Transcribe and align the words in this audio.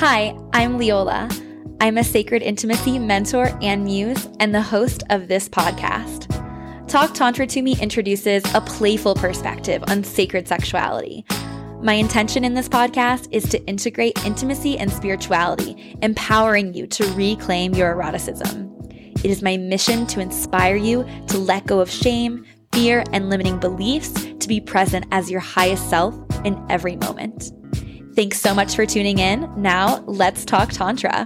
Hi, 0.00 0.38
I'm 0.52 0.78
Leola. 0.78 1.28
I'm 1.80 1.98
a 1.98 2.04
sacred 2.04 2.40
intimacy 2.40 3.00
mentor 3.00 3.50
and 3.60 3.82
muse, 3.82 4.28
and 4.38 4.54
the 4.54 4.62
host 4.62 5.02
of 5.10 5.26
this 5.26 5.48
podcast. 5.48 6.28
Talk 6.86 7.14
Tantra 7.14 7.48
to 7.48 7.62
Me 7.62 7.74
introduces 7.80 8.44
a 8.54 8.60
playful 8.60 9.16
perspective 9.16 9.82
on 9.88 10.04
sacred 10.04 10.46
sexuality. 10.46 11.24
My 11.82 11.94
intention 11.94 12.44
in 12.44 12.54
this 12.54 12.68
podcast 12.68 13.26
is 13.32 13.48
to 13.48 13.60
integrate 13.66 14.24
intimacy 14.24 14.78
and 14.78 14.88
spirituality, 14.92 15.98
empowering 16.00 16.74
you 16.74 16.86
to 16.86 17.04
reclaim 17.14 17.74
your 17.74 17.90
eroticism. 17.90 18.72
It 19.24 19.26
is 19.32 19.42
my 19.42 19.56
mission 19.56 20.06
to 20.06 20.20
inspire 20.20 20.76
you 20.76 21.04
to 21.26 21.38
let 21.38 21.66
go 21.66 21.80
of 21.80 21.90
shame, 21.90 22.46
fear, 22.72 23.02
and 23.12 23.28
limiting 23.28 23.58
beliefs 23.58 24.12
to 24.12 24.46
be 24.46 24.60
present 24.60 25.06
as 25.10 25.28
your 25.28 25.40
highest 25.40 25.90
self 25.90 26.14
in 26.44 26.64
every 26.70 26.94
moment. 26.94 27.50
Thanks 28.18 28.40
so 28.40 28.52
much 28.52 28.74
for 28.74 28.84
tuning 28.84 29.20
in. 29.20 29.48
Now, 29.56 30.02
let's 30.06 30.44
talk 30.44 30.72
Tantra. 30.72 31.24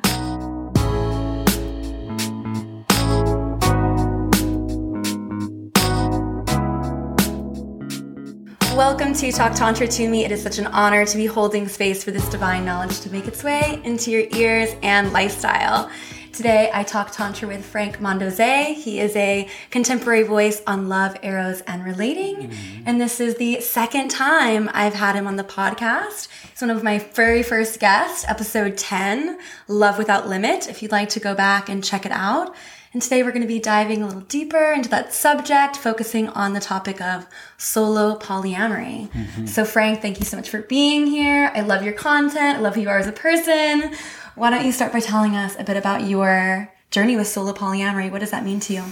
Welcome 8.77 9.15
to 9.15 9.33
Talk 9.33 9.55
Tantra 9.55 9.89
to 9.89 10.07
Me. 10.07 10.27
It 10.27 10.33
is 10.33 10.43
such 10.43 10.59
an 10.59 10.67
honor 10.67 11.07
to 11.07 11.17
be 11.17 11.25
holding 11.25 11.67
space 11.67 12.05
for 12.05 12.11
this 12.11 12.29
divine 12.29 12.67
knowledge 12.67 13.01
to 13.01 13.11
make 13.11 13.27
its 13.27 13.43
way 13.43 13.81
into 13.85 14.11
your 14.11 14.27
ears 14.37 14.69
and 14.83 15.15
lifestyle. 15.15 15.91
Today, 16.33 16.71
I 16.73 16.83
talk 16.83 17.11
Tantra 17.13 17.47
with 17.47 17.63
Frank 17.63 18.01
Mondeose. 18.01 18.83
He 18.83 19.01
is 19.01 19.15
a 19.17 19.47
contemporary 19.71 20.23
voice 20.23 20.63
on 20.67 20.89
love, 20.89 21.15
eros, 21.23 21.61
and 21.67 21.85
relating. 21.85 22.49
Mm-hmm. 22.49 22.83
And 22.87 22.99
this 22.99 23.21
is 23.21 23.35
the 23.35 23.61
second 23.61 24.11
time 24.11 24.71
I've 24.73 24.95
had 24.95 25.15
him 25.15 25.27
on 25.27 25.37
the 25.37 25.45
podcast. 25.45 26.29
He's 26.51 26.63
one 26.63 26.71
of 26.71 26.83
my 26.83 27.01
very 27.01 27.43
first 27.43 27.79
guests, 27.81 28.25
episode 28.27 28.79
10, 28.79 29.39
Love 29.69 29.99
Without 29.99 30.27
Limit, 30.27 30.71
if 30.71 30.83
you'd 30.83 30.91
like 30.91 31.11
to 31.11 31.21
go 31.21 31.35
back 31.35 31.69
and 31.69 31.85
check 31.85 32.07
it 32.07 32.13
out. 32.13 32.55
And 32.95 33.01
today 33.01 33.23
we're 33.23 33.33
going 33.33 33.43
to 33.43 33.49
be 33.49 33.59
diving 33.59 34.03
a 34.03 34.07
little 34.07 34.23
deeper 34.23 34.73
into 34.73 34.89
that 34.91 35.13
subject, 35.15 35.77
focusing 35.77 36.29
on 36.31 36.55
the 36.55 36.61
topic 36.61 37.01
of 37.03 37.27
solo 37.59 38.19
polyamory. 38.19 39.11
Mm-hmm. 39.11 39.47
So, 39.47 39.65
Frank, 39.65 40.01
thank 40.01 40.19
you 40.19 40.27
so 40.27 40.37
much 40.37 40.51
for 40.51 40.63
being 40.63 41.07
here. 41.07 41.51
I 41.55 41.61
love 41.61 41.83
your 41.85 41.95
content. 41.95 42.59
I 42.59 42.61
love 42.61 42.75
who 42.75 42.83
you 42.83 42.91
are 42.91 42.99
as 42.99 43.07
a 43.07 43.13
person. 43.13 43.95
Why 44.35 44.51
don't 44.51 44.65
you 44.65 44.73
start 44.73 44.93
by 44.93 45.01
telling 45.01 45.37
us 45.37 45.57
a 45.59 45.65
bit 45.65 45.77
about 45.77 46.05
your 46.05 46.73
journey 46.91 47.17
with 47.17 47.29
solo 47.29 47.53
polyamory? 47.53 48.11
What 48.11 48.21
does 48.21 48.31
that 48.31 48.45
mean 48.45 48.61
to 48.61 48.73
you? 48.73 48.83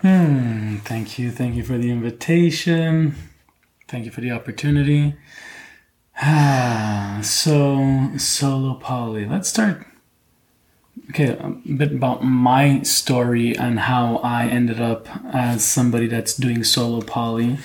Hmm, 0.00 0.76
thank 0.78 1.18
you. 1.18 1.30
Thank 1.30 1.56
you 1.56 1.62
for 1.62 1.76
the 1.76 1.90
invitation. 1.90 3.14
Thank 3.86 4.04
you 4.06 4.10
for 4.10 4.20
the 4.20 4.32
opportunity. 4.32 5.14
Ah, 6.20 7.20
so, 7.22 8.10
solo 8.16 8.74
poly. 8.74 9.24
Let's 9.24 9.48
start 9.48 9.86
okay, 11.10 11.36
a 11.38 11.48
bit 11.48 11.92
about 11.92 12.22
my 12.22 12.82
story 12.82 13.56
and 13.56 13.78
how 13.80 14.18
I 14.18 14.46
ended 14.46 14.80
up 14.80 15.08
as 15.32 15.64
somebody 15.64 16.06
that's 16.06 16.34
doing 16.36 16.64
solo 16.64 17.00
poly. 17.00 17.58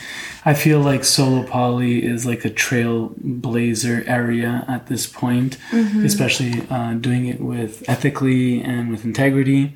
I 0.45 0.53
feel 0.53 0.79
like 0.79 1.03
solo 1.03 1.43
poly 1.43 2.03
is 2.03 2.25
like 2.25 2.45
a 2.45 2.49
trailblazer 2.49 4.07
area 4.07 4.65
at 4.67 4.87
this 4.87 5.07
point, 5.07 5.57
mm-hmm. 5.71 6.05
especially 6.05 6.65
uh, 6.69 6.93
doing 6.93 7.27
it 7.27 7.41
with 7.41 7.87
ethically 7.89 8.61
and 8.61 8.89
with 8.89 9.03
integrity. 9.03 9.75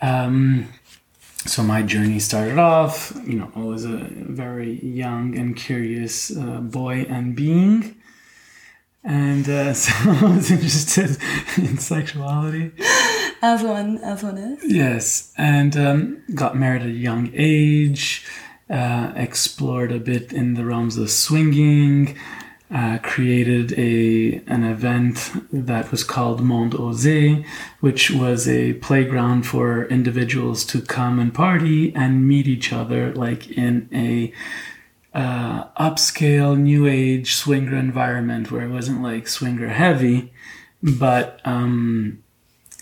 Um, 0.00 0.68
so 1.46 1.62
my 1.62 1.82
journey 1.82 2.18
started 2.18 2.58
off, 2.58 3.12
you 3.26 3.34
know, 3.34 3.50
I 3.56 3.60
was 3.60 3.84
a 3.84 4.08
very 4.10 4.84
young 4.84 5.36
and 5.36 5.56
curious 5.56 6.34
uh, 6.36 6.60
boy 6.60 7.06
and 7.08 7.34
being 7.34 7.99
and 9.04 9.48
uh, 9.48 9.74
so 9.74 9.92
I 10.10 10.34
was 10.34 10.50
interested 10.50 11.16
in 11.56 11.78
sexuality. 11.78 12.72
As 13.42 13.62
one, 13.62 13.98
as 13.98 14.22
one 14.22 14.36
is. 14.36 14.64
Yes, 14.64 15.32
and 15.36 15.76
um, 15.76 16.22
got 16.34 16.56
married 16.56 16.82
at 16.82 16.88
a 16.88 16.92
young 16.92 17.30
age. 17.34 18.26
Uh, 18.68 19.12
explored 19.16 19.90
a 19.90 19.98
bit 19.98 20.32
in 20.32 20.54
the 20.54 20.64
realms 20.64 20.96
of 20.96 21.10
swinging. 21.10 22.16
Uh, 22.72 22.98
created 23.02 23.72
a 23.76 24.40
an 24.46 24.62
event 24.62 25.32
that 25.52 25.90
was 25.90 26.04
called 26.04 26.40
Monde 26.40 26.74
Osé, 26.74 27.44
which 27.80 28.12
was 28.12 28.46
a 28.46 28.74
playground 28.74 29.44
for 29.44 29.86
individuals 29.86 30.64
to 30.66 30.80
come 30.80 31.18
and 31.18 31.34
party 31.34 31.92
and 31.96 32.28
meet 32.28 32.46
each 32.46 32.72
other, 32.72 33.12
like 33.12 33.50
in 33.50 33.88
a 33.92 34.32
uh, 35.14 35.64
upscale 35.72 36.58
new 36.58 36.86
age 36.86 37.34
swinger 37.34 37.76
environment 37.76 38.50
where 38.50 38.62
it 38.62 38.70
wasn't 38.70 39.02
like 39.02 39.26
swinger 39.26 39.68
heavy, 39.68 40.32
but 40.82 41.40
um, 41.44 42.22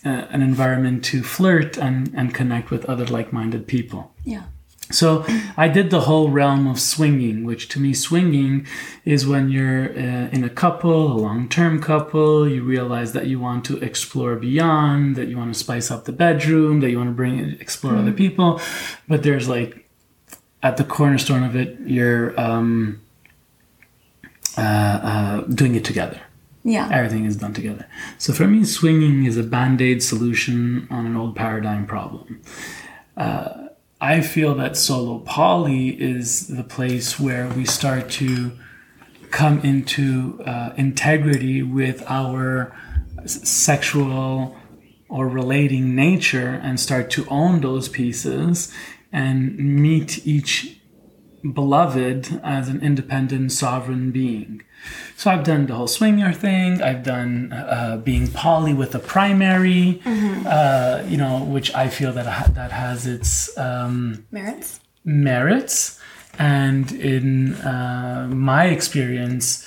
uh, 0.05 0.27
an 0.31 0.43
environment 0.43 1.05
to 1.06 1.22
flirt 1.22 1.77
and, 1.77 2.12
and 2.15 2.34
connect 2.34 2.71
with 2.71 2.84
other 2.84 3.06
like 3.06 3.33
minded 3.33 3.67
people. 3.67 4.15
Yeah. 4.25 4.44
So 4.91 5.27
I 5.56 5.69
did 5.69 5.91
the 5.91 6.03
whole 6.03 6.31
realm 6.31 6.67
of 6.67 6.81
swinging, 6.81 7.44
which 7.44 7.69
to 7.71 7.81
me, 7.81 7.93
swinging 7.93 8.67
is 9.05 9.27
when 9.27 9.50
you're 9.50 9.91
uh, 9.91 10.28
in 10.31 10.44
a 10.44 10.49
couple, 10.49 11.12
a 11.12 11.19
long 11.19 11.49
term 11.49 11.81
couple, 11.81 12.49
you 12.49 12.62
realize 12.62 13.12
that 13.12 13.27
you 13.27 13.38
want 13.38 13.67
to 13.67 13.77
explore 13.78 14.37
beyond, 14.37 15.17
that 15.17 15.28
you 15.28 15.37
want 15.37 15.53
to 15.53 15.59
spice 15.59 15.91
up 15.91 16.06
the 16.06 16.12
bedroom, 16.12 16.81
that 16.81 16.91
you 16.91 16.97
want 16.97 17.11
to 17.11 17.15
bring, 17.15 17.38
explore 17.61 17.93
mm-hmm. 17.93 18.03
other 18.03 18.12
people. 18.12 18.61
But 19.06 19.22
there's 19.22 19.49
like 19.49 19.88
at 20.62 20.76
the 20.76 20.84
cornerstone 20.84 21.42
of 21.42 21.54
it, 21.54 21.78
you're 21.80 22.38
um, 22.41 23.00
uh, 24.56 24.60
uh, 24.60 25.41
doing 25.42 25.74
it 25.74 25.84
together. 25.84 26.20
Yeah. 26.64 26.88
Everything 26.92 27.24
is 27.24 27.36
done 27.36 27.54
together. 27.54 27.86
So 28.19 28.32
for 28.32 28.46
me, 28.46 28.64
swinging 28.64 29.24
is 29.24 29.36
a 29.36 29.42
band 29.42 29.80
aid 29.80 30.02
solution 30.02 30.88
on 30.91 31.06
an 31.06 31.16
old 31.16 31.36
paradigm 31.36 31.86
problem. 31.86 32.42
Uh, 33.16 33.69
I 34.00 34.20
feel 34.20 34.54
that 34.56 34.76
solo 34.76 35.20
poly 35.20 35.88
is 35.88 36.48
the 36.48 36.62
place 36.62 37.19
where 37.19 37.48
we 37.48 37.64
start 37.64 38.10
to 38.10 38.52
come 39.30 39.60
into 39.60 40.42
uh, 40.44 40.72
integrity 40.76 41.62
with 41.62 42.02
our 42.06 42.75
sexual 43.26 44.56
or 45.08 45.28
relating 45.28 45.94
nature 45.94 46.60
and 46.62 46.78
start 46.78 47.10
to 47.10 47.26
own 47.28 47.60
those 47.60 47.88
pieces 47.88 48.72
and 49.12 49.58
meet 49.58 50.26
each 50.26 50.78
beloved 51.52 52.41
as 52.42 52.69
an 52.69 52.80
independent 52.82 53.52
sovereign 53.52 54.10
being. 54.10 54.62
So 55.16 55.30
I've 55.30 55.44
done 55.44 55.66
the 55.66 55.74
whole 55.74 55.88
swinger 55.88 56.32
thing. 56.32 56.82
I've 56.82 57.02
done 57.02 57.52
uh, 57.52 58.00
being 58.02 58.28
poly 58.28 58.74
with 58.74 58.94
a 58.94 58.98
primary, 58.98 60.00
mm-hmm. 60.04 60.46
uh, 60.46 61.02
you 61.08 61.16
know, 61.16 61.44
which 61.44 61.74
I 61.74 61.88
feel 61.88 62.12
that 62.12 62.26
ha- 62.26 62.50
that 62.54 62.72
has 62.72 63.06
its 63.06 63.56
um, 63.58 64.26
merits. 64.30 64.80
Merits, 65.04 66.00
and 66.38 66.92
in 66.92 67.54
uh, 67.54 68.28
my 68.30 68.66
experience, 68.66 69.66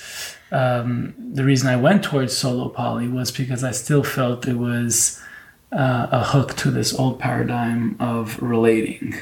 um, 0.51 1.13
the 1.17 1.43
reason 1.43 1.67
I 1.67 1.75
went 1.75 2.03
towards 2.03 2.35
solo 2.35 2.69
poly 2.69 3.07
was 3.07 3.31
because 3.31 3.63
I 3.63 3.71
still 3.71 4.03
felt 4.03 4.47
it 4.47 4.57
was 4.57 5.21
uh, 5.71 6.07
a 6.11 6.23
hook 6.23 6.55
to 6.57 6.71
this 6.71 6.93
old 6.93 7.19
paradigm 7.19 7.97
of 7.99 8.41
relating 8.41 9.15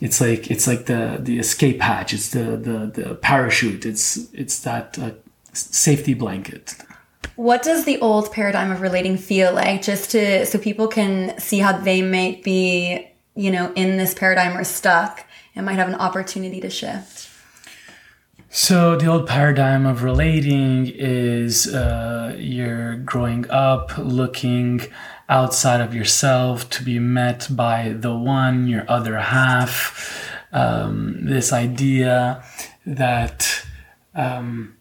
it's 0.00 0.20
like 0.20 0.50
it's 0.50 0.66
like 0.66 0.86
the 0.86 1.18
the 1.20 1.38
escape 1.38 1.80
hatch. 1.80 2.12
It's 2.12 2.30
the 2.30 2.56
the, 2.56 3.02
the 3.02 3.14
parachute. 3.16 3.84
It's 3.84 4.32
it's 4.32 4.60
that 4.60 4.98
uh, 4.98 5.10
safety 5.52 6.14
blanket. 6.14 6.76
What 7.36 7.62
does 7.62 7.84
the 7.84 7.98
old 8.00 8.32
paradigm 8.32 8.70
of 8.70 8.80
relating 8.80 9.16
feel 9.16 9.52
like? 9.52 9.82
Just 9.82 10.10
to 10.12 10.46
so 10.46 10.58
people 10.58 10.88
can 10.88 11.38
see 11.38 11.58
how 11.58 11.78
they 11.78 12.02
might 12.02 12.42
be 12.42 13.08
you 13.34 13.50
know 13.50 13.72
in 13.74 13.96
this 13.96 14.14
paradigm 14.14 14.56
or 14.56 14.64
stuck 14.64 15.24
and 15.54 15.66
might 15.66 15.76
have 15.76 15.88
an 15.88 15.96
opportunity 15.96 16.60
to 16.60 16.70
shift. 16.70 17.28
So 18.50 18.96
the 18.96 19.06
old 19.06 19.26
paradigm 19.26 19.84
of 19.84 20.02
relating 20.02 20.86
is 20.86 21.72
uh, 21.72 22.34
you're 22.38 22.96
growing 22.96 23.50
up 23.50 23.92
looking 23.98 24.80
outside 25.28 25.80
of 25.80 25.94
yourself 25.94 26.68
to 26.70 26.82
be 26.82 26.98
met 26.98 27.48
by 27.50 27.90
the 27.90 28.14
one, 28.14 28.66
your 28.66 28.84
other 28.88 29.18
half. 29.18 30.24
Um, 30.52 31.18
this 31.26 31.52
idea 31.52 32.42
that 32.86 33.66
um, 34.14 34.76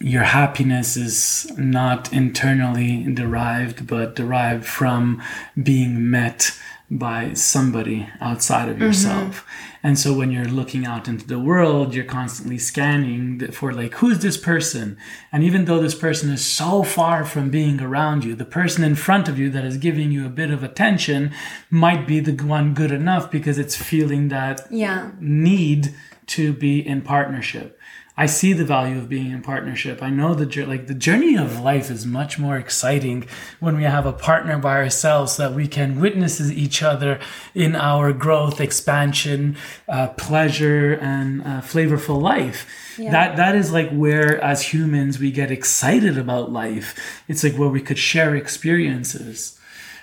your 0.00 0.24
happiness 0.24 0.96
is 0.96 1.50
not 1.56 2.12
internally 2.12 3.04
derived, 3.12 3.86
but 3.86 4.16
derived 4.16 4.66
from 4.66 5.22
being 5.60 6.10
met 6.10 6.58
by 6.90 7.34
somebody 7.34 8.08
outside 8.20 8.68
of 8.68 8.76
mm-hmm. 8.76 8.84
yourself. 8.86 9.44
Mm-hmm. 9.44 9.67
And 9.82 9.98
so 9.98 10.12
when 10.12 10.30
you're 10.30 10.44
looking 10.44 10.84
out 10.84 11.08
into 11.08 11.26
the 11.26 11.38
world, 11.38 11.94
you're 11.94 12.04
constantly 12.04 12.58
scanning 12.58 13.52
for 13.52 13.72
like, 13.72 13.94
who's 13.94 14.18
this 14.18 14.36
person? 14.36 14.98
And 15.30 15.44
even 15.44 15.64
though 15.66 15.80
this 15.80 15.94
person 15.94 16.30
is 16.30 16.44
so 16.44 16.82
far 16.82 17.24
from 17.24 17.50
being 17.50 17.80
around 17.80 18.24
you, 18.24 18.34
the 18.34 18.44
person 18.44 18.82
in 18.82 18.96
front 18.96 19.28
of 19.28 19.38
you 19.38 19.50
that 19.50 19.64
is 19.64 19.76
giving 19.76 20.10
you 20.10 20.26
a 20.26 20.30
bit 20.30 20.50
of 20.50 20.64
attention 20.64 21.32
might 21.70 22.06
be 22.06 22.20
the 22.20 22.32
one 22.44 22.74
good 22.74 22.90
enough 22.90 23.30
because 23.30 23.58
it's 23.58 23.76
feeling 23.76 24.28
that 24.28 24.66
yeah. 24.70 25.12
need 25.20 25.94
to 26.26 26.52
be 26.52 26.86
in 26.86 27.02
partnership. 27.02 27.77
I 28.18 28.26
see 28.26 28.52
the 28.52 28.64
value 28.64 28.98
of 28.98 29.08
being 29.08 29.30
in 29.30 29.42
partnership. 29.42 30.02
I 30.02 30.10
know 30.10 30.34
the 30.34 30.64
like 30.64 30.88
the 30.88 30.94
journey 30.94 31.36
of 31.36 31.60
life 31.60 31.88
is 31.88 32.04
much 32.04 32.36
more 32.36 32.56
exciting 32.56 33.28
when 33.60 33.76
we 33.76 33.84
have 33.84 34.06
a 34.06 34.12
partner 34.12 34.58
by 34.58 34.74
ourselves 34.78 35.36
that 35.36 35.54
we 35.54 35.68
can 35.68 36.00
witness 36.00 36.40
each 36.40 36.82
other 36.82 37.20
in 37.54 37.76
our 37.76 38.12
growth, 38.12 38.60
expansion, 38.60 39.56
uh, 39.88 40.08
pleasure, 40.08 40.94
and 40.94 41.42
uh, 41.42 41.60
flavorful 41.60 42.20
life. 42.20 42.66
Yeah. 42.98 43.12
That 43.12 43.36
that 43.36 43.54
is 43.54 43.70
like 43.70 43.90
where, 43.90 44.42
as 44.42 44.62
humans, 44.62 45.20
we 45.20 45.30
get 45.30 45.52
excited 45.52 46.18
about 46.18 46.50
life. 46.50 47.22
It's 47.28 47.44
like 47.44 47.54
where 47.54 47.68
we 47.68 47.80
could 47.80 47.98
share 47.98 48.34
experiences. 48.34 49.56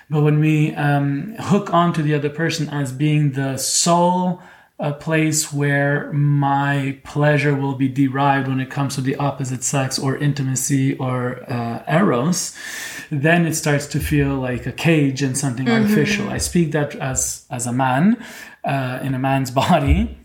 But 0.08 0.22
when 0.22 0.38
we 0.38 0.74
um, 0.74 1.34
hook 1.38 1.74
onto 1.74 2.00
the 2.00 2.14
other 2.14 2.30
person 2.30 2.70
as 2.70 2.92
being 2.92 3.32
the 3.32 3.58
sole 3.58 4.40
a 4.78 4.92
place 4.92 5.52
where 5.52 6.12
my 6.12 6.98
pleasure 7.02 7.54
will 7.54 7.74
be 7.74 7.88
derived 7.88 8.46
when 8.46 8.60
it 8.60 8.70
comes 8.70 8.94
to 8.94 9.00
the 9.00 9.16
opposite 9.16 9.64
sex 9.64 9.98
or 9.98 10.16
intimacy 10.18 10.96
or 10.98 11.50
uh, 11.50 11.82
eros, 11.88 12.54
then 13.10 13.46
it 13.46 13.54
starts 13.54 13.86
to 13.86 14.00
feel 14.00 14.34
like 14.34 14.66
a 14.66 14.72
cage 14.72 15.22
and 15.22 15.38
something 15.38 15.66
mm-hmm. 15.66 15.82
artificial. 15.82 16.28
I 16.28 16.38
speak 16.38 16.72
that 16.72 16.94
as 16.96 17.46
as 17.50 17.66
a 17.66 17.72
man 17.72 18.22
uh, 18.64 19.00
in 19.02 19.14
a 19.14 19.18
man's 19.18 19.50
body. 19.64 20.18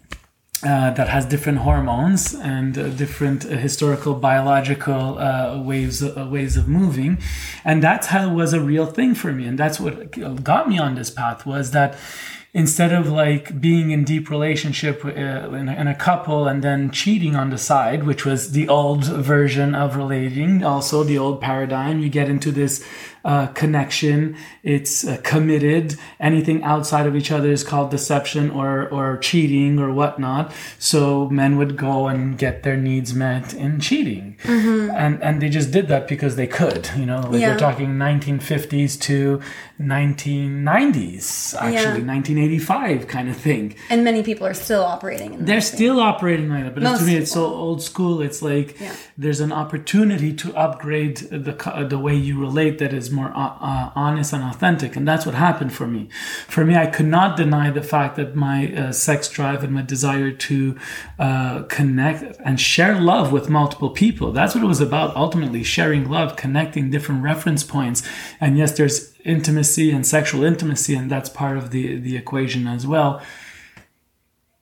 Uh, 0.64 0.92
that 0.92 1.08
has 1.08 1.26
different 1.26 1.58
hormones 1.58 2.36
and 2.36 2.78
uh, 2.78 2.88
different 2.90 3.44
uh, 3.46 3.50
historical 3.50 4.14
biological 4.14 5.18
uh, 5.18 5.60
ways 5.60 6.04
uh, 6.04 6.30
ways 6.32 6.56
of 6.56 6.68
moving, 6.68 7.18
and 7.66 7.82
that's 7.82 8.06
how 8.06 8.30
it 8.30 8.32
was 8.32 8.54
a 8.54 8.60
real 8.60 8.86
thing 8.86 9.16
for 9.16 9.32
me, 9.32 9.48
and 9.48 9.58
that's 9.58 9.80
what 9.80 10.12
got 10.44 10.70
me 10.70 10.78
on 10.78 10.94
this 10.94 11.10
path 11.10 11.48
was 11.48 11.72
that 11.72 11.98
instead 12.54 12.92
of 12.92 13.10
like 13.10 13.62
being 13.62 13.92
in 13.92 14.04
deep 14.04 14.30
relationship 14.30 15.06
uh, 15.06 15.10
in, 15.10 15.70
in, 15.70 15.88
a, 15.88 15.96
couple 15.96 16.48
and 16.48 16.62
then 16.62 16.92
cheating 16.92 17.36
on 17.36 17.50
the 17.50 17.58
side 17.58 18.04
which 18.04 18.26
was 18.26 18.52
the 18.52 18.68
old 18.68 19.06
version 19.06 19.74
of 19.74 19.96
relating 19.96 20.64
also 20.64 21.04
the 21.04 21.18
old 21.18 21.40
paradigm 21.40 22.00
you 22.00 22.10
get 22.10 22.28
into 22.28 22.52
this 22.52 22.86
uh, 23.24 23.48
connection. 23.48 24.36
It's 24.64 25.06
uh, 25.06 25.18
committed. 25.24 25.96
Anything 26.20 26.64
outside 26.64 27.06
of 27.06 27.16
each 27.16 27.32
other 27.32 27.52
is 27.52 27.64
called 27.64 27.92
deception 27.92 28.50
or, 28.50 28.90
or 28.90 29.18
cheating 29.18 29.80
or 29.80 29.92
whatnot. 29.92 30.54
So 30.80 31.30
men 31.30 31.58
would 31.58 31.78
go 31.78 32.08
and 32.08 32.38
get 32.38 32.64
their 32.64 32.78
needs 32.78 33.14
met 33.14 33.54
in 33.54 33.80
cheating. 33.80 34.38
Mm-hmm. 34.44 34.92
And, 34.92 35.22
and 35.24 35.42
they 35.42 35.50
just 35.50 35.72
did 35.72 35.88
that 35.90 36.08
because 36.08 36.36
they 36.36 36.48
could, 36.48 36.90
you 36.98 37.06
know, 37.06 37.22
like 37.22 37.42
yeah. 37.42 37.54
we're 37.54 37.60
talking 37.60 37.98
1950s 37.98 39.00
to 39.02 39.42
1990s, 39.80 41.56
actually, 41.56 41.74
yeah. 41.74 42.14
1985 42.14 43.08
kind 43.08 43.30
of 43.30 43.38
thing. 43.38 43.76
And 43.90 44.04
many 44.04 44.24
people 44.24 44.46
are 44.48 44.54
still 44.54 44.84
operating. 44.84 45.46
They're 45.46 45.62
still 45.62 45.96
thing. 45.96 46.04
operating 46.04 46.50
like 46.50 46.64
that. 46.64 46.74
But 46.74 46.84
Most 46.84 47.00
to 47.00 47.06
me, 47.06 47.16
it's 47.16 47.32
so 47.32 47.46
old 47.46 47.82
school. 47.82 48.22
It's 48.22 48.42
like 48.42 48.80
yeah. 48.80 48.96
there's 49.18 49.40
an 49.40 49.52
opportunity 49.52 50.34
to 50.34 50.56
upgrade 50.56 51.18
the, 51.18 51.88
the 51.88 52.00
way 52.00 52.16
you 52.16 52.40
relate 52.40 52.80
that 52.80 52.94
is 52.94 53.11
more 53.12 53.32
uh, 53.36 53.58
uh, 53.60 53.92
honest 53.96 54.34
and 54.34 54.44
authentic. 54.44 54.96
And 54.96 55.08
that's 55.08 55.26
what 55.26 55.36
happened 55.36 55.74
for 55.74 55.88
me. 55.88 56.10
For 56.48 56.66
me, 56.66 56.76
I 56.76 56.88
could 56.88 57.06
not 57.06 57.38
deny 57.38 57.70
the 57.70 57.84
fact 57.84 58.16
that 58.16 58.36
my 58.36 58.74
uh, 58.74 58.92
sex 58.92 59.30
drive 59.30 59.64
and 59.64 59.74
my 59.74 59.82
desire 59.82 60.32
to 60.32 60.78
uh, 61.20 61.64
connect 61.64 62.38
and 62.44 62.60
share 62.60 63.00
love 63.00 63.32
with 63.32 63.50
multiple 63.50 63.90
people. 63.90 64.32
That's 64.32 64.56
what 64.56 64.64
it 64.64 64.68
was 64.68 64.82
about. 64.82 65.16
Ultimately, 65.16 65.64
sharing 65.64 66.10
love, 66.10 66.36
connecting 66.36 66.90
different 66.90 67.24
reference 67.24 67.64
points. 67.64 68.04
And 68.40 68.58
yes, 68.58 68.78
there's 68.78 69.14
intimacy 69.24 69.92
and 69.92 70.06
sexual 70.06 70.44
intimacy, 70.44 70.96
and 70.96 71.10
that's 71.10 71.30
part 71.30 71.58
of 71.58 71.72
the, 71.72 71.98
the 71.98 72.18
equation 72.18 72.68
as 72.68 72.88
well. 72.88 73.22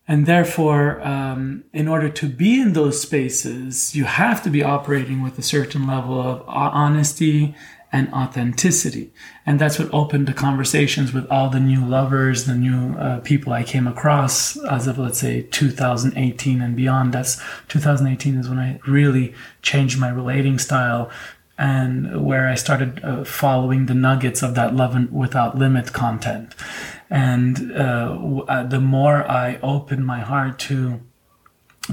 And 0.10 0.26
therefore, 0.26 1.00
um, 1.08 1.66
in 1.72 1.88
order 1.88 2.10
to 2.10 2.28
be 2.28 2.60
in 2.60 2.74
those 2.74 3.00
spaces, 3.00 3.96
you 3.96 4.06
have 4.06 4.42
to 4.42 4.50
be 4.50 4.64
operating 4.64 5.22
with 5.22 5.38
a 5.38 5.44
certain 5.44 5.86
level 5.86 6.20
of 6.20 6.44
honesty 6.48 7.56
and 7.92 8.12
authenticity. 8.14 9.12
And 9.46 9.60
that's 9.60 9.80
what 9.80 9.92
opened 9.94 10.28
the 10.28 10.34
conversations 10.34 11.12
with 11.12 11.26
all 11.32 11.50
the 11.50 11.60
new 11.60 11.84
lovers, 11.84 12.46
the 12.46 12.56
new 12.56 12.96
uh, 12.98 13.20
people 13.22 13.52
I 13.52 13.64
came 13.64 13.88
across 13.88 14.58
as 14.66 14.86
of, 14.86 15.00
let's 15.00 15.20
say, 15.20 15.42
2018 15.42 16.62
and 16.62 16.76
beyond. 16.76 17.14
That's 17.14 17.42
2018 17.68 18.38
is 18.38 18.50
when 18.50 18.60
I 18.60 18.80
really 18.86 19.34
changed 19.62 20.00
my 20.00 20.10
relating 20.10 20.60
style 20.60 21.10
and 21.58 22.26
where 22.26 22.48
I 22.48 22.56
started 22.56 23.04
uh, 23.04 23.24
following 23.26 23.88
the 23.88 23.94
nuggets 23.94 24.42
of 24.42 24.56
that 24.56 24.76
love 24.76 24.96
and 24.96 25.12
without 25.12 25.58
limit 25.58 25.92
content. 25.92 26.56
And 27.10 27.72
uh, 27.72 28.44
uh, 28.48 28.64
the 28.64 28.80
more 28.80 29.30
I 29.30 29.60
opened 29.62 30.06
my 30.06 30.20
heart 30.20 30.60
to 30.60 31.02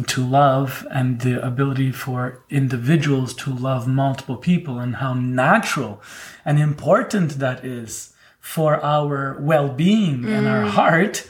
to 0.06 0.24
love 0.24 0.86
and 0.90 1.20
the 1.20 1.44
ability 1.44 1.90
for 1.90 2.42
individuals 2.50 3.32
to 3.32 3.50
love 3.50 3.88
multiple 3.88 4.36
people 4.36 4.78
and 4.78 4.96
how 4.96 5.14
natural 5.14 6.02
and 6.44 6.58
important 6.58 7.38
that 7.38 7.64
is 7.64 8.12
for 8.40 8.82
our 8.84 9.38
well-being 9.40 10.20
mm. 10.20 10.28
and 10.28 10.46
our 10.46 10.64
mm. 10.64 10.68
heart 10.68 11.28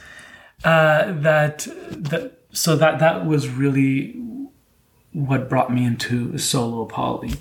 uh, 0.64 1.12
that 1.12 1.66
that 1.90 2.32
so 2.50 2.74
that 2.76 2.98
that 2.98 3.24
was 3.24 3.48
really 3.48 4.20
what 5.12 5.48
brought 5.48 5.72
me 5.72 5.84
into 5.84 6.36
solo 6.36 6.84
poly 6.84 7.34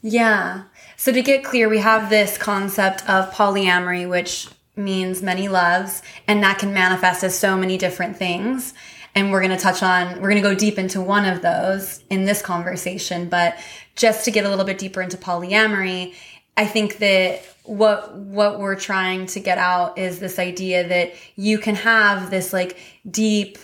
yeah 0.00 0.64
so 0.96 1.12
to 1.12 1.20
get 1.20 1.44
clear 1.44 1.68
we 1.68 1.78
have 1.78 2.08
this 2.08 2.38
concept 2.38 3.08
of 3.08 3.30
polyamory 3.34 4.08
which 4.08 4.48
means 4.74 5.22
many 5.22 5.46
loves 5.48 6.02
and 6.26 6.42
that 6.42 6.58
can 6.58 6.72
manifest 6.72 7.22
as 7.22 7.38
so 7.38 7.56
many 7.56 7.76
different 7.76 8.16
things 8.16 8.72
and 9.14 9.30
we're 9.30 9.40
going 9.40 9.56
to 9.56 9.62
touch 9.62 9.82
on, 9.82 10.20
we're 10.20 10.30
going 10.30 10.42
to 10.42 10.48
go 10.48 10.54
deep 10.54 10.78
into 10.78 11.00
one 11.00 11.24
of 11.24 11.42
those 11.42 12.02
in 12.10 12.24
this 12.24 12.40
conversation. 12.40 13.28
But 13.28 13.58
just 13.94 14.24
to 14.24 14.30
get 14.30 14.44
a 14.44 14.48
little 14.48 14.64
bit 14.64 14.78
deeper 14.78 15.02
into 15.02 15.16
polyamory, 15.16 16.14
I 16.56 16.66
think 16.66 16.98
that 16.98 17.44
what 17.64 18.14
what 18.14 18.58
we're 18.58 18.76
trying 18.76 19.26
to 19.26 19.40
get 19.40 19.58
out 19.58 19.96
is 19.96 20.18
this 20.18 20.38
idea 20.38 20.88
that 20.88 21.12
you 21.36 21.58
can 21.58 21.74
have 21.76 22.30
this 22.30 22.52
like 22.52 22.76
deep 23.08 23.58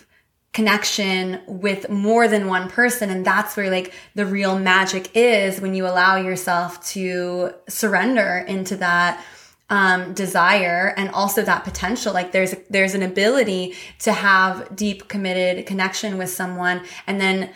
connection 0.53 1.41
with 1.47 1.89
more 1.91 2.27
than 2.27 2.47
one 2.47 2.69
person 2.69 3.11
and 3.11 3.25
that's 3.25 3.57
where 3.57 3.71
like 3.71 3.93
the 4.15 4.25
real 4.25 4.59
magic 4.59 5.15
is 5.15 5.61
when 5.61 5.75
you 5.75 5.87
allow 5.87 6.17
yourself 6.17 6.85
to 6.85 7.51
surrender 7.69 8.45
into 8.49 8.77
that 8.77 9.23
um, 9.71 10.15
desire 10.15 10.95
and 10.97 11.11
also 11.11 11.43
that 11.43 11.65
potential. 11.65 12.13
Like 12.13 12.33
there's 12.33 12.55
there's 12.71 12.95
an 12.95 13.03
ability 13.03 13.75
to 14.01 14.13
have 14.13 14.75
deep 14.75 15.09
committed 15.09 15.67
connection 15.67 16.19
with 16.19 16.31
someone, 16.31 16.83
and 17.07 17.21
then 17.21 17.51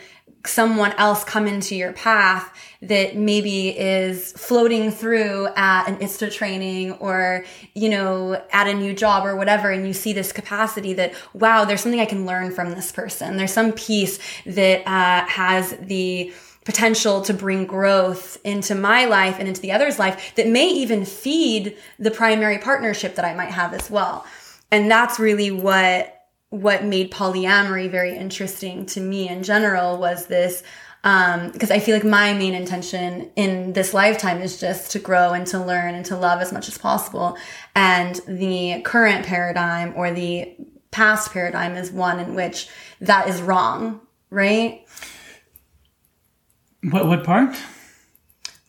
someone 0.45 0.91
else 0.93 1.23
come 1.23 1.47
into 1.47 1.75
your 1.75 1.93
path 1.93 2.53
that 2.81 3.15
maybe 3.15 3.69
is 3.69 4.33
floating 4.33 4.91
through 4.91 5.47
at 5.55 5.87
an 5.87 6.01
ISTA 6.01 6.29
training 6.29 6.91
or, 6.93 7.45
you 7.73 7.87
know, 7.87 8.41
at 8.51 8.67
a 8.67 8.73
new 8.73 8.93
job 8.93 9.25
or 9.25 9.37
whatever. 9.37 9.71
And 9.71 9.87
you 9.87 9.93
see 9.93 10.11
this 10.11 10.33
capacity 10.33 10.93
that, 10.95 11.13
wow, 11.33 11.63
there's 11.63 11.79
something 11.79 12.01
I 12.01 12.05
can 12.05 12.25
learn 12.25 12.51
from 12.51 12.71
this 12.71 12.91
person. 12.91 13.37
There's 13.37 13.53
some 13.53 13.71
piece 13.71 14.19
that 14.45 14.85
uh, 14.85 15.25
has 15.27 15.77
the 15.79 16.33
potential 16.65 17.21
to 17.21 17.33
bring 17.33 17.65
growth 17.65 18.37
into 18.43 18.75
my 18.75 19.05
life 19.05 19.37
and 19.39 19.47
into 19.47 19.61
the 19.61 19.71
other's 19.71 19.99
life 19.99 20.33
that 20.35 20.47
may 20.47 20.67
even 20.67 21.05
feed 21.05 21.77
the 21.99 22.11
primary 22.11 22.57
partnership 22.57 23.15
that 23.15 23.25
I 23.25 23.33
might 23.33 23.51
have 23.51 23.73
as 23.73 23.89
well. 23.91 24.25
And 24.71 24.89
that's 24.89 25.19
really 25.19 25.51
what 25.51 26.09
what 26.49 26.83
made 26.83 27.11
polyamory 27.11 27.89
very 27.89 28.15
interesting 28.15 28.85
to 28.85 28.99
me 28.99 29.27
in 29.27 29.41
general 29.41 29.97
was 29.97 30.27
this 30.27 30.61
um, 31.03 31.49
because 31.51 31.69
um, 31.71 31.75
I 31.75 31.79
feel 31.79 31.95
like 31.95 32.05
my 32.05 32.33
main 32.33 32.53
intention 32.53 33.29
in 33.35 33.73
this 33.73 33.93
lifetime 33.93 34.41
is 34.41 34.59
just 34.59 34.91
to 34.91 34.99
grow 34.99 35.33
and 35.33 35.45
to 35.47 35.59
learn 35.59 35.95
and 35.95 36.05
to 36.05 36.15
love 36.15 36.41
as 36.41 36.53
much 36.53 36.67
as 36.69 36.77
possible. 36.77 37.37
And 37.75 38.15
the 38.27 38.81
current 38.85 39.25
paradigm 39.25 39.93
or 39.97 40.11
the 40.11 40.55
past 40.91 41.33
paradigm 41.33 41.75
is 41.75 41.91
one 41.91 42.19
in 42.19 42.35
which 42.35 42.69
that 43.01 43.27
is 43.27 43.41
wrong, 43.41 43.99
right? 44.29 44.82
What 46.89 47.07
what 47.07 47.23
part? 47.23 47.55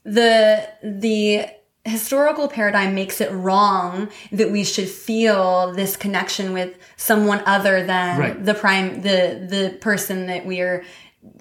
The 0.05 0.69
the 0.83 1.47
historical 1.85 2.49
paradigm 2.49 2.95
makes 2.95 3.21
it 3.21 3.31
wrong 3.31 4.09
that 4.33 4.51
we 4.51 4.65
should 4.65 4.89
feel 4.89 5.73
this 5.73 5.97
connection 5.97 6.53
with 6.53 6.79
someone 6.97 7.43
other 7.45 7.85
than 7.85 8.19
right. 8.19 8.45
the 8.45 8.55
prime 8.55 9.03
the 9.03 9.47
the 9.49 9.77
person 9.81 10.27
that 10.27 10.47
we 10.47 10.61
are 10.61 10.83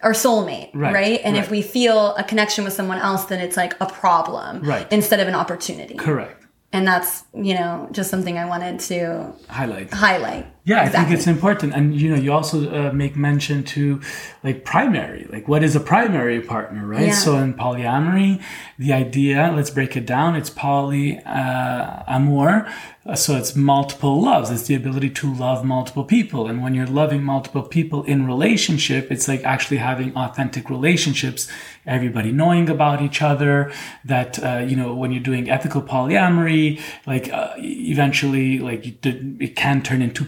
our 0.01 0.13
soulmate, 0.13 0.71
right? 0.73 0.93
right? 0.93 1.21
And 1.23 1.35
right. 1.35 1.43
if 1.43 1.51
we 1.51 1.61
feel 1.61 2.15
a 2.15 2.23
connection 2.23 2.63
with 2.63 2.73
someone 2.73 2.99
else, 2.99 3.25
then 3.25 3.39
it's 3.39 3.57
like 3.57 3.75
a 3.81 3.85
problem, 3.85 4.61
right? 4.61 4.91
Instead 4.91 5.19
of 5.19 5.27
an 5.27 5.35
opportunity, 5.35 5.95
correct. 5.95 6.45
And 6.71 6.87
that's 6.87 7.23
you 7.33 7.53
know 7.53 7.87
just 7.91 8.09
something 8.09 8.37
I 8.37 8.45
wanted 8.45 8.79
to 8.81 9.33
highlight. 9.49 9.93
Highlight. 9.93 10.52
Yeah, 10.65 10.81
I 10.81 10.87
think 10.87 11.11
it's 11.11 11.27
important, 11.27 11.73
and 11.73 11.93
you 11.99 12.09
know, 12.09 12.15
you 12.15 12.31
also 12.31 12.71
uh, 12.71 12.93
make 12.93 13.17
mention 13.17 13.65
to 13.65 13.99
like 14.45 14.63
primary, 14.63 15.27
like 15.29 15.45
what 15.45 15.61
is 15.61 15.75
a 15.75 15.81
primary 15.81 16.39
partner, 16.39 16.87
right? 16.87 17.07
Yeah. 17.07 17.13
So 17.13 17.35
in 17.37 17.53
polyamory, 17.53 18.41
the 18.79 18.93
idea, 18.93 19.51
let's 19.53 19.69
break 19.69 19.97
it 19.97 20.05
down. 20.05 20.37
It's 20.37 20.49
poly 20.49 21.19
uh, 21.25 22.03
amour, 22.07 22.65
uh, 23.05 23.15
so 23.15 23.35
it's 23.35 23.57
multiple 23.57 24.21
loves. 24.21 24.49
It's 24.51 24.63
the 24.67 24.75
ability 24.75 25.09
to 25.09 25.33
love 25.33 25.65
multiple 25.65 26.05
people, 26.05 26.47
and 26.47 26.63
when 26.63 26.73
you're 26.73 26.87
loving 26.87 27.23
multiple 27.23 27.63
people 27.63 28.03
in 28.05 28.25
relationship, 28.25 29.11
it's 29.11 29.27
like 29.27 29.43
actually 29.43 29.77
having 29.77 30.15
authentic 30.15 30.69
relationships. 30.69 31.49
Everybody 31.85 32.31
knowing 32.31 32.69
about 32.69 33.01
each 33.01 33.21
other. 33.21 33.69
That 34.05 34.41
uh, 34.41 34.59
you 34.65 34.77
know, 34.77 34.95
when 34.95 35.11
you're 35.11 35.21
doing 35.21 35.49
ethical 35.49 35.81
polyamory, 35.81 36.79
like 37.05 37.27
uh, 37.33 37.51
eventually, 37.57 38.59
like 38.59 38.85
it 39.05 39.55
can 39.57 39.81
turn 39.81 40.01
into 40.01 40.23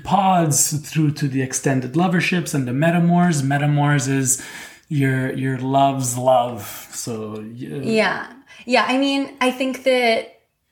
through 0.80 1.12
to 1.12 1.28
the 1.28 1.42
extended 1.42 1.96
loverships 1.96 2.54
and 2.54 2.68
the 2.68 2.72
metamors. 2.72 3.42
Metamors 3.42 4.08
is 4.08 4.46
your 4.90 5.34
your 5.34 5.58
love's 5.58 6.18
love. 6.18 6.88
So 6.94 7.40
yeah, 7.54 7.78
Yeah. 7.82 8.34
Yeah. 8.66 8.86
I 8.88 8.98
mean, 8.98 9.36
I 9.42 9.52
think 9.52 9.84
that 9.84 10.32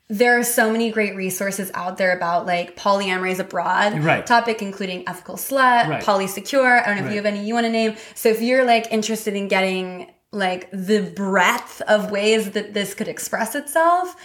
there 0.09 0.37
are 0.37 0.43
so 0.43 0.71
many 0.71 0.91
great 0.91 1.15
resources 1.15 1.71
out 1.73 1.97
there 1.97 2.15
about 2.15 2.45
like 2.45 2.75
polyamory 2.77 3.31
is 3.31 3.39
a 3.39 3.43
broad 3.43 3.97
Right. 4.03 4.25
topic, 4.25 4.61
including 4.61 5.07
ethical 5.07 5.35
slut, 5.35 5.87
Right. 5.87 6.03
polysecure. 6.03 6.81
I 6.83 6.85
don't 6.87 6.95
know 6.97 7.01
if 7.01 7.05
Right. 7.05 7.11
you 7.11 7.17
have 7.17 7.25
any 7.25 7.45
you 7.47 7.53
want 7.53 7.65
to 7.65 7.71
name. 7.71 7.95
So 8.15 8.29
if 8.29 8.41
you're 8.41 8.65
like 8.65 8.91
interested 8.91 9.33
in 9.35 9.47
getting 9.47 10.07
like 10.31 10.69
the 10.71 11.01
breadth 11.01 11.81
of 11.87 12.11
ways 12.11 12.51
that 12.51 12.73
this 12.73 12.93
could 12.93 13.07
express 13.07 13.55
itself, 13.55 14.15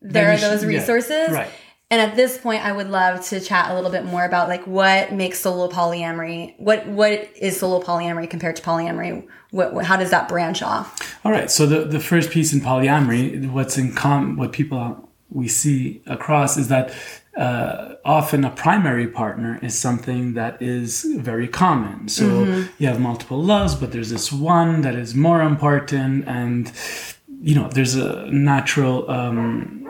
there 0.00 0.30
are 0.32 0.36
those 0.36 0.60
should- 0.60 0.70
yeah. 0.70 0.78
resources. 0.78 1.30
Right. 1.30 1.48
And 1.94 2.02
at 2.02 2.16
this 2.16 2.36
point, 2.38 2.64
I 2.64 2.72
would 2.72 2.90
love 2.90 3.24
to 3.26 3.38
chat 3.38 3.70
a 3.70 3.74
little 3.76 3.88
bit 3.88 4.04
more 4.04 4.24
about 4.24 4.48
like 4.48 4.66
what 4.66 5.12
makes 5.12 5.38
solo 5.38 5.68
polyamory. 5.68 6.58
What 6.58 6.88
what 6.88 7.30
is 7.36 7.56
solo 7.56 7.80
polyamory 7.80 8.28
compared 8.28 8.56
to 8.56 8.62
polyamory? 8.62 9.28
What, 9.52 9.74
what 9.74 9.84
how 9.84 9.96
does 9.96 10.10
that 10.10 10.28
branch 10.28 10.60
off? 10.60 11.16
All 11.24 11.30
right. 11.30 11.48
So 11.48 11.66
the, 11.66 11.84
the 11.84 12.00
first 12.00 12.32
piece 12.32 12.52
in 12.52 12.60
polyamory, 12.62 13.48
what's 13.48 13.78
in 13.78 13.94
common, 13.94 14.34
what 14.34 14.50
people 14.50 15.08
we 15.30 15.46
see 15.46 16.02
across 16.08 16.56
is 16.56 16.66
that 16.66 16.92
uh, 17.36 17.94
often 18.04 18.44
a 18.44 18.50
primary 18.50 19.06
partner 19.06 19.60
is 19.62 19.78
something 19.78 20.34
that 20.34 20.60
is 20.60 21.06
very 21.18 21.46
common. 21.46 22.08
So 22.08 22.66
you 22.78 22.88
have 22.88 22.98
multiple 22.98 23.40
loves, 23.40 23.76
but 23.76 23.92
there's 23.92 24.10
this 24.10 24.32
one 24.32 24.80
that 24.80 24.96
is 24.96 25.14
more 25.14 25.42
important, 25.42 26.26
and 26.26 26.72
you 27.40 27.54
know 27.54 27.68
there's 27.68 27.94
a 27.94 28.26
natural 28.32 29.08
um, 29.08 29.83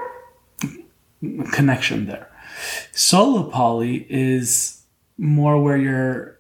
connection 1.53 2.07
there. 2.07 2.31
Solo 2.93 3.45
poly 3.51 4.07
is 4.09 4.83
more 5.17 5.63
where 5.63 5.77
your 5.77 6.35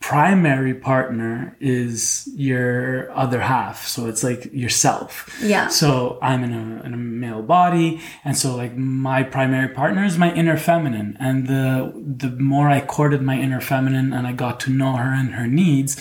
primary 0.00 0.74
partner 0.74 1.56
is 1.58 2.28
your 2.36 3.10
other 3.12 3.40
half. 3.40 3.86
So 3.88 4.06
it's 4.06 4.22
like 4.22 4.52
yourself. 4.52 5.36
Yeah. 5.42 5.68
So 5.68 6.18
I'm 6.22 6.44
in 6.44 6.52
a, 6.52 6.86
in 6.86 6.94
a 6.94 6.96
male 6.96 7.42
body. 7.42 8.00
And 8.24 8.36
so 8.36 8.54
like 8.54 8.76
my 8.76 9.22
primary 9.22 9.68
partner 9.68 10.04
is 10.04 10.16
my 10.16 10.32
inner 10.32 10.56
feminine. 10.56 11.16
And 11.18 11.48
the, 11.48 11.92
the 11.96 12.30
more 12.30 12.68
I 12.68 12.82
courted 12.82 13.22
my 13.22 13.36
inner 13.36 13.60
feminine 13.60 14.12
and 14.12 14.26
I 14.26 14.32
got 14.32 14.60
to 14.60 14.70
know 14.70 14.96
her 14.96 15.12
and 15.12 15.34
her 15.34 15.46
needs, 15.46 15.96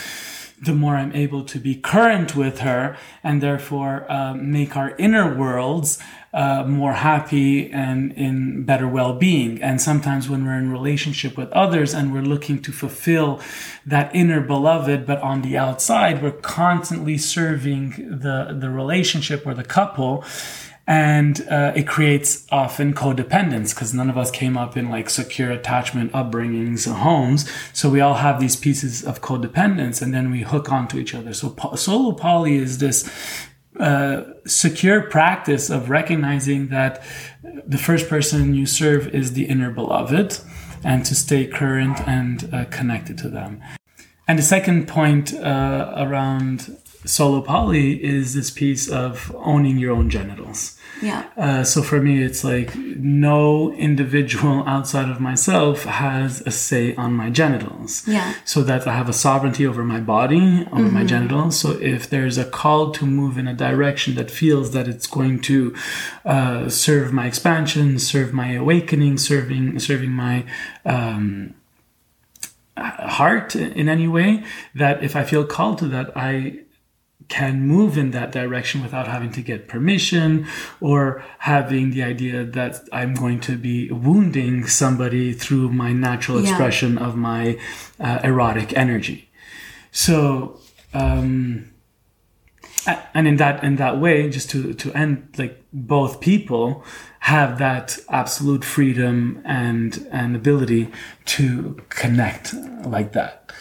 the 0.65 0.73
more 0.73 0.95
I'm 0.95 1.15
able 1.15 1.43
to 1.45 1.59
be 1.59 1.75
current 1.75 2.35
with 2.35 2.59
her 2.59 2.97
and 3.23 3.41
therefore 3.41 4.09
uh, 4.11 4.33
make 4.33 4.75
our 4.75 4.95
inner 4.97 5.35
worlds 5.35 5.99
uh, 6.33 6.63
more 6.67 6.93
happy 6.93 7.71
and 7.71 8.11
in 8.13 8.65
better 8.65 8.87
well-being. 8.87 9.61
And 9.61 9.79
sometimes 9.79 10.29
when 10.29 10.43
we're 10.45 10.57
in 10.57 10.71
relationship 10.71 11.37
with 11.37 11.49
others 11.53 11.93
and 11.93 12.11
we're 12.11 12.21
looking 12.21 12.61
to 12.63 12.71
fulfill 12.73 13.39
that 13.85 14.13
inner 14.13 14.41
beloved, 14.41 15.05
but 15.05 15.19
on 15.21 15.43
the 15.43 15.57
outside, 15.57 16.21
we're 16.21 16.31
constantly 16.31 17.17
serving 17.17 18.19
the, 18.19 18.57
the 18.59 18.69
relationship 18.69 19.47
or 19.47 19.53
the 19.53 19.63
couple 19.63 20.25
and 20.87 21.47
uh, 21.49 21.73
it 21.75 21.87
creates 21.87 22.45
often 22.51 22.93
codependence 22.93 23.73
because 23.73 23.93
none 23.93 24.09
of 24.09 24.17
us 24.17 24.29
came 24.29 24.55
up 24.55 24.77
in 24.77 24.89
like 24.89 25.09
secure 25.09 25.51
attachment 25.51 26.11
upbringings 26.11 26.85
and 26.85 26.97
homes. 26.97 27.49
So 27.73 27.89
we 27.89 28.01
all 28.01 28.15
have 28.15 28.39
these 28.39 28.55
pieces 28.55 29.03
of 29.03 29.21
codependence 29.21 30.01
and 30.01 30.13
then 30.13 30.29
we 30.29 30.41
hook 30.41 30.71
onto 30.71 30.99
each 30.99 31.15
other. 31.15 31.33
So 31.33 31.49
po- 31.49 31.75
solo 31.75 32.11
poly 32.11 32.57
is 32.57 32.77
this 32.77 33.09
uh, 33.79 34.23
secure 34.45 35.01
practice 35.01 35.69
of 35.71 35.89
recognizing 35.89 36.67
that 36.67 37.03
the 37.65 37.77
first 37.79 38.07
person 38.07 38.53
you 38.53 38.65
serve 38.65 39.07
is 39.07 39.33
the 39.33 39.45
inner 39.45 39.71
beloved 39.71 40.39
and 40.83 41.03
to 41.05 41.15
stay 41.15 41.47
current 41.47 41.99
and 42.07 42.47
uh, 42.53 42.65
connected 42.65 43.17
to 43.17 43.29
them. 43.29 43.61
And 44.27 44.37
the 44.37 44.43
second 44.43 44.87
point 44.87 45.33
uh, 45.33 45.93
around 45.97 46.77
solo 47.05 47.41
poly 47.41 48.03
is 48.03 48.33
this 48.33 48.49
piece 48.49 48.89
of 48.89 49.35
owning 49.37 49.77
your 49.77 49.93
own 49.93 50.09
genitals. 50.09 50.74
Yeah. 51.01 51.29
Uh, 51.37 51.63
so 51.63 51.81
for 51.81 52.01
me, 52.01 52.23
it's 52.23 52.43
like 52.43 52.75
no 52.75 53.73
individual 53.73 54.63
outside 54.67 55.09
of 55.09 55.19
myself 55.19 55.83
has 55.83 56.41
a 56.41 56.51
say 56.51 56.95
on 56.95 57.13
my 57.13 57.29
genitals. 57.29 58.07
Yeah. 58.07 58.33
So 58.45 58.63
that 58.63 58.87
I 58.87 58.93
have 58.93 59.09
a 59.09 59.13
sovereignty 59.13 59.65
over 59.65 59.83
my 59.83 59.99
body, 59.99 60.67
over 60.71 60.89
my 60.89 61.03
genitals. 61.03 61.59
So 61.59 61.71
if 61.71 62.09
there's 62.09 62.37
a 62.37 62.45
call 62.45 62.91
to 62.91 63.05
move 63.05 63.37
in 63.37 63.47
a 63.47 63.53
direction 63.53 64.15
that 64.15 64.31
feels 64.31 64.71
that 64.71 64.87
it's 64.87 65.07
going 65.07 65.41
to 65.41 65.75
uh, 66.25 66.69
serve 66.69 67.11
my 67.13 67.27
expansion, 67.27 67.99
serve 67.99 68.33
my 68.33 68.53
awakening, 68.53 69.17
serving 69.17 69.79
serving 69.79 70.11
my 70.11 70.45
um, 70.85 71.53
heart 72.77 73.55
in 73.55 73.87
any 73.87 74.07
way, 74.07 74.43
that 74.73 75.03
if 75.03 75.15
I 75.15 75.23
feel 75.23 75.45
called 75.45 75.79
to 75.79 75.87
that, 75.87 76.11
I 76.15 76.64
can 77.27 77.61
move 77.67 77.97
in 77.97 78.11
that 78.11 78.31
direction 78.31 78.81
without 78.83 79.07
having 79.07 79.31
to 79.31 79.41
get 79.41 79.67
permission 79.67 80.45
or 80.79 81.23
having 81.39 81.91
the 81.91 82.03
idea 82.03 82.43
that 82.43 82.87
I'm 82.91 83.13
going 83.15 83.39
to 83.41 83.57
be 83.57 83.89
wounding 83.91 84.67
somebody 84.67 85.33
through 85.33 85.69
my 85.71 85.91
natural 85.93 86.39
Yeah. 86.41 86.49
expression 86.49 86.97
of 86.97 87.15
my 87.15 87.57
uh, 87.99 88.19
erotic 88.23 88.77
energy. 88.77 89.29
So, 89.91 90.59
um, 90.93 91.71
and 93.13 93.27
in 93.27 93.37
that 93.37 93.63
in 93.63 93.77
that 93.77 93.99
way, 93.99 94.29
just 94.29 94.49
to 94.51 94.73
to 94.73 94.93
end, 94.93 95.29
like 95.37 95.63
both 95.73 96.19
people 96.19 96.83
have 97.19 97.57
that 97.57 97.97
absolute 98.09 98.63
freedom 98.63 99.41
and 99.43 100.07
and 100.11 100.35
ability 100.35 100.91
to 101.25 101.77
connect 101.89 102.53
like 102.85 103.13
that. 103.13 103.51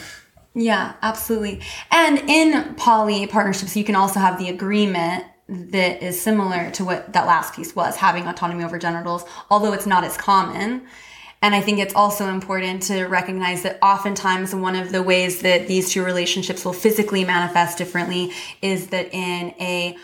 Yeah, 0.54 0.94
absolutely. 1.02 1.61
And 1.90 2.18
in 2.30 2.75
poly 2.76 3.26
partnerships, 3.26 3.76
you 3.76 3.84
can 3.84 3.96
also 3.96 4.20
have 4.20 4.38
the 4.38 4.49
agreement 4.49 5.25
that 5.49 6.02
is 6.02 6.20
similar 6.20 6.70
to 6.73 6.84
what 6.84 7.12
that 7.12 7.26
last 7.26 7.54
piece 7.54 7.75
was 7.76 7.96
having 7.96 8.26
autonomy 8.26 8.64
over 8.64 8.78
genitals, 8.78 9.25
although 9.50 9.73
it's 9.73 9.87
not 9.87 10.04
as 10.04 10.16
common. 10.16 10.87
And 11.42 11.54
I 11.54 11.61
think 11.61 11.78
it's 11.78 11.94
also 11.94 12.28
important 12.28 12.84
to 12.84 13.04
recognize 13.04 13.62
that 13.64 13.78
oftentimes 13.82 14.54
one 14.54 14.76
of 14.76 14.92
the 14.92 15.02
ways 15.02 15.42
that 15.42 15.66
these 15.66 15.90
two 15.90 16.02
relationships 16.02 16.64
will 16.64 16.73
physically 16.73 17.25
manifest 17.25 17.76
differently 17.76 18.32
is 18.62 18.87
that 18.87 19.12
in 19.12 19.54
a 19.61 19.99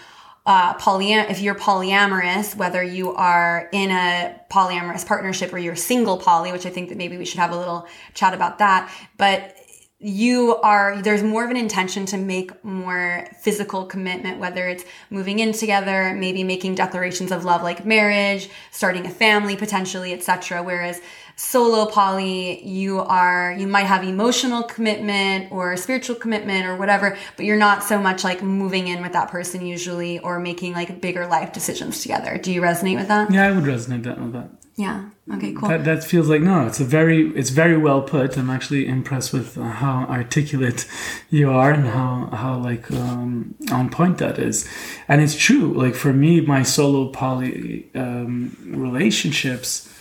uh, 0.44 0.74
polyam- 0.74 1.30
if 1.30 1.40
you're 1.40 1.54
polyamorous, 1.54 2.56
whether 2.56 2.82
you 2.82 3.14
are 3.14 3.68
in 3.72 3.90
a 3.90 4.38
polyamorous 4.50 5.06
partnership 5.06 5.52
or 5.52 5.58
you're 5.58 5.76
single 5.76 6.18
poly, 6.18 6.50
which 6.52 6.66
I 6.66 6.70
think 6.70 6.88
that 6.88 6.98
maybe 6.98 7.16
we 7.16 7.24
should 7.24 7.38
have 7.40 7.52
a 7.52 7.56
little 7.56 7.86
chat 8.14 8.34
about 8.34 8.58
that, 8.58 8.92
but 9.16 9.56
you 10.00 10.56
are 10.56 11.02
there's 11.02 11.22
more 11.22 11.44
of 11.44 11.50
an 11.50 11.56
intention 11.56 12.06
to 12.06 12.16
make 12.16 12.64
more 12.64 13.26
physical 13.40 13.84
commitment 13.84 14.38
whether 14.38 14.66
it's 14.66 14.84
moving 15.10 15.40
in 15.40 15.52
together 15.52 16.14
maybe 16.14 16.42
making 16.42 16.74
declarations 16.74 17.30
of 17.30 17.44
love 17.44 17.62
like 17.62 17.84
marriage 17.84 18.48
starting 18.70 19.04
a 19.04 19.10
family 19.10 19.56
potentially 19.56 20.14
etc 20.14 20.62
whereas 20.62 21.00
solo 21.36 21.86
poly 21.86 22.62
you 22.66 22.98
are 23.00 23.54
you 23.58 23.66
might 23.66 23.84
have 23.84 24.02
emotional 24.02 24.62
commitment 24.62 25.50
or 25.52 25.76
spiritual 25.76 26.16
commitment 26.16 26.66
or 26.66 26.76
whatever 26.76 27.16
but 27.36 27.44
you're 27.44 27.56
not 27.56 27.82
so 27.84 27.98
much 27.98 28.24
like 28.24 28.42
moving 28.42 28.88
in 28.88 29.02
with 29.02 29.12
that 29.12 29.30
person 29.30 29.64
usually 29.64 30.18
or 30.20 30.40
making 30.40 30.72
like 30.72 31.00
bigger 31.00 31.26
life 31.26 31.52
decisions 31.52 32.02
together. 32.02 32.38
Do 32.38 32.52
you 32.52 32.60
resonate 32.60 32.96
with 32.96 33.08
that? 33.08 33.30
Yeah, 33.30 33.48
I 33.48 33.52
would 33.52 33.64
resonate 33.64 34.04
with 34.04 34.32
that. 34.32 34.50
Yeah 34.76 35.10
okay 35.32 35.52
cool 35.52 35.68
That, 35.68 35.84
that 35.84 36.04
feels 36.04 36.28
like 36.28 36.42
no. 36.42 36.66
It's 36.66 36.80
a 36.80 36.84
very 36.84 37.28
it's 37.36 37.50
very 37.50 37.76
well 37.76 38.02
put. 38.02 38.36
I'm 38.38 38.50
actually 38.50 38.86
impressed 38.86 39.32
with 39.32 39.56
uh, 39.58 39.62
how 39.62 40.06
articulate 40.08 40.86
you 41.30 41.50
are 41.50 41.72
and 41.72 41.86
how 41.86 42.28
how 42.32 42.58
like 42.58 42.90
um, 42.90 43.54
on 43.70 43.90
point 43.90 44.18
that 44.18 44.38
is. 44.38 44.68
And 45.08 45.20
it's 45.20 45.36
true. 45.36 45.72
Like 45.74 45.94
for 45.94 46.12
me, 46.12 46.40
my 46.40 46.62
solo 46.62 47.08
poly 47.10 47.90
um, 47.94 48.56
relationships 48.66 49.92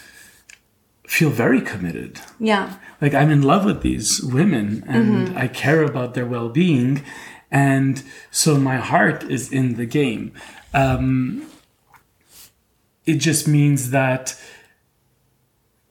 feel 1.07 1.29
very 1.31 1.61
committed. 1.61 2.19
yeah 2.39 2.75
Like 3.01 3.13
I'm 3.13 3.31
in 3.31 3.41
love 3.41 3.65
with 3.65 3.81
these 3.81 4.21
women 4.21 4.83
and 4.87 5.37
I 5.37 5.47
care 5.47 5.83
about 5.83 6.13
their 6.13 6.25
well 6.25 6.49
being, 6.49 7.03
and 7.51 8.03
so 8.31 8.57
my 8.57 8.77
heart 8.77 9.23
is 9.23 9.51
in 9.51 9.75
the 9.75 9.85
game. 9.85 10.31
Um, 10.73 11.47
it 13.05 13.17
just 13.17 13.47
means 13.47 13.89
that 13.89 14.39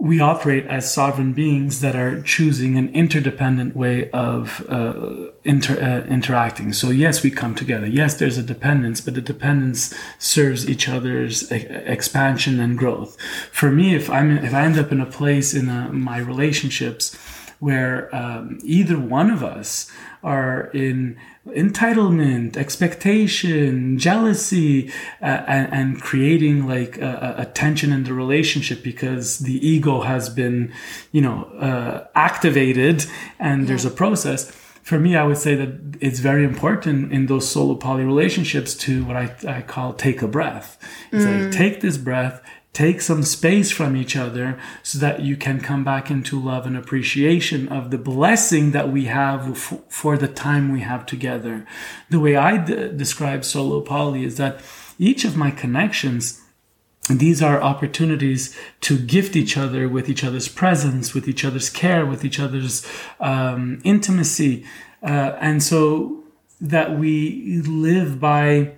we 0.00 0.20
operate 0.20 0.64
as 0.66 0.92
sovereign 0.92 1.32
beings 1.32 1.80
that 1.80 1.96
are 1.96 2.22
choosing 2.22 2.78
an 2.78 2.88
interdependent 2.90 3.74
way 3.74 4.08
of 4.10 4.64
uh, 4.68 5.30
inter, 5.42 5.74
uh, 5.74 6.06
interacting. 6.06 6.72
So 6.72 6.90
yes, 6.90 7.24
we 7.24 7.32
come 7.32 7.56
together. 7.56 7.86
Yes, 7.86 8.14
there's 8.14 8.38
a 8.38 8.42
dependence, 8.44 9.00
but 9.00 9.14
the 9.14 9.20
dependence 9.20 9.92
serves 10.18 10.70
each 10.70 10.88
other's 10.88 11.50
e- 11.50 11.66
expansion 11.68 12.60
and 12.60 12.78
growth. 12.78 13.20
For 13.50 13.72
me, 13.72 13.96
if 13.96 14.08
I'm 14.08 14.38
if 14.38 14.54
I 14.54 14.62
end 14.62 14.78
up 14.78 14.92
in 14.92 15.00
a 15.00 15.06
place 15.06 15.52
in 15.52 15.68
a, 15.68 15.92
my 15.92 16.18
relationships 16.18 17.16
where 17.58 18.14
um, 18.14 18.60
either 18.62 18.96
one 18.96 19.30
of 19.30 19.42
us 19.42 19.90
are 20.22 20.70
in 20.74 21.16
entitlement, 21.46 22.56
expectation, 22.56 23.98
jealousy, 23.98 24.90
uh, 25.22 25.44
and, 25.46 25.72
and, 25.72 26.02
creating 26.02 26.66
like 26.66 26.98
a, 26.98 27.36
a, 27.38 27.46
tension 27.46 27.92
in 27.92 28.04
the 28.04 28.12
relationship 28.12 28.82
because 28.82 29.38
the 29.38 29.66
ego 29.66 30.02
has 30.02 30.28
been, 30.28 30.72
you 31.12 31.22
know, 31.22 31.44
uh, 31.58 32.06
activated 32.14 33.06
and 33.38 33.62
yeah. 33.62 33.68
there's 33.68 33.84
a 33.84 33.90
process. 33.90 34.50
For 34.82 34.98
me, 34.98 35.16
I 35.16 35.24
would 35.24 35.36
say 35.36 35.54
that 35.54 35.98
it's 36.00 36.18
very 36.18 36.44
important 36.44 37.12
in 37.12 37.26
those 37.26 37.48
solo 37.48 37.74
poly 37.74 38.04
relationships 38.04 38.74
to 38.76 39.04
what 39.04 39.16
I, 39.16 39.34
I 39.46 39.62
call 39.62 39.92
take 39.92 40.22
a 40.22 40.28
breath. 40.28 40.78
It's 41.12 41.24
mm. 41.24 41.44
like 41.44 41.52
take 41.52 41.80
this 41.80 41.98
breath, 41.98 42.42
take 42.72 43.00
some 43.00 43.22
space 43.22 43.70
from 43.70 43.96
each 43.96 44.14
other 44.16 44.58
so 44.82 44.98
that 44.98 45.20
you 45.20 45.36
can 45.36 45.60
come 45.60 45.82
back 45.82 46.10
into 46.10 46.40
love 46.40 46.66
and 46.66 46.76
appreciation 46.76 47.68
of 47.68 47.90
the 47.90 47.98
blessing 47.98 48.70
that 48.72 48.90
we 48.90 49.06
have 49.06 49.50
f- 49.50 49.80
for 49.88 50.16
the 50.16 50.28
time 50.28 50.70
we 50.70 50.80
have 50.80 51.04
together. 51.04 51.66
The 52.10 52.20
way 52.20 52.36
I 52.36 52.56
d- 52.58 52.92
describe 52.94 53.44
solo 53.44 53.80
poly 53.80 54.24
is 54.24 54.36
that 54.36 54.60
each 54.98 55.24
of 55.24 55.36
my 55.36 55.50
connections 55.50 56.40
these 57.10 57.42
are 57.42 57.62
opportunities 57.62 58.54
to 58.82 58.98
gift 58.98 59.34
each 59.34 59.56
other 59.56 59.88
with 59.88 60.10
each 60.10 60.22
other's 60.22 60.48
presence, 60.48 61.14
with 61.14 61.26
each 61.26 61.44
other's 61.44 61.70
care, 61.70 62.04
with 62.04 62.22
each 62.22 62.38
other's 62.38 62.86
um, 63.18 63.80
intimacy. 63.82 64.66
Uh, 65.02 65.36
and 65.40 65.62
so 65.62 66.22
that 66.60 66.98
we 66.98 67.62
live 67.62 68.20
by 68.20 68.74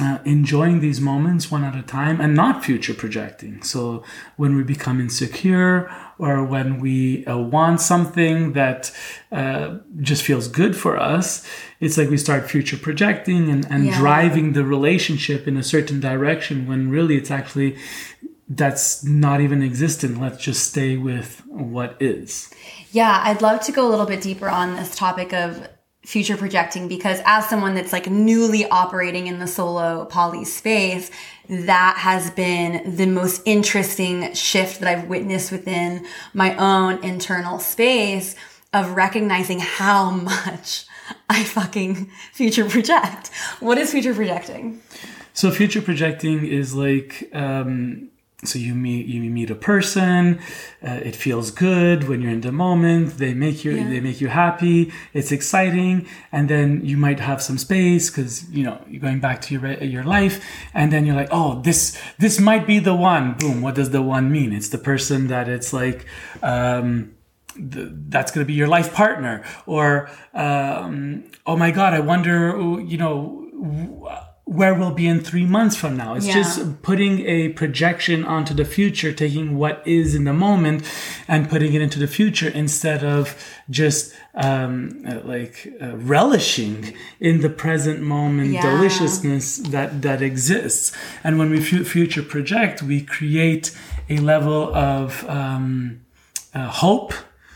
uh, 0.00 0.18
enjoying 0.24 0.80
these 0.80 1.00
moments 1.00 1.50
one 1.50 1.62
at 1.62 1.76
a 1.76 1.82
time 1.82 2.20
and 2.20 2.34
not 2.34 2.64
future 2.64 2.94
projecting. 2.94 3.62
So 3.62 4.02
when 4.36 4.56
we 4.56 4.64
become 4.64 5.00
insecure 5.00 5.88
or 6.18 6.44
when 6.44 6.80
we 6.80 7.24
uh, 7.26 7.38
want 7.38 7.80
something 7.80 8.54
that 8.54 8.90
uh, 9.30 9.78
just 10.00 10.24
feels 10.24 10.48
good 10.48 10.76
for 10.76 10.98
us, 10.98 11.46
it's 11.78 11.96
like 11.96 12.10
we 12.10 12.16
start 12.16 12.50
future 12.50 12.76
projecting 12.76 13.48
and, 13.50 13.66
and 13.70 13.86
yeah. 13.86 13.98
driving 13.98 14.52
the 14.52 14.64
relationship 14.64 15.46
in 15.46 15.56
a 15.56 15.62
certain 15.62 16.00
direction 16.00 16.66
when 16.66 16.90
really 16.90 17.16
it's 17.16 17.30
actually 17.30 17.76
that's 18.48 19.04
not 19.04 19.40
even 19.40 19.62
existent. 19.62 20.20
Let's 20.20 20.38
just 20.38 20.68
stay 20.68 20.96
with 20.96 21.42
what 21.46 21.96
is. 22.00 22.52
Yeah, 22.90 23.22
I'd 23.24 23.40
love 23.40 23.60
to 23.62 23.72
go 23.72 23.88
a 23.88 23.90
little 23.90 24.06
bit 24.06 24.20
deeper 24.20 24.48
on 24.48 24.76
this 24.76 24.94
topic 24.94 25.32
of 25.32 25.66
future 26.04 26.36
projecting 26.36 26.86
because 26.86 27.20
as 27.24 27.48
someone 27.48 27.74
that's 27.74 27.92
like 27.92 28.08
newly 28.08 28.66
operating 28.68 29.26
in 29.26 29.38
the 29.38 29.46
solo 29.46 30.04
poly 30.04 30.44
space, 30.44 31.10
that 31.48 31.96
has 31.98 32.30
been 32.30 32.96
the 32.96 33.06
most 33.06 33.42
interesting 33.44 34.32
shift 34.34 34.80
that 34.80 34.88
I've 34.88 35.08
witnessed 35.08 35.52
within 35.52 36.06
my 36.32 36.56
own 36.56 37.02
internal 37.02 37.58
space 37.58 38.34
of 38.72 38.92
recognizing 38.96 39.60
how 39.60 40.10
much 40.10 40.86
I 41.28 41.44
fucking 41.44 42.10
future 42.32 42.68
project. 42.68 43.30
What 43.60 43.78
is 43.78 43.92
future 43.92 44.14
projecting? 44.14 44.82
So 45.32 45.50
future 45.50 45.82
projecting 45.82 46.46
is 46.46 46.74
like 46.74 47.28
um 47.32 48.10
so 48.44 48.58
you 48.58 48.74
meet 48.74 49.06
you 49.06 49.20
meet 49.30 49.50
a 49.50 49.54
person 49.54 50.38
uh, 50.82 51.00
it 51.02 51.16
feels 51.16 51.50
good 51.50 52.08
when 52.08 52.20
you're 52.20 52.30
in 52.30 52.40
the 52.40 52.52
moment 52.52 53.18
they 53.18 53.34
make 53.34 53.64
you 53.64 53.72
yeah. 53.72 53.88
they 53.88 54.00
make 54.00 54.20
you 54.20 54.28
happy 54.28 54.92
it's 55.12 55.32
exciting 55.32 56.06
and 56.32 56.48
then 56.48 56.84
you 56.84 56.96
might 56.96 57.20
have 57.20 57.42
some 57.42 57.58
space 57.58 58.10
because 58.10 58.48
you 58.50 58.62
know 58.62 58.82
you're 58.88 59.00
going 59.00 59.20
back 59.20 59.40
to 59.40 59.54
your 59.54 59.72
your 59.82 60.04
life 60.04 60.44
and 60.72 60.92
then 60.92 61.06
you're 61.06 61.16
like 61.16 61.28
oh 61.30 61.60
this 61.62 62.00
this 62.18 62.38
might 62.40 62.66
be 62.66 62.78
the 62.78 62.94
one 62.94 63.34
boom 63.34 63.60
what 63.62 63.74
does 63.74 63.90
the 63.90 64.02
one 64.02 64.30
mean 64.30 64.52
it's 64.52 64.68
the 64.68 64.78
person 64.78 65.28
that 65.28 65.48
it's 65.48 65.72
like 65.72 66.06
um, 66.42 67.14
that's 67.56 68.32
going 68.32 68.44
to 68.44 68.48
be 68.48 68.54
your 68.54 68.68
life 68.68 68.92
partner 68.92 69.44
or 69.66 70.10
um, 70.34 71.24
oh 71.46 71.56
my 71.56 71.70
god 71.70 71.94
i 71.94 72.00
wonder 72.00 72.80
you 72.80 72.98
know 72.98 73.40
where 74.46 74.74
we'll 74.74 74.90
be 74.90 75.06
in 75.06 75.20
three 75.20 75.46
months 75.46 75.74
from 75.74 75.96
now. 75.96 76.14
It's 76.14 76.26
yeah. 76.26 76.34
just 76.34 76.82
putting 76.82 77.20
a 77.26 77.48
projection 77.50 78.24
onto 78.26 78.52
the 78.52 78.66
future, 78.66 79.10
taking 79.10 79.56
what 79.56 79.82
is 79.86 80.14
in 80.14 80.24
the 80.24 80.34
moment 80.34 80.84
and 81.26 81.48
putting 81.48 81.72
it 81.72 81.80
into 81.80 81.98
the 81.98 82.06
future 82.06 82.48
instead 82.48 83.02
of 83.02 83.42
just 83.70 84.14
um, 84.34 85.02
like 85.24 85.72
uh, 85.80 85.96
relishing 85.96 86.94
in 87.20 87.40
the 87.40 87.48
present 87.48 88.02
moment 88.02 88.50
yeah. 88.50 88.60
deliciousness 88.60 89.56
that 89.58 90.02
that 90.02 90.20
exists. 90.20 90.94
And 91.22 91.38
when 91.38 91.50
we 91.50 91.60
f- 91.60 91.86
future 91.86 92.22
project, 92.22 92.82
we 92.82 93.00
create 93.00 93.74
a 94.10 94.18
level 94.18 94.74
of 94.74 95.26
um, 95.26 96.02
uh, 96.52 96.68
hope 96.68 97.14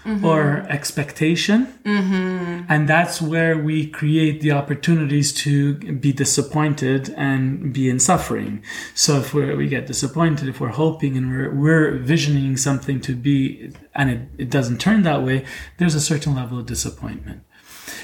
mm-hmm. 0.08 0.24
or 0.24 0.66
expectation. 0.68 1.66
Mm-hmm. 1.84 2.64
And 2.68 2.88
that's 2.88 3.20
where 3.20 3.58
we 3.58 3.86
create 3.86 4.40
the 4.40 4.52
opportunities 4.52 5.32
to 5.44 5.74
be 5.74 6.12
disappointed 6.12 7.10
and 7.16 7.72
be 7.72 7.88
in 7.88 8.00
suffering. 8.00 8.62
So 8.94 9.16
if 9.16 9.34
we 9.34 9.54
we 9.54 9.68
get 9.68 9.86
disappointed, 9.86 10.48
if 10.48 10.60
we're 10.60 10.68
hoping 10.68 11.16
and 11.16 11.30
we're, 11.30 11.54
we're 11.54 11.98
visioning 11.98 12.56
something 12.56 13.00
to 13.02 13.14
be, 13.14 13.72
and 13.94 14.10
it, 14.10 14.20
it 14.38 14.50
doesn't 14.50 14.78
turn 14.78 15.02
that 15.02 15.22
way, 15.22 15.44
there's 15.78 15.94
a 15.94 16.00
certain 16.00 16.34
level 16.34 16.58
of 16.58 16.66
disappointment. 16.66 17.42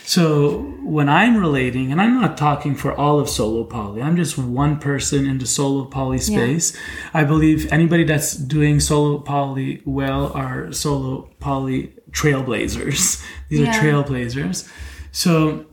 So 0.06 0.60
when 0.82 1.08
I'm 1.08 1.36
relating, 1.36 1.90
and 1.90 2.00
I'm 2.00 2.20
not 2.20 2.36
talking 2.36 2.74
for 2.74 2.92
all 2.92 3.20
of 3.20 3.28
solo 3.28 3.64
poly, 3.64 4.02
I'm 4.02 4.16
just 4.16 4.36
one 4.36 4.78
person 4.78 5.26
in 5.26 5.38
the 5.38 5.46
solo 5.46 5.86
poly 5.86 6.18
space. 6.18 6.74
Yeah. 6.74 7.20
I 7.20 7.24
believe 7.24 7.72
anybody 7.72 8.04
that's 8.04 8.34
doing 8.34 8.80
solo 8.80 9.18
poly 9.18 9.82
well 9.86 10.32
are 10.32 10.72
solo 10.72 11.30
poly 11.40 11.93
trailblazers. 12.14 13.22
These 13.48 13.60
yeah. 13.60 13.76
are 13.76 13.82
trailblazers. 13.82 14.70
So 15.12 15.66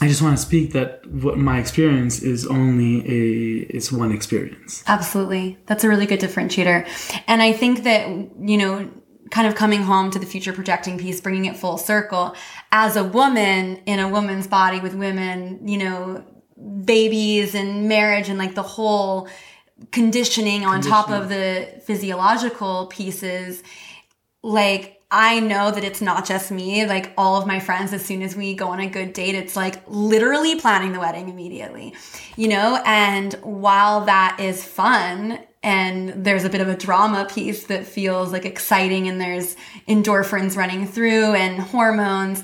I 0.00 0.08
just 0.08 0.22
want 0.22 0.36
to 0.36 0.42
speak 0.42 0.72
that 0.72 1.06
what 1.06 1.36
my 1.36 1.58
experience 1.58 2.22
is 2.22 2.46
only 2.46 3.00
a 3.00 3.66
it's 3.68 3.90
one 3.90 4.12
experience. 4.12 4.84
Absolutely. 4.86 5.58
That's 5.66 5.84
a 5.84 5.88
really 5.88 6.06
good 6.06 6.20
differentiator. 6.20 6.86
And 7.26 7.42
I 7.42 7.52
think 7.52 7.84
that 7.84 8.08
you 8.08 8.56
know 8.56 8.88
kind 9.30 9.46
of 9.46 9.54
coming 9.54 9.82
home 9.82 10.10
to 10.10 10.18
the 10.18 10.26
future 10.26 10.52
projecting 10.52 10.98
piece, 10.98 11.20
bringing 11.20 11.44
it 11.44 11.56
full 11.56 11.78
circle. 11.78 12.34
As 12.72 12.96
a 12.96 13.04
woman 13.04 13.76
in 13.86 13.98
a 14.00 14.08
woman's 14.08 14.46
body 14.46 14.80
with 14.80 14.94
women, 14.94 15.66
you 15.68 15.78
know, 15.78 16.24
babies 16.84 17.54
and 17.54 17.88
marriage 17.88 18.28
and 18.28 18.38
like 18.38 18.54
the 18.54 18.62
whole 18.62 19.28
conditioning 19.92 20.64
on 20.64 20.82
conditioning. 20.82 20.90
top 20.90 21.10
of 21.10 21.28
the 21.28 21.80
physiological 21.84 22.86
pieces, 22.86 23.62
like 24.42 24.99
I 25.10 25.40
know 25.40 25.72
that 25.72 25.82
it's 25.82 26.00
not 26.00 26.24
just 26.24 26.50
me. 26.50 26.86
Like 26.86 27.12
all 27.18 27.40
of 27.40 27.46
my 27.46 27.58
friends, 27.58 27.92
as 27.92 28.04
soon 28.04 28.22
as 28.22 28.36
we 28.36 28.54
go 28.54 28.68
on 28.68 28.80
a 28.80 28.88
good 28.88 29.12
date, 29.12 29.34
it's 29.34 29.56
like 29.56 29.82
literally 29.88 30.60
planning 30.60 30.92
the 30.92 31.00
wedding 31.00 31.28
immediately, 31.28 31.94
you 32.36 32.48
know? 32.48 32.80
And 32.86 33.34
while 33.42 34.04
that 34.04 34.38
is 34.38 34.64
fun 34.64 35.40
and 35.62 36.24
there's 36.24 36.44
a 36.44 36.48
bit 36.48 36.60
of 36.60 36.68
a 36.68 36.76
drama 36.76 37.26
piece 37.28 37.66
that 37.66 37.86
feels 37.86 38.32
like 38.32 38.46
exciting 38.46 39.08
and 39.08 39.20
there's 39.20 39.56
endorphins 39.88 40.56
running 40.56 40.86
through 40.86 41.34
and 41.34 41.60
hormones 41.60 42.42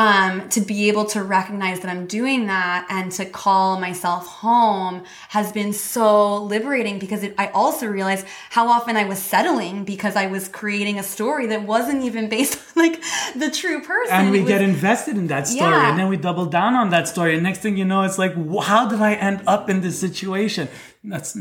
um, 0.00 0.48
to 0.48 0.62
be 0.62 0.88
able 0.88 1.04
to 1.04 1.22
recognize 1.22 1.80
that 1.80 1.90
I'm 1.90 2.06
doing 2.06 2.46
that 2.46 2.86
and 2.88 3.12
to 3.12 3.26
call 3.26 3.78
myself 3.78 4.26
home 4.26 5.04
has 5.28 5.52
been 5.52 5.74
so 5.74 6.42
liberating 6.42 6.98
because 6.98 7.22
it, 7.22 7.34
I 7.36 7.48
also 7.48 7.84
realized 7.84 8.26
how 8.48 8.68
often 8.68 8.96
I 8.96 9.04
was 9.04 9.18
settling 9.18 9.84
because 9.84 10.16
I 10.16 10.28
was 10.28 10.48
creating 10.48 10.98
a 10.98 11.02
story 11.02 11.48
that 11.48 11.64
wasn't 11.64 12.02
even 12.04 12.30
based 12.30 12.58
on 12.76 12.82
like 12.82 13.02
the 13.36 13.50
true 13.50 13.82
person. 13.82 14.14
And 14.14 14.30
we 14.30 14.40
was, 14.40 14.48
get 14.48 14.62
invested 14.62 15.18
in 15.18 15.26
that 15.26 15.46
story 15.46 15.70
yeah. 15.70 15.90
and 15.90 15.98
then 15.98 16.08
we 16.08 16.16
double 16.16 16.46
down 16.46 16.72
on 16.76 16.88
that 16.90 17.06
story. 17.06 17.34
And 17.34 17.42
next 17.42 17.58
thing 17.58 17.76
you 17.76 17.84
know, 17.84 18.00
it's 18.00 18.16
like, 18.16 18.32
how 18.62 18.88
did 18.88 19.02
I 19.02 19.12
end 19.12 19.42
up 19.46 19.68
in 19.68 19.82
this 19.82 20.00
situation? 20.00 20.70
That's 21.02 21.36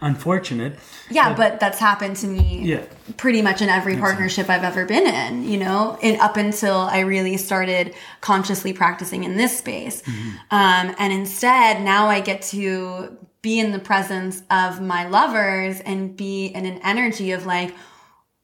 unfortunate. 0.00 0.78
Yeah, 1.10 1.30
but, 1.30 1.36
but, 1.36 1.60
that's 1.60 1.78
happened 1.78 2.16
to 2.16 2.26
me 2.26 2.62
yeah. 2.64 2.84
pretty 3.18 3.42
much 3.42 3.60
in 3.60 3.68
every 3.68 3.96
partnership 3.96 4.48
I've 4.48 4.64
ever 4.64 4.86
been 4.86 5.06
in, 5.06 5.46
you 5.46 5.58
know, 5.58 5.98
and 6.02 6.18
up 6.20 6.38
until 6.38 6.76
I 6.76 7.00
really 7.00 7.36
started 7.36 7.94
consciously 8.22 8.72
practicing 8.72 9.24
in 9.24 9.36
this 9.36 9.58
space. 9.58 10.00
Mm-hmm. 10.02 10.30
Um, 10.50 10.94
and 10.98 11.12
instead, 11.12 11.82
now 11.82 12.06
I 12.06 12.20
get 12.20 12.40
to 12.42 13.18
be 13.42 13.60
in 13.60 13.72
the 13.72 13.78
presence 13.78 14.42
of 14.50 14.80
my 14.80 15.06
lovers 15.06 15.80
and 15.80 16.16
be 16.16 16.46
in 16.46 16.64
an 16.64 16.80
energy 16.82 17.32
of 17.32 17.44
like, 17.44 17.74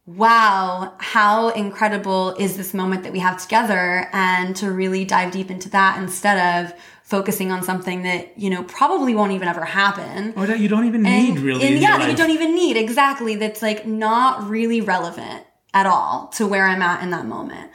wow, 0.04 0.94
how 0.98 1.50
incredible 1.50 2.34
is 2.38 2.56
this 2.56 2.74
moment 2.74 3.04
that 3.04 3.12
we 3.12 3.20
have 3.20 3.40
together? 3.40 4.08
And 4.12 4.56
to 4.56 4.70
really 4.70 5.04
dive 5.04 5.30
deep 5.30 5.50
into 5.50 5.70
that 5.70 6.02
instead 6.02 6.64
of 6.64 6.78
focusing 7.08 7.50
on 7.50 7.62
something 7.62 8.02
that, 8.02 8.36
you 8.38 8.50
know, 8.50 8.62
probably 8.64 9.14
won't 9.14 9.32
even 9.32 9.48
ever 9.48 9.64
happen. 9.64 10.34
Or 10.36 10.46
that 10.46 10.60
you 10.60 10.68
don't 10.68 10.84
even 10.86 11.06
And- 11.06 11.34
need 11.34 11.38
really. 11.40 11.66
and 11.66 11.78
yeah, 11.78 11.96
that 11.96 12.10
you 12.10 12.16
don't 12.16 12.30
even 12.30 12.54
need. 12.54 12.76
Exactly. 12.76 13.34
That's 13.36 13.62
like 13.62 13.86
not 13.86 14.48
really 14.48 14.82
relevant 14.82 15.42
at 15.72 15.86
all 15.86 16.30
to 16.36 16.46
where 16.46 16.66
I'm 16.66 16.82
at 16.82 17.02
in 17.02 17.10
that 17.10 17.24
moment. 17.24 17.70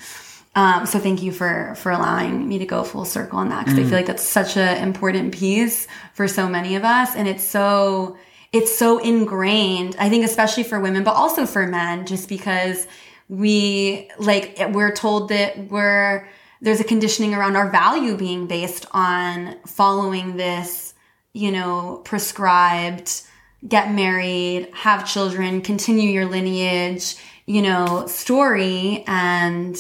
Um, 0.56 0.86
so 0.86 1.00
thank 1.00 1.24
you 1.24 1.32
for 1.32 1.74
for 1.78 1.92
allowing 1.92 2.48
me 2.48 2.60
to 2.60 2.66
go 2.68 2.84
full 2.84 3.06
circle 3.06 3.40
on 3.40 3.50
that 3.50 3.66
because 3.66 3.80
I 3.80 3.84
feel 3.86 3.98
like 3.98 4.06
that's 4.06 4.22
such 4.24 4.56
an 4.56 4.84
important 4.84 5.34
piece 5.34 5.88
for 6.14 6.28
so 6.28 6.48
many 6.48 6.76
of 6.76 6.84
us, 6.84 7.16
and 7.16 7.28
it's 7.28 7.44
so 7.44 8.18
it's 8.52 8.72
so 8.78 9.00
ingrained. 9.00 9.96
I 9.98 10.10
think 10.10 10.24
especially 10.24 10.62
for 10.62 10.80
women, 10.80 11.04
but 11.04 11.16
also 11.16 11.48
for 11.48 11.66
men, 11.66 12.06
just 12.06 12.30
because 12.30 12.86
we 13.30 14.12
like 14.20 14.60
we're 14.74 14.94
told 14.94 15.30
that 15.30 15.72
we're 15.72 16.28
there's 16.64 16.80
a 16.80 16.84
conditioning 16.84 17.36
around 17.36 17.56
our 17.56 17.70
value 17.70 18.18
being 18.18 18.48
based 18.48 18.86
on 18.92 19.56
following 19.68 20.38
this, 20.38 20.94
you 21.34 21.52
know, 21.52 22.02
prescribed 22.06 23.24
get 23.68 23.94
married, 23.94 24.70
have 24.74 25.08
children, 25.08 25.62
continue 25.62 26.10
your 26.10 26.26
lineage, 26.26 27.16
you 27.46 27.62
know, 27.62 28.06
story. 28.08 29.04
And 29.08 29.78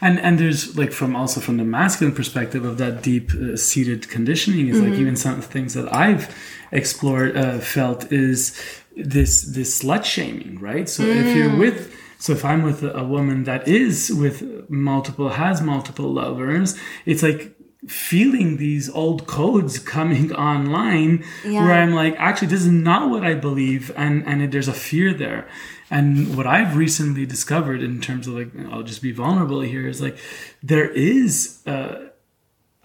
and 0.00 0.18
and 0.20 0.38
there's 0.38 0.76
like 0.76 0.92
from 0.92 1.14
also 1.14 1.40
from 1.40 1.56
the 1.56 1.64
masculine 1.64 2.14
perspective 2.14 2.64
of 2.64 2.78
that 2.78 3.02
deep 3.02 3.32
uh, 3.32 3.56
seated 3.56 4.08
conditioning 4.08 4.68
is 4.68 4.80
like 4.80 4.94
even 4.94 5.16
some 5.16 5.40
things 5.40 5.74
that 5.74 5.92
I've 5.94 6.34
explored 6.72 7.36
uh, 7.36 7.58
felt 7.58 8.12
is 8.12 8.60
this 8.96 9.42
this 9.42 9.82
slut 9.82 10.04
shaming 10.04 10.58
right? 10.58 10.88
So 10.88 11.02
if 11.04 11.36
you're 11.36 11.56
with 11.56 11.94
so 12.20 12.32
if 12.32 12.44
I'm 12.44 12.62
with 12.62 12.82
a, 12.84 13.04
woman 13.04 13.44
that 13.44 13.66
is 13.66 14.12
with 14.22 14.36
multiple 14.68 15.30
has 15.30 15.60
multiple 15.62 16.08
lovers 16.22 16.78
it's 17.06 17.22
like 17.22 17.56
feeling 17.88 18.58
these 18.58 18.90
old 18.90 19.26
codes 19.26 19.78
coming 19.78 20.32
online 20.50 21.24
Yeah. 21.44 21.64
where 21.64 21.72
I'm 21.82 21.92
like 22.02 22.14
actually 22.18 22.48
this 22.48 22.60
is 22.60 22.74
not 22.90 23.02
what 23.10 23.24
I 23.24 23.34
believe 23.34 23.90
and 23.96 24.16
and 24.28 24.52
there's 24.52 24.68
a 24.68 24.72
fear 24.88 25.12
there 25.14 25.48
and 25.90 26.36
what 26.36 26.46
I've 26.46 26.76
recently 26.76 27.26
discovered 27.26 27.82
in 27.82 28.00
terms 28.00 28.28
of 28.28 28.34
like, 28.34 28.50
I'll 28.70 28.84
just 28.84 29.02
be 29.02 29.10
vulnerable 29.10 29.60
here 29.60 29.88
is 29.88 30.00
like, 30.00 30.16
there 30.62 30.88
is, 30.88 31.58
uh, 31.66 32.06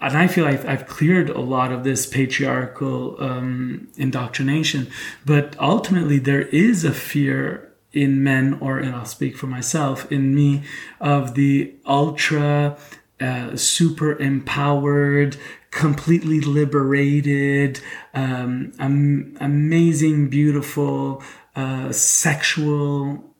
and 0.00 0.18
I 0.18 0.26
feel 0.26 0.44
like 0.44 0.64
I've 0.64 0.86
cleared 0.88 1.30
a 1.30 1.40
lot 1.40 1.70
of 1.70 1.84
this 1.84 2.04
patriarchal 2.04 3.16
um, 3.22 3.88
indoctrination, 3.96 4.88
but 5.24 5.56
ultimately 5.60 6.18
there 6.18 6.42
is 6.42 6.84
a 6.84 6.92
fear 6.92 7.65
in 7.96 8.22
men, 8.22 8.58
or 8.60 8.78
and 8.78 8.94
I'll 8.94 9.04
speak 9.04 9.36
for 9.36 9.46
myself, 9.46 10.10
in 10.12 10.34
me, 10.34 10.62
of 11.00 11.34
the 11.34 11.74
ultra 11.86 12.76
uh, 13.20 13.56
super 13.56 14.18
empowered, 14.18 15.36
completely 15.70 16.40
liberated, 16.40 17.80
um, 18.14 18.72
am- 18.78 19.36
amazing, 19.40 20.28
beautiful, 20.28 21.22
uh, 21.54 21.90
sexual 21.90 23.34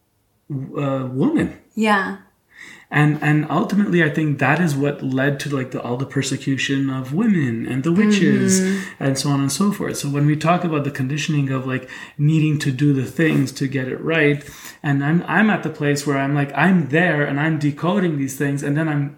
uh, 0.50 1.08
woman 1.12 1.60
yeah. 1.76 2.16
And 2.90 3.20
and 3.22 3.46
ultimately 3.50 4.02
i 4.02 4.08
think 4.10 4.38
that 4.38 4.60
is 4.60 4.76
what 4.76 5.02
led 5.02 5.40
to 5.40 5.54
like 5.54 5.70
the, 5.72 5.82
all 5.82 5.96
the 5.96 6.06
persecution 6.06 6.88
of 6.90 7.12
women 7.12 7.66
and 7.66 7.82
the 7.84 7.92
witches 7.92 8.60
and 9.00 9.18
so 9.18 9.30
on 9.30 9.40
and 9.40 9.52
so 9.52 9.72
forth. 9.72 9.96
So 9.98 10.08
when 10.08 10.26
we 10.26 10.36
talk 10.36 10.64
about 10.64 10.84
the 10.84 10.90
conditioning 10.90 11.50
of 11.50 11.66
like 11.66 11.88
needing 12.18 12.58
to 12.60 12.70
do 12.70 12.92
the 12.92 13.04
things 13.04 13.52
to 13.52 13.66
get 13.68 13.88
it 13.88 14.00
right 14.00 14.48
and 14.82 15.04
i'm 15.04 15.22
i'm 15.26 15.50
at 15.50 15.62
the 15.62 15.70
place 15.70 16.06
where 16.06 16.18
i'm 16.18 16.34
like 16.34 16.52
i'm 16.54 16.88
there 16.88 17.24
and 17.24 17.40
i'm 17.40 17.58
decoding 17.58 18.18
these 18.18 18.36
things 18.36 18.62
and 18.62 18.76
then 18.76 18.88
i'm 18.88 19.16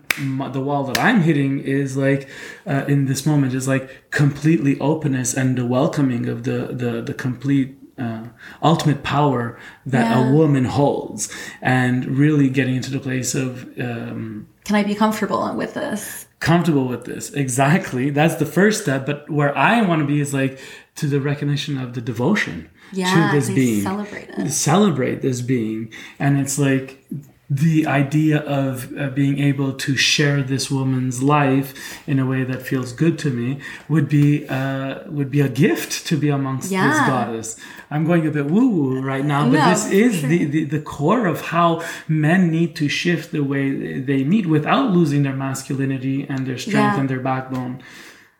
the 0.53 0.61
wall 0.61 0.85
that 0.85 0.99
i'm 0.99 1.23
hitting 1.23 1.61
is 1.61 1.97
like 1.97 2.29
uh, 2.67 2.85
in 2.89 3.07
this 3.07 3.25
moment 3.25 3.55
is 3.55 3.69
like 3.69 4.11
completely 4.11 4.79
openness 4.81 5.35
and 5.35 5.57
the 5.57 5.67
welcoming 5.67 6.29
of 6.29 6.45
the 6.45 6.69
the 6.73 7.03
the 7.03 7.15
complete 7.15 7.78
uh, 7.99 8.25
ultimate 8.63 9.03
power 9.03 9.59
that 9.87 10.07
Yeah. 10.11 10.29
a 10.31 10.33
woman 10.33 10.65
holds 10.65 11.29
and 11.61 12.07
really 12.19 12.49
getting 12.49 12.77
into 12.77 12.91
the 12.91 13.01
place 13.01 13.35
of 13.35 13.65
um, 13.81 14.47
Can 14.65 14.77
I 14.77 14.83
be 14.85 14.95
comfortable 14.95 15.55
with 15.57 15.75
this? 15.75 16.27
comfortable 16.41 16.87
with 16.87 17.05
this 17.05 17.33
exactly 17.33 18.11
that's 18.11 18.37
the 18.37 18.47
first 18.47 18.83
step 18.83 19.05
but 19.05 19.29
where 19.29 19.53
i 19.59 19.83
want 19.83 20.01
to 20.01 20.07
be 20.07 20.21
is 20.21 20.33
like 20.33 20.61
to 20.95 21.07
the 21.09 21.21
recognition 21.21 21.77
of 21.77 21.95
the 21.95 22.01
devotion 22.01 22.71
Yeah. 22.93 23.13
to 23.33 23.37
this 23.37 23.51
being 23.51 23.83
Celebrate 23.83 24.29
it. 24.39 24.51
celebrate 24.53 25.21
this 25.21 25.41
being 25.41 25.93
and 26.21 26.39
it's 26.39 26.57
like 26.57 27.05
the 27.51 27.87
idea 27.87 28.41
of 28.41 28.95
uh, 28.99 29.09
being 29.09 29.39
able 29.39 29.73
to 29.73 29.97
share 29.97 30.43
this 30.43 30.71
woman's 30.71 31.23
life 31.23 31.73
in 32.07 32.19
a 32.19 32.27
way 32.27 32.45
that 32.45 32.61
feels 32.61 32.93
good 32.93 33.19
to 33.19 33.31
me 33.31 33.59
would 33.89 34.07
be 34.09 34.47
uh, 34.49 34.99
would 35.07 35.31
be 35.31 35.41
a 35.41 35.49
gift 35.49 36.07
to 36.07 36.17
be 36.19 36.29
amongst 36.29 36.65
this 36.69 36.73
Yeah. 36.73 37.07
goddess. 37.07 37.57
I'm 37.91 38.05
going 38.05 38.27
a 38.27 38.31
bit 38.31 38.47
woo 38.51 38.69
woo 38.69 39.01
right 39.01 39.25
now, 39.25 39.45
but 39.45 39.59
No, 39.61 39.71
this 39.71 39.91
is 39.91 40.21
sure. 40.21 40.29
the, 40.29 40.45
the 40.45 40.65
the 40.65 40.81
core 40.81 41.27
of 41.27 41.41
how 41.41 41.83
men 42.07 42.51
need 42.51 42.77
to 42.77 42.87
shift 42.89 43.33
the 43.33 43.43
way 43.43 43.99
they 43.99 44.25
meet 44.25 44.47
without 44.47 44.91
losing 44.91 45.23
their 45.23 45.37
masculinity 45.37 46.27
and 46.29 46.47
their 46.47 46.59
strength 46.59 46.95
Yeah. 46.95 47.01
and 47.01 47.09
their 47.09 47.21
backbone. 47.21 47.81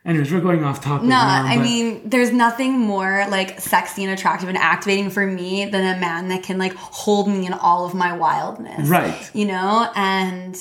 Anyways, 0.05 0.33
we're 0.33 0.41
going 0.41 0.65
off 0.65 0.81
topic 0.83 1.03
No, 1.03 1.17
now. 1.17 1.43
I 1.45 1.59
mean, 1.59 2.09
there's 2.09 2.33
nothing 2.33 2.79
more 2.79 3.27
like 3.29 3.61
sexy 3.61 4.05
and 4.05 4.13
attractive 4.13 4.49
and 4.49 4.57
activating 4.57 5.11
for 5.11 5.27
me 5.27 5.67
than 5.67 5.97
a 5.97 6.01
man 6.01 6.29
that 6.29 6.43
can 6.43 6.57
like 6.57 6.73
hold 6.75 7.29
me 7.29 7.47
in 7.47 7.53
all 7.53 7.85
of 7.85 7.95
my 7.95 8.13
wildness. 8.17 8.89
Right. 8.89 9.31
You 9.35 9.47
know, 9.47 9.91
and 9.97 10.57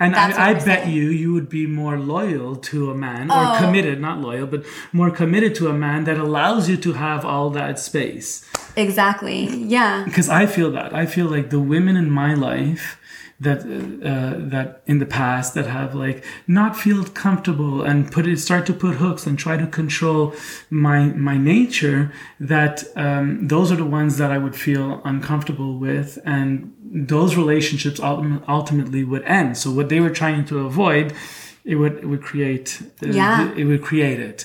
And 0.00 0.14
I, 0.16 0.50
I 0.50 0.54
bet 0.54 0.64
saying. 0.84 0.90
you 0.96 1.04
you 1.10 1.32
would 1.32 1.48
be 1.48 1.66
more 1.66 1.98
loyal 1.98 2.56
to 2.56 2.90
a 2.90 2.94
man 2.94 3.28
Oh. 3.30 3.54
or 3.54 3.58
committed, 3.58 4.00
not 4.00 4.20
loyal, 4.20 4.46
but 4.46 4.64
more 4.92 5.10
committed 5.10 5.54
to 5.56 5.68
a 5.68 5.72
man 5.72 6.04
that 6.04 6.18
allows 6.18 6.68
you 6.68 6.76
to 6.78 6.92
have 6.94 7.24
all 7.24 7.48
that 7.50 7.78
space. 7.78 8.44
exactly. 8.76 9.46
Yeah. 9.46 10.02
Because 10.04 10.28
I 10.28 10.44
feel 10.46 10.70
that. 10.72 10.92
I 10.94 11.06
feel 11.06 11.26
like 11.26 11.48
the 11.50 11.60
women 11.60 11.96
in 11.96 12.10
my 12.10 12.34
life 12.34 12.98
that 13.46 13.60
uh, 14.10 14.34
that 14.54 14.66
in 14.92 14.96
the 14.98 15.06
past 15.20 15.48
that 15.56 15.66
have 15.78 15.90
like 16.06 16.18
not 16.46 16.72
feel 16.84 17.00
comfortable 17.24 17.74
and 17.88 17.96
put 18.16 18.24
it 18.32 18.38
start 18.48 18.64
to 18.66 18.74
put 18.84 18.94
hooks 19.04 19.22
and 19.26 19.34
try 19.38 19.56
to 19.64 19.66
control 19.80 20.22
my 20.86 20.98
my 21.28 21.36
nature 21.54 22.00
that 22.54 22.76
um, 23.04 23.26
those 23.52 23.68
are 23.72 23.76
the 23.84 23.90
ones 24.00 24.12
that 24.20 24.30
I 24.36 24.38
would 24.44 24.56
feel 24.66 24.86
uncomfortable 25.12 25.72
with 25.86 26.08
and 26.24 26.72
those 27.14 27.30
relationships 27.42 27.98
ultimately 28.56 29.02
would 29.10 29.24
end 29.40 29.50
so 29.62 29.66
what 29.78 29.88
they 29.88 30.00
were 30.00 30.14
trying 30.22 30.44
to 30.50 30.56
avoid 30.70 31.06
it 31.64 31.76
would 31.80 31.94
it 32.04 32.06
would 32.10 32.22
create 32.30 32.68
uh, 33.02 33.06
Yeah. 33.20 33.52
it 33.60 33.64
would 33.70 33.82
create 33.90 34.20
it 34.30 34.38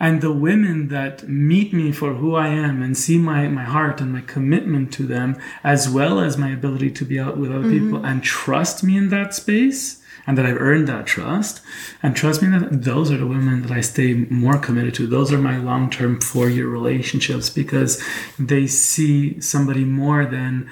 and 0.00 0.20
the 0.20 0.32
women 0.32 0.88
that 0.88 1.28
meet 1.28 1.72
me 1.72 1.92
for 1.92 2.14
who 2.14 2.34
I 2.34 2.48
am 2.48 2.82
and 2.82 2.96
see 2.96 3.18
my, 3.18 3.48
my 3.48 3.64
heart 3.64 4.00
and 4.00 4.12
my 4.12 4.20
commitment 4.20 4.92
to 4.94 5.06
them, 5.06 5.40
as 5.64 5.88
well 5.88 6.20
as 6.20 6.38
my 6.38 6.50
ability 6.50 6.90
to 6.92 7.04
be 7.04 7.18
out 7.18 7.36
with 7.36 7.50
other 7.50 7.68
people 7.68 7.98
mm-hmm. 7.98 8.04
and 8.04 8.22
trust 8.22 8.84
me 8.84 8.96
in 8.96 9.08
that 9.10 9.34
space, 9.34 10.02
and 10.26 10.36
that 10.36 10.44
I've 10.44 10.60
earned 10.60 10.86
that 10.88 11.06
trust, 11.06 11.62
and 12.02 12.14
trust 12.14 12.42
me 12.42 12.48
that 12.50 12.82
those 12.84 13.10
are 13.10 13.16
the 13.16 13.26
women 13.26 13.62
that 13.62 13.70
I 13.70 13.80
stay 13.80 14.12
more 14.12 14.58
committed 14.58 14.94
to. 14.96 15.06
Those 15.06 15.32
are 15.32 15.38
my 15.38 15.56
long 15.56 15.88
term 15.88 16.20
four 16.20 16.50
year 16.50 16.68
relationships 16.68 17.48
because 17.48 18.02
they 18.38 18.66
see 18.66 19.40
somebody 19.40 19.84
more 19.84 20.26
than 20.26 20.70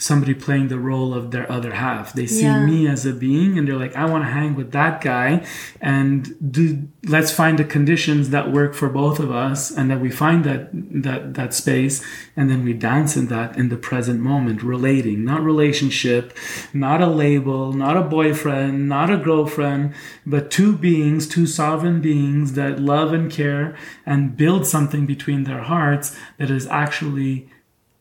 somebody 0.00 0.32
playing 0.32 0.68
the 0.68 0.78
role 0.78 1.12
of 1.12 1.30
their 1.30 1.46
other 1.52 1.72
half. 1.74 2.14
They 2.14 2.26
see 2.26 2.46
Yeah. 2.46 2.64
me 2.64 2.88
as 2.88 3.04
a 3.04 3.12
being 3.12 3.58
and 3.58 3.68
they're 3.68 3.76
like, 3.76 3.94
I 3.94 4.06
want 4.06 4.24
to 4.24 4.30
hang 4.30 4.54
with 4.56 4.72
that 4.72 5.02
guy 5.02 5.44
and 5.80 6.34
do 6.56 6.88
let's 7.06 7.30
find 7.30 7.58
the 7.58 7.64
conditions 7.64 8.30
that 8.30 8.50
work 8.50 8.72
for 8.74 8.88
both 8.88 9.18
of 9.20 9.30
us 9.30 9.70
and 9.70 9.90
that 9.90 10.00
we 10.00 10.10
find 10.10 10.42
that 10.44 10.70
that 10.72 11.34
that 11.34 11.52
space 11.52 12.02
and 12.36 12.48
then 12.50 12.64
we 12.64 12.72
dance 12.72 13.14
in 13.14 13.26
that 13.28 13.56
in 13.58 13.68
the 13.68 13.76
present 13.76 14.20
moment, 14.20 14.62
relating, 14.62 15.22
not 15.22 15.42
relationship, 15.42 16.24
not 16.72 17.02
a 17.02 17.06
label, 17.06 17.72
not 17.74 17.96
a 17.98 18.02
boyfriend, 18.02 18.88
not 18.88 19.10
a 19.10 19.18
girlfriend, 19.18 19.92
but 20.24 20.50
two 20.50 20.72
beings, 20.76 21.26
two 21.28 21.46
sovereign 21.46 22.00
beings 22.00 22.54
that 22.54 22.80
love 22.80 23.12
and 23.12 23.30
care 23.30 23.76
and 24.06 24.34
build 24.34 24.66
something 24.66 25.04
between 25.04 25.44
their 25.44 25.60
hearts 25.72 26.16
that 26.38 26.50
is 26.50 26.66
actually 26.68 27.50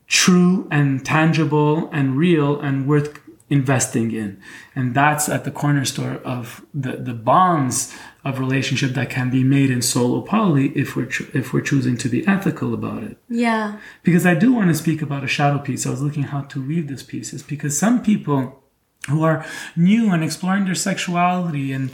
true 0.09 0.67
and 0.71 1.05
tangible 1.05 1.89
and 1.91 2.17
real 2.17 2.59
and 2.59 2.87
worth 2.87 3.21
investing 3.49 4.11
in. 4.11 4.41
And 4.75 4.93
that's 4.93 5.29
at 5.29 5.43
the 5.43 5.51
cornerstone 5.51 6.17
of 6.17 6.65
the, 6.73 6.97
the 6.97 7.13
bonds 7.13 7.95
of 8.25 8.39
relationship 8.39 8.91
that 8.91 9.09
can 9.09 9.29
be 9.29 9.43
made 9.43 9.71
in 9.71 9.81
solo 9.81 10.21
poly 10.21 10.69
if 10.69 10.95
we're 10.95 11.05
cho- 11.05 11.27
if 11.33 11.53
we're 11.53 11.61
choosing 11.61 11.95
to 11.97 12.09
be 12.09 12.27
ethical 12.27 12.73
about 12.73 13.03
it. 13.03 13.17
Yeah. 13.29 13.79
Because 14.03 14.25
I 14.25 14.35
do 14.35 14.51
want 14.51 14.67
to 14.69 14.75
speak 14.75 15.01
about 15.01 15.23
a 15.23 15.27
shadow 15.27 15.59
piece. 15.59 15.85
I 15.85 15.91
was 15.91 16.01
looking 16.01 16.23
how 16.23 16.41
to 16.41 16.67
weave 16.67 16.87
this 16.87 17.03
piece 17.03 17.31
is 17.33 17.43
because 17.43 17.77
some 17.77 18.03
people 18.03 18.63
who 19.09 19.23
are 19.23 19.45
new 19.75 20.11
and 20.11 20.23
exploring 20.23 20.65
their 20.65 20.75
sexuality 20.75 21.71
and 21.71 21.91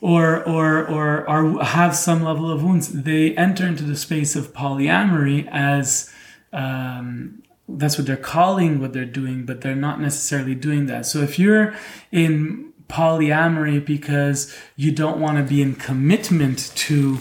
or 0.00 0.42
or 0.44 0.86
or 0.86 1.28
are 1.28 1.64
have 1.64 1.94
some 1.94 2.22
level 2.22 2.50
of 2.50 2.62
wounds, 2.62 2.88
they 2.88 3.34
enter 3.36 3.66
into 3.66 3.84
the 3.84 3.96
space 3.96 4.34
of 4.34 4.52
polyamory 4.52 5.48
as 5.50 6.12
um, 6.52 7.42
that's 7.68 7.98
what 7.98 8.06
they're 8.06 8.16
calling 8.16 8.80
what 8.80 8.92
they're 8.92 9.04
doing, 9.04 9.44
but 9.44 9.60
they're 9.60 9.74
not 9.74 10.00
necessarily 10.00 10.54
doing 10.54 10.86
that. 10.86 11.06
So 11.06 11.20
if 11.20 11.38
you're 11.38 11.74
in 12.10 12.72
polyamory 12.88 13.84
because 13.84 14.54
you 14.76 14.90
don't 14.90 15.20
want 15.20 15.36
to 15.36 15.44
be 15.44 15.60
in 15.60 15.74
commitment 15.74 16.72
to 16.74 17.18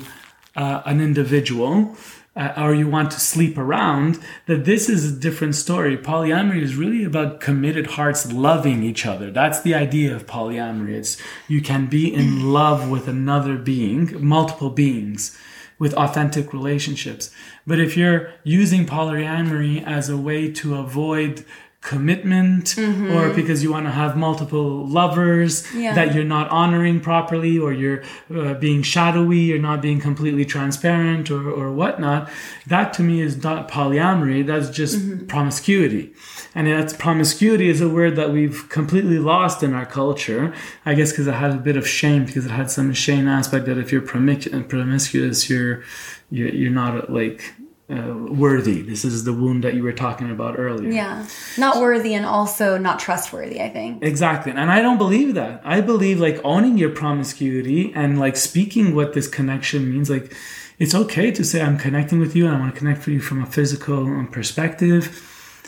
uh, 0.56 0.82
an 0.86 1.02
individual, 1.02 1.96
uh, 2.38 2.54
or 2.56 2.74
you 2.74 2.88
want 2.88 3.12
to 3.12 3.20
sleep 3.20 3.58
around, 3.58 4.20
that 4.46 4.64
this 4.64 4.88
is 4.88 5.12
a 5.12 5.20
different 5.20 5.56
story. 5.56 5.98
Polyamory 5.98 6.62
is 6.62 6.76
really 6.76 7.04
about 7.04 7.40
committed 7.42 7.88
hearts 7.88 8.32
loving 8.32 8.84
each 8.84 9.06
other. 9.06 9.32
That's 9.32 9.62
the 9.62 9.74
idea 9.74 10.16
of 10.16 10.28
polyamory. 10.28 10.94
It's 10.94 11.18
you 11.48 11.62
can 11.62 11.88
be 11.88 12.14
in 12.14 12.54
love 12.54 12.90
with 12.90 13.08
another 13.08 13.58
being, 13.58 14.24
multiple 14.24 14.70
beings 14.70 15.38
with 15.80 15.94
authentic 15.94 16.54
relationships. 16.54 17.32
But 17.66 17.80
if 17.80 17.96
you're 17.96 18.32
using 18.44 18.86
polyamory 18.86 19.86
as 19.86 20.10
a 20.10 20.18
way 20.18 20.52
to 20.54 20.76
avoid 20.76 21.46
commitment 21.88 22.66
mm-hmm. 22.76 23.14
or 23.14 23.34
because 23.34 23.64
you 23.64 23.72
want 23.72 23.86
to 23.86 23.92
have 23.92 24.18
multiple 24.18 24.86
lovers 24.86 25.74
yeah. 25.74 25.94
that 25.96 26.14
you're 26.14 26.32
not 26.38 26.50
honoring 26.50 27.00
properly 27.00 27.58
or 27.58 27.72
you're 27.72 28.04
uh, 28.36 28.54
being 28.56 28.82
shadowy 28.82 29.40
you're 29.40 29.58
not 29.58 29.82
being 29.82 29.98
completely 29.98 30.44
transparent 30.44 31.32
or, 31.32 31.50
or 31.50 31.72
whatnot 31.72 32.30
that 32.66 32.92
to 32.92 33.02
me 33.02 33.22
is 33.22 33.42
not 33.42 33.70
polyamory 33.70 34.46
that's 34.46 34.70
just 34.70 35.00
mm-hmm. 35.00 35.26
promiscuity 35.28 36.14
and 36.54 36.68
that's 36.68 36.92
promiscuity 36.92 37.70
is 37.70 37.80
a 37.80 37.88
word 37.88 38.18
that 38.18 38.32
we've 38.32 38.68
completely 38.68 39.18
lost 39.18 39.64
in 39.64 39.74
our 39.74 39.86
culture 39.86 40.54
i 40.86 40.94
guess 40.94 41.12
because 41.12 41.26
it 41.26 41.36
had 41.36 41.52
a 41.52 41.56
bit 41.70 41.78
of 41.78 41.88
shame 41.88 42.26
because 42.26 42.46
it 42.46 42.52
had 42.52 42.70
some 42.70 42.94
shame 42.94 43.30
aspect 43.30 43.66
that 43.66 43.78
if 43.78 43.94
you're 43.94 44.02
promiscuous 44.02 45.50
you're 45.50 45.82
you're, 46.30 46.50
you're 46.50 46.70
not 46.70 47.10
like 47.10 47.54
uh, 47.90 48.14
worthy. 48.14 48.82
This 48.82 49.06
is 49.06 49.24
the 49.24 49.32
wound 49.32 49.64
that 49.64 49.74
you 49.74 49.84
were 49.84 49.94
talking 49.94 50.30
about 50.30 50.60
earlier. 50.60 50.92
Yeah. 50.92 51.26
Not 51.58 51.78
worthy 51.78 52.14
and 52.14 52.26
also 52.26 52.78
not 52.78 53.00
trustworthy, 53.00 53.62
I 53.62 53.70
think. 53.70 54.04
Exactly. 54.04 54.52
And 54.52 54.70
I 54.70 54.82
don't 54.82 54.98
believe 54.98 55.36
that. 55.36 55.62
I 55.64 55.80
believe 55.80 56.20
like 56.20 56.42
owning 56.44 56.78
your 56.78 56.90
promiscuity 56.90 57.94
and 57.96 58.20
like 58.20 58.36
speaking 58.36 58.94
what 58.94 59.14
this 59.14 59.28
connection 59.28 59.90
means. 59.90 60.10
Like 60.10 60.36
it's 60.80 60.94
okay 60.94 61.32
to 61.32 61.44
say, 61.46 61.62
I'm 61.62 61.78
connecting 61.78 62.20
with 62.20 62.36
you 62.36 62.46
and 62.46 62.56
I 62.56 62.60
want 62.60 62.74
to 62.74 62.78
connect 62.78 63.00
with 63.06 63.10
you 63.10 63.22
from 63.22 63.42
a 63.42 63.46
physical 63.46 64.00
um, 64.00 64.28
perspective. 64.28 65.64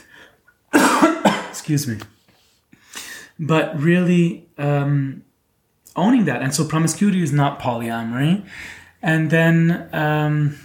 Excuse 0.73 1.87
me. 1.87 1.99
But 3.39 3.79
really 3.79 4.49
um, 4.57 5.23
owning 5.95 6.25
that. 6.25 6.41
And 6.41 6.53
so 6.53 6.65
promiscuity 6.65 7.23
is 7.23 7.31
not 7.31 7.61
polyamory. 7.61 8.45
And 9.01 9.29
then. 9.29 9.89
Um, 9.93 10.59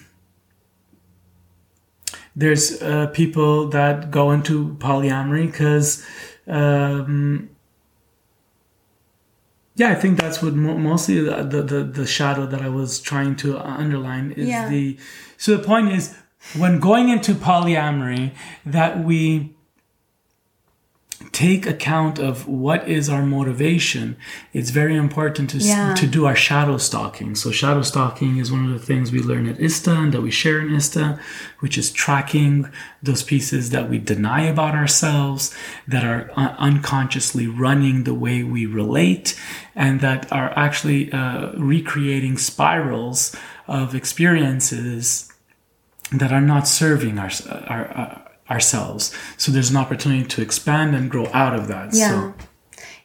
there's 2.37 2.83
uh, 2.83 3.07
people 3.09 3.69
that 3.69 4.11
go 4.11 4.31
into 4.33 4.75
polyamory 4.77 5.47
because 5.47 6.05
um, 6.47 7.49
yeah 9.77 9.91
i 9.91 9.95
think 9.95 10.19
that's 10.19 10.43
what 10.43 10.55
mo- 10.55 10.79
mostly 10.79 11.21
the, 11.21 11.43
the, 11.43 11.85
the 11.85 12.07
shadow 12.07 12.47
that 12.47 12.61
i 12.61 12.69
was 12.69 13.01
trying 13.01 13.37
to 13.37 13.59
underline 13.59 14.33
is 14.33 14.49
yeah. 14.49 14.69
the 14.69 14.97
so 15.37 15.57
the 15.57 15.63
point 15.63 15.93
is 15.93 16.17
when 16.57 16.79
going 16.79 17.09
into 17.09 17.33
polyamory 17.35 18.33
that 18.67 19.03
we 19.05 19.54
take 21.33 21.67
account 21.67 22.19
of 22.19 22.47
what 22.49 22.89
is 22.89 23.09
our 23.09 23.25
motivation, 23.25 24.17
it's 24.53 24.71
very 24.71 24.97
important 24.97 25.51
to, 25.51 25.59
yeah. 25.59 25.95
to 25.95 26.07
do 26.07 26.27
our 26.27 26.37
shadow 26.37 26.79
stalking. 26.79 27.35
So, 27.35 27.51
shadow 27.51 27.83
stalking 27.83 28.39
is 28.39 28.51
one 28.51 28.65
of 28.65 28.73
the 28.73 28.85
things 28.85 29.13
we 29.13 29.21
learn 29.21 29.49
at 29.49 29.61
ISTA 29.61 29.93
and 29.93 30.15
that 30.15 30.23
we 30.23 30.31
share 30.31 30.61
in 30.61 30.75
ISTA, 30.75 31.19
which 31.61 31.77
is 31.79 31.91
tracking 31.91 32.71
those 33.03 33.23
pieces 33.23 33.71
that 33.71 33.89
we 33.89 33.99
deny 33.99 34.43
about 34.43 34.75
ourselves, 34.75 35.55
that 35.89 36.05
are 36.05 36.31
un- 36.37 36.57
unconsciously 36.59 37.47
running 37.47 38.05
the 38.05 38.15
way 38.15 38.43
we 38.43 38.67
relate, 38.67 39.39
and 39.75 40.01
that 40.01 40.31
are 40.33 40.57
actually 40.59 41.13
uh, 41.13 41.53
recreating 41.57 42.39
spirals 42.39 43.35
of 43.67 43.95
experiences 43.95 45.31
that 46.13 46.33
are 46.33 46.41
not 46.41 46.69
serving 46.69 47.19
our, 47.19 47.31
our, 47.67 47.87
our 47.89 48.24
ourselves. 48.51 49.15
So 49.37 49.53
there's 49.53 49.71
an 49.71 49.77
opportunity 49.77 50.27
to 50.27 50.43
expand 50.43 50.95
and 50.95 51.11
grow 51.11 51.27
out 51.33 51.55
of 51.55 51.69
that. 51.69 51.95
Yeah. 51.95 52.11
So. 52.11 52.35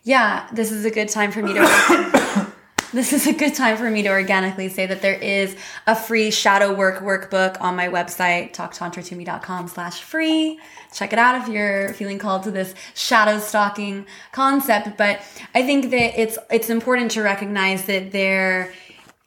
Yeah, 0.04 0.48
this 0.54 0.72
is 0.72 0.86
a 0.86 0.92
good 0.92 1.10
time 1.10 1.32
for 1.32 1.42
me 1.42 1.54
to 1.54 2.48
This 2.92 3.14
is 3.14 3.28
a 3.28 3.34
good 3.34 3.54
time 3.54 3.78
for 3.78 3.90
me 3.92 4.02
to 4.02 4.10
organically 4.10 4.68
say 4.68 4.88
that 4.88 5.04
there 5.04 5.14
is 5.14 5.56
a 5.86 5.96
free 5.96 6.32
shadow 6.32 6.74
work 6.74 7.04
workbook 7.04 7.62
on 7.62 7.76
my 7.76 7.88
website, 7.88 8.52
talktantratome.com 8.54 9.68
slash 9.68 10.02
free. 10.02 10.60
Check 10.92 11.14
it 11.14 11.20
out 11.20 11.40
if 11.40 11.48
you're 11.48 11.94
feeling 11.94 12.18
called 12.18 12.42
to 12.44 12.52
this 12.52 12.74
shadow 12.96 13.38
stalking 13.38 14.08
concept. 14.32 14.98
But 14.98 15.22
I 15.54 15.62
think 15.62 15.92
that 15.92 16.20
it's 16.20 16.40
it's 16.50 16.72
important 16.72 17.12
to 17.12 17.22
recognize 17.22 17.86
that 17.86 18.12
there 18.12 18.74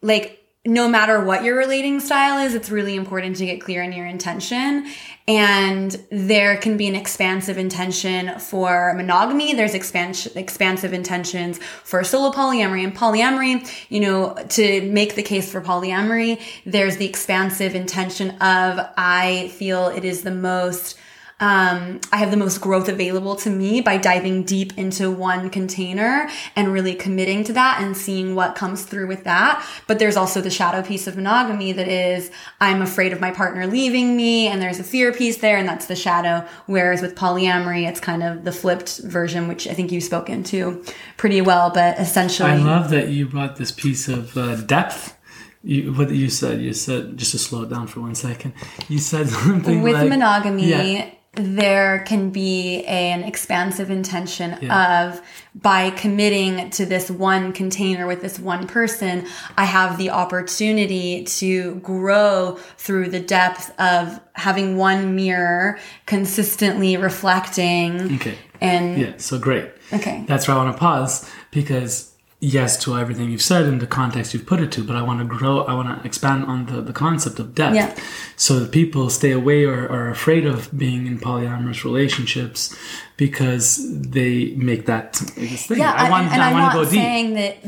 like 0.01 0.42
no 0.65 0.87
matter 0.87 1.25
what 1.25 1.43
your 1.43 1.57
relating 1.57 1.99
style 1.99 2.39
is, 2.39 2.55
it's 2.55 2.71
really 2.71 2.95
important 2.95 3.35
to 3.37 3.47
get 3.47 3.61
clear 3.61 3.83
in 3.83 3.93
your 3.93 4.07
intention. 4.07 4.87
And 5.27 5.91
there 6.11 6.57
can 6.57 6.77
be 6.77 6.87
an 6.87 6.95
expansive 6.95 7.59
intention 7.59 8.39
for 8.39 8.95
monogamy. 8.95 9.55
There's 9.55 9.75
expansion, 9.75 10.33
expansive 10.37 10.93
intentions 10.93 11.59
for 11.59 12.05
solo 12.05 12.31
polyamory 12.31 12.85
and 12.85 12.97
polyamory. 12.97 13.69
You 13.89 14.01
know, 14.01 14.35
to 14.51 14.89
make 14.89 15.17
the 15.17 15.23
case 15.25 15.51
for 15.51 15.61
polyamory, 15.61 16.41
there's 16.65 16.97
the 16.97 17.07
expansive 17.07 17.75
intention 17.75 18.31
of, 18.41 18.87
I 18.97 19.51
feel 19.55 19.89
it 19.89 20.05
is 20.05 20.23
the 20.23 20.31
most 20.31 20.97
um, 21.43 22.01
I 22.13 22.19
have 22.19 22.31
the 22.31 22.37
most 22.37 22.61
growth 22.61 22.89
available 22.89 23.35
to 23.35 23.51
me 23.51 23.81
by 23.81 23.97
diving 23.97 24.45
deep 24.45 24.79
into 24.79 25.11
one 25.11 25.51
container 25.51 26.31
and 26.55 26.73
really 26.73 26.95
committing 26.95 27.43
to 27.43 27.53
that 27.55 27.83
and 27.83 27.97
seeing 27.97 28.37
what 28.37 28.55
comes 28.55 28.85
through 28.85 29.09
with 29.09 29.25
that. 29.25 29.67
But 29.89 29.99
there's 29.99 30.17
also 30.17 30.41
the 30.41 30.51
shadow 30.51 30.87
piece 30.87 31.09
of 31.09 31.17
monogamy 31.17 31.73
that 31.73 31.89
is, 31.89 32.31
I'm 32.61 32.81
afraid 32.81 33.13
of 33.13 33.21
my 33.21 33.33
partner 33.33 33.67
leaving 33.67 34.17
me, 34.17 34.47
and 34.47 34.63
there's 34.63 34.79
a 34.79 34.85
fear 34.85 35.13
piece 35.13 35.39
there, 35.39 35.57
and 35.57 35.69
that's 35.69 35.87
the 35.87 35.97
shadow. 35.97 36.47
Whereas 36.67 37.03
with 37.03 37.17
polyamory, 37.17 37.89
it's 37.89 37.99
kind 37.99 38.23
of 38.23 38.45
the 38.45 38.53
flipped 38.53 38.99
version, 38.99 39.49
which 39.49 39.67
I 39.67 39.75
think 39.75 39.91
you've 39.91 40.05
spoken 40.05 40.45
to 40.45 40.85
pretty 41.17 41.41
well, 41.41 41.71
but 41.71 41.99
essentially. 41.99 42.51
I 42.51 42.59
love 42.59 42.91
that 42.91 43.09
you 43.09 43.27
brought 43.27 43.57
this 43.57 43.73
piece 43.73 44.07
of 44.07 44.39
uh, 44.39 44.61
depth 44.61 45.19
you, 45.65 45.93
what 45.93 46.11
you 46.11 46.29
said, 46.29 46.61
you 46.61 46.73
said 46.73 47.17
just 47.17 47.33
to 47.33 47.39
slow 47.39 47.63
it 47.63 47.71
down 47.71 47.87
for 47.89 48.01
one 48.01 48.15
second. 48.15 48.53
You 48.89 48.99
said 48.99 49.29
something 49.29 49.83
with 49.83 49.95
like, 49.95 50.09
monogamy. 50.09 50.69
Yeah 50.69 51.11
there 51.35 52.01
can 52.01 52.29
be 52.29 52.85
an 52.85 53.23
expansive 53.23 53.91
intention 53.91 54.59
yeah. 54.61 55.07
of 55.09 55.23
by 55.55 55.89
committing 55.91 56.69
to 56.71 56.85
this 56.85 57.11
one 57.11 57.55
container 57.55 58.07
with 58.07 58.21
this 58.21 58.39
one 58.39 58.67
person, 58.67 59.27
I 59.57 59.65
have 59.65 59.97
the 59.97 60.11
opportunity 60.11 61.25
to 61.25 61.77
grow 61.77 62.59
through 62.77 63.09
the 63.09 63.21
depth 63.21 63.73
of 63.81 64.21
having 64.35 64.77
one 64.77 65.17
mirror 65.17 65.79
consistently 66.05 66.99
reflecting. 66.99 68.17
Okay. 68.17 68.37
And 68.61 69.01
yeah, 69.01 69.15
so 69.17 69.39
great. 69.39 69.71
Okay. 69.91 70.25
That's 70.29 70.47
where 70.47 70.57
I 70.57 70.63
want 70.63 70.77
to 70.77 70.79
pause 70.79 71.29
because 71.51 72.12
yes 72.43 72.77
to 72.77 72.99
everything 72.99 73.31
you've 73.31 73.41
said 73.41 73.67
in 73.67 73.79
the 73.79 73.87
context 73.87 74.35
you've 74.35 74.45
put 74.45 74.61
it 74.61 74.73
to, 74.73 74.83
but 74.83 74.97
I 74.97 75.03
want 75.03 75.21
to 75.21 75.25
grow, 75.25 75.61
I 75.61 75.75
want 75.75 75.97
to 75.97 76.05
expand 76.05 76.45
on 76.47 76.67
the, 76.67 76.83
the 76.83 76.93
concept 76.93 77.39
of 77.39 77.55
depth. 77.55 77.77
Yeah. 77.77 77.97
So 78.37 78.59
that 78.59 78.73
people 78.73 79.09
stay 79.11 79.31
away 79.31 79.65
or 79.65 79.89
are 79.89 80.11
afraid 80.11 80.45
of 80.45 80.77
being 80.77 81.07
in 81.07 81.21
polyamorous 81.21 81.85
relationships 81.85 82.77
because 83.17 83.79
they 83.91 84.55
make 84.57 84.87
that 84.87 85.17
thing. 85.17 85.79
Yeah, 85.79 85.93
I 85.93 86.11
want, 86.11 86.25
and, 86.25 86.35
and 86.35 86.43
I 86.43 86.51
am 86.51 86.57
not 86.57 86.87
saying 86.89 87.35
that 87.35 87.59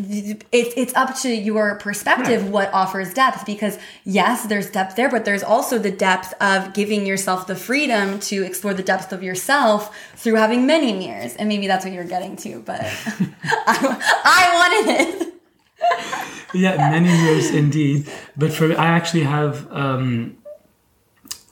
it's 0.52 0.74
it's 0.76 0.94
up 0.94 1.16
to 1.20 1.28
your 1.28 1.76
perspective 1.76 2.42
right. 2.42 2.50
what 2.50 2.72
offers 2.72 3.12
depth 3.12 3.44
because 3.44 3.78
yes, 4.04 4.46
there's 4.46 4.70
depth 4.70 4.96
there, 4.96 5.10
but 5.10 5.24
there's 5.24 5.42
also 5.42 5.78
the 5.78 5.90
depth 5.90 6.32
of 6.40 6.72
giving 6.72 7.06
yourself 7.06 7.46
the 7.46 7.56
freedom 7.56 8.18
to 8.20 8.42
explore 8.42 8.74
the 8.74 8.82
depth 8.82 9.12
of 9.12 9.22
yourself 9.22 9.96
through 10.16 10.36
having 10.36 10.66
many 10.66 10.92
mirrors, 10.92 11.36
and 11.36 11.48
maybe 11.48 11.66
that's 11.66 11.84
what 11.84 11.92
you're 11.92 12.04
getting 12.04 12.36
to. 12.36 12.60
But 12.60 12.80
I, 13.66 14.12
I 14.24 14.84
wanted 14.84 15.28
it. 15.28 15.34
yeah, 16.54 16.76
many 16.90 17.08
mirrors 17.08 17.50
indeed. 17.50 18.08
But 18.36 18.52
for 18.52 18.72
I 18.72 18.86
actually 18.86 19.24
have. 19.24 19.70
Um, 19.70 20.38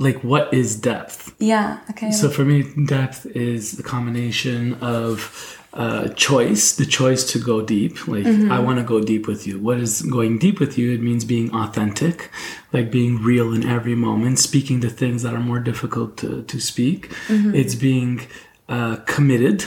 like 0.02 0.22
what 0.22 0.52
is 0.52 0.76
depth? 0.76 1.34
Yeah 1.38 1.78
okay. 1.90 2.10
So 2.10 2.28
for 2.28 2.44
me 2.44 2.64
depth 2.86 3.26
is 3.26 3.72
the 3.72 3.82
combination 3.82 4.74
of 4.74 5.58
uh, 5.74 6.08
choice 6.08 6.76
the 6.76 6.84
choice 6.84 7.24
to 7.32 7.38
go 7.38 7.62
deep 7.62 8.06
like 8.06 8.24
mm-hmm. 8.24 8.52
i 8.52 8.58
want 8.60 8.78
to 8.78 8.84
go 8.84 9.00
deep 9.00 9.26
with 9.26 9.46
you. 9.46 9.58
What 9.58 9.78
is 9.78 10.02
going 10.02 10.38
deep 10.38 10.60
with 10.60 10.76
you? 10.76 10.92
It 10.92 11.00
means 11.00 11.24
being 11.24 11.54
authentic 11.54 12.30
like 12.72 12.90
being 12.90 13.22
real 13.22 13.54
in 13.54 13.66
every 13.66 13.94
moment 13.94 14.38
speaking 14.38 14.80
the 14.80 14.90
things 14.90 15.22
that 15.22 15.32
are 15.34 15.40
more 15.40 15.60
difficult 15.60 16.18
to, 16.18 16.42
to 16.42 16.60
speak. 16.60 17.08
Mm-hmm. 17.28 17.54
it's 17.54 17.74
being 17.74 18.26
uh, 18.68 18.96
committed 19.06 19.64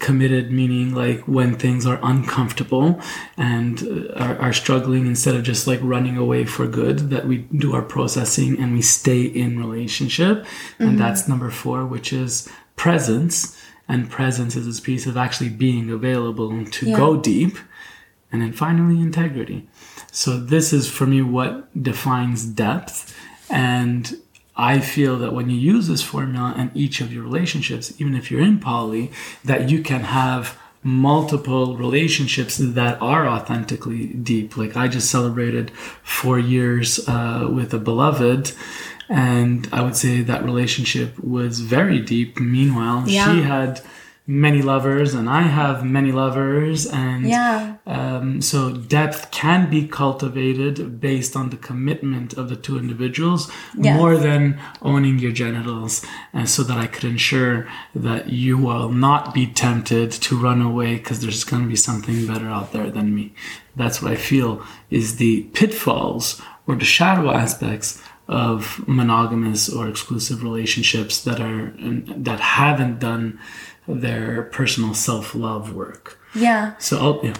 committed 0.00 0.50
meaning 0.50 0.94
like 0.94 1.20
when 1.28 1.54
things 1.54 1.86
are 1.86 2.00
uncomfortable 2.02 3.00
and 3.36 3.82
uh, 3.82 4.12
are, 4.14 4.38
are, 4.38 4.52
struggling 4.52 5.06
instead 5.06 5.34
of 5.36 5.42
just 5.42 5.66
like 5.66 5.78
running 5.82 6.16
away 6.16 6.44
for 6.44 6.66
good 6.66 7.10
that 7.10 7.26
we 7.26 7.38
do 7.56 7.74
our 7.74 7.82
processing 7.82 8.58
and 8.58 8.72
we 8.72 8.80
stay 8.80 9.22
in 9.22 9.58
relationship 9.58 10.38
mm-hmm. 10.38 10.84
and 10.84 10.98
that's 10.98 11.28
number 11.28 11.50
four 11.50 11.84
which 11.84 12.12
is 12.12 12.48
presence 12.76 13.62
and 13.88 14.10
presence 14.10 14.56
is 14.56 14.66
this 14.66 14.80
piece 14.80 15.06
of 15.06 15.16
actually 15.16 15.50
being 15.50 15.90
available 15.90 16.64
to 16.64 16.86
yeah. 16.86 16.96
go 16.96 17.16
deep 17.16 17.58
and 18.32 18.40
then 18.40 18.52
finally 18.52 19.00
integrity 19.00 19.68
so 20.10 20.38
this 20.38 20.72
is 20.72 20.88
for 20.88 21.06
me 21.06 21.20
what 21.20 21.70
defines 21.80 22.46
depth 22.46 23.14
and 23.50 24.16
I 24.60 24.78
feel 24.78 25.16
that 25.20 25.32
when 25.32 25.48
you 25.48 25.56
use 25.56 25.88
this 25.88 26.02
formula 26.02 26.54
in 26.56 26.70
each 26.74 27.00
of 27.00 27.14
your 27.14 27.22
relationships, 27.22 27.94
even 27.98 28.14
if 28.14 28.30
you're 28.30 28.42
in 28.42 28.60
poly, 28.60 29.10
that 29.42 29.70
you 29.70 29.82
can 29.82 30.02
have 30.02 30.58
multiple 30.82 31.78
relationships 31.78 32.58
that 32.58 33.00
are 33.00 33.26
authentically 33.26 34.08
deep. 34.08 34.58
Like 34.58 34.76
I 34.76 34.86
just 34.86 35.10
celebrated 35.10 35.70
four 36.02 36.38
years 36.38 37.08
uh, 37.08 37.48
with 37.50 37.72
a 37.72 37.78
beloved, 37.78 38.52
and 39.08 39.66
I 39.72 39.80
would 39.80 39.96
say 39.96 40.20
that 40.20 40.44
relationship 40.44 41.18
was 41.18 41.60
very 41.60 41.98
deep. 41.98 42.38
Meanwhile, 42.38 43.04
yeah. 43.08 43.34
she 43.34 43.40
had 43.40 43.80
many 44.30 44.62
lovers 44.62 45.12
and 45.12 45.28
I 45.28 45.42
have 45.42 45.84
many 45.84 46.12
lovers 46.12 46.86
and 46.86 47.26
yeah. 47.26 47.78
um, 47.84 48.40
so 48.40 48.72
depth 48.72 49.32
can 49.32 49.68
be 49.68 49.88
cultivated 49.88 51.00
based 51.00 51.34
on 51.34 51.50
the 51.50 51.56
commitment 51.56 52.34
of 52.34 52.48
the 52.48 52.54
two 52.54 52.78
individuals 52.78 53.50
yes. 53.76 53.96
more 53.96 54.16
than 54.16 54.60
owning 54.82 55.18
your 55.18 55.32
genitals 55.32 56.06
and 56.32 56.48
so 56.48 56.62
that 56.62 56.78
I 56.78 56.86
could 56.86 57.02
ensure 57.02 57.68
that 57.92 58.28
you 58.28 58.56
will 58.56 58.90
not 58.90 59.34
be 59.34 59.48
tempted 59.48 60.12
to 60.12 60.40
run 60.40 60.62
away 60.62 60.94
because 60.94 61.20
there's 61.20 61.42
going 61.42 61.64
to 61.64 61.68
be 61.68 61.74
something 61.74 62.24
better 62.28 62.48
out 62.48 62.72
there 62.72 62.88
than 62.88 63.12
me. 63.12 63.34
That's 63.74 64.00
what 64.00 64.12
I 64.12 64.16
feel 64.16 64.64
is 64.90 65.16
the 65.16 65.42
pitfalls 65.54 66.40
or 66.68 66.76
the 66.76 66.84
shadow 66.84 67.32
aspects 67.32 68.00
of 68.28 68.86
monogamous 68.86 69.68
or 69.68 69.88
exclusive 69.88 70.44
relationships 70.44 71.24
that 71.24 71.40
are 71.40 71.74
that 72.16 72.38
haven't 72.38 73.00
done 73.00 73.40
their 73.94 74.44
personal 74.44 74.94
self 74.94 75.34
love 75.34 75.74
work. 75.74 76.18
Yeah. 76.34 76.76
So, 76.78 76.98
oh, 76.98 77.20
yeah. 77.22 77.34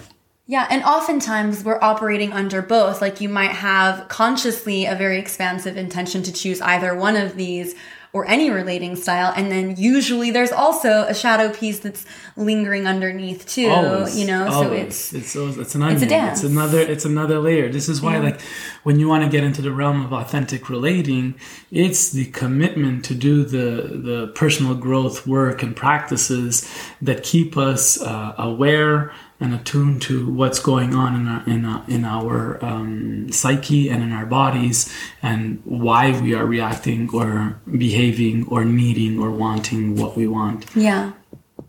Yeah, 0.47 0.67
and 0.69 0.83
oftentimes 0.83 1.63
we're 1.63 1.81
operating 1.81 2.33
under 2.33 2.61
both. 2.61 3.01
Like 3.01 3.21
you 3.21 3.29
might 3.29 3.51
have 3.51 4.09
consciously 4.09 4.85
a 4.85 4.95
very 4.95 5.17
expansive 5.17 5.77
intention 5.77 6.23
to 6.23 6.33
choose 6.33 6.59
either 6.59 6.93
one 6.93 7.15
of 7.15 7.37
these 7.37 7.73
or 8.13 8.27
any 8.27 8.49
relating 8.49 8.95
style. 8.95 9.31
And 9.35 9.51
then 9.51 9.75
usually 9.77 10.31
there's 10.31 10.51
also 10.51 11.03
a 11.03 11.13
shadow 11.13 11.53
piece 11.53 11.79
that's 11.79 12.05
lingering 12.35 12.85
underneath 12.85 13.45
too, 13.47 13.69
always, 13.69 14.19
you 14.19 14.27
know, 14.27 14.47
always. 14.49 14.95
so 14.95 15.17
it's, 15.17 15.35
it's, 15.35 15.57
it's 15.57 15.75
an 15.75 15.83
onion. 15.83 15.95
It's 15.95 16.05
a 16.05 16.09
dance. 16.09 16.43
It's 16.43 16.51
another, 16.51 16.79
it's 16.79 17.05
another 17.05 17.39
layer. 17.39 17.69
This 17.69 17.87
is 17.87 18.01
why 18.01 18.15
yeah. 18.15 18.23
like 18.23 18.41
when 18.83 18.99
you 18.99 19.07
want 19.07 19.23
to 19.23 19.29
get 19.29 19.43
into 19.43 19.61
the 19.61 19.71
realm 19.71 20.03
of 20.03 20.11
authentic 20.11 20.69
relating, 20.69 21.35
it's 21.71 22.11
the 22.11 22.25
commitment 22.25 23.05
to 23.05 23.15
do 23.15 23.45
the, 23.45 24.01
the 24.03 24.31
personal 24.35 24.75
growth 24.75 25.25
work 25.25 25.63
and 25.63 25.73
practices 25.73 26.69
that 27.01 27.23
keep 27.23 27.55
us 27.55 28.01
uh, 28.01 28.35
aware, 28.37 29.13
and 29.41 29.55
attuned 29.55 30.01
to 30.03 30.31
what's 30.31 30.59
going 30.59 30.93
on 30.93 31.15
in 31.15 31.27
our 31.27 31.43
in 31.49 31.65
our, 31.65 31.83
in 31.87 32.05
our 32.05 32.63
um, 32.63 33.31
psyche 33.31 33.89
and 33.89 34.03
in 34.03 34.11
our 34.11 34.25
bodies 34.25 34.93
and 35.21 35.61
why 35.65 36.17
we 36.21 36.33
are 36.35 36.45
reacting 36.45 37.09
or 37.13 37.59
behaving 37.77 38.47
or 38.47 38.63
needing 38.63 39.19
or 39.19 39.31
wanting 39.31 39.95
what 39.95 40.15
we 40.15 40.27
want. 40.27 40.65
Yeah, 40.75 41.13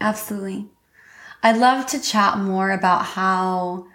absolutely. 0.00 0.68
I'd 1.42 1.56
love 1.56 1.86
to 1.86 2.00
chat 2.00 2.38
more 2.38 2.70
about 2.70 3.04
how 3.04 3.86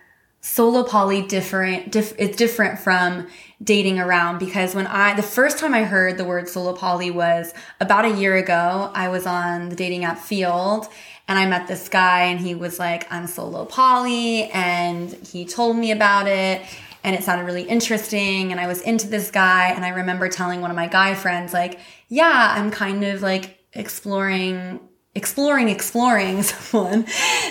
solo 0.48 0.82
poly 0.84 1.22
different 1.22 1.92
diff, 1.92 2.14
it's 2.18 2.38
different 2.38 2.80
from 2.80 3.28
dating 3.62 4.00
around 4.00 4.40
because 4.40 4.74
when 4.74 4.88
I 4.88 5.14
the 5.14 5.22
first 5.22 5.60
time 5.60 5.74
I 5.74 5.84
heard 5.84 6.18
the 6.18 6.24
word 6.24 6.48
solo 6.48 6.74
poly 6.74 7.12
was 7.12 7.54
about 7.82 8.06
a 8.06 8.16
year 8.16 8.36
ago. 8.36 8.90
I 8.94 9.10
was 9.10 9.26
on 9.26 9.70
the 9.70 9.76
dating 9.76 10.06
app 10.06 10.20
field 10.20 10.88
and 11.28 11.38
I 11.38 11.46
met 11.48 11.68
this 11.68 11.90
guy 11.90 12.24
and 12.24 12.40
he 12.40 12.56
was 12.56 12.80
like, 12.80 13.12
I'm 13.12 13.28
solo 13.28 13.66
poly. 13.66 14.46
And 14.52 15.12
he 15.14 15.44
told 15.44 15.76
me 15.76 15.92
about 15.92 16.28
it 16.28 16.62
and 17.04 17.14
it 17.14 17.24
sounded 17.24 17.44
really 17.44 17.64
interesting. 17.64 18.52
And 18.52 18.60
I 18.60 18.68
was 18.68 18.82
into 18.82 19.08
this 19.08 19.30
guy. 19.32 19.72
And 19.72 19.84
I 19.84 19.90
remember 19.90 20.30
telling 20.30 20.62
one 20.62 20.72
of 20.72 20.78
my 20.78 20.88
guy 20.88 21.14
friends, 21.14 21.52
like, 21.54 21.80
yeah, 22.08 22.54
I'm 22.58 22.72
kind 22.72 23.04
of 23.04 23.22
like 23.22 23.60
exploring 23.74 24.80
exploring 25.14 25.68
exploring 25.68 26.44
someone 26.44 27.06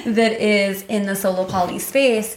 that 0.07 0.33
is 0.41 0.83
in 0.85 1.05
the 1.05 1.15
solo 1.15 1.45
poly 1.45 1.79
space 1.79 2.37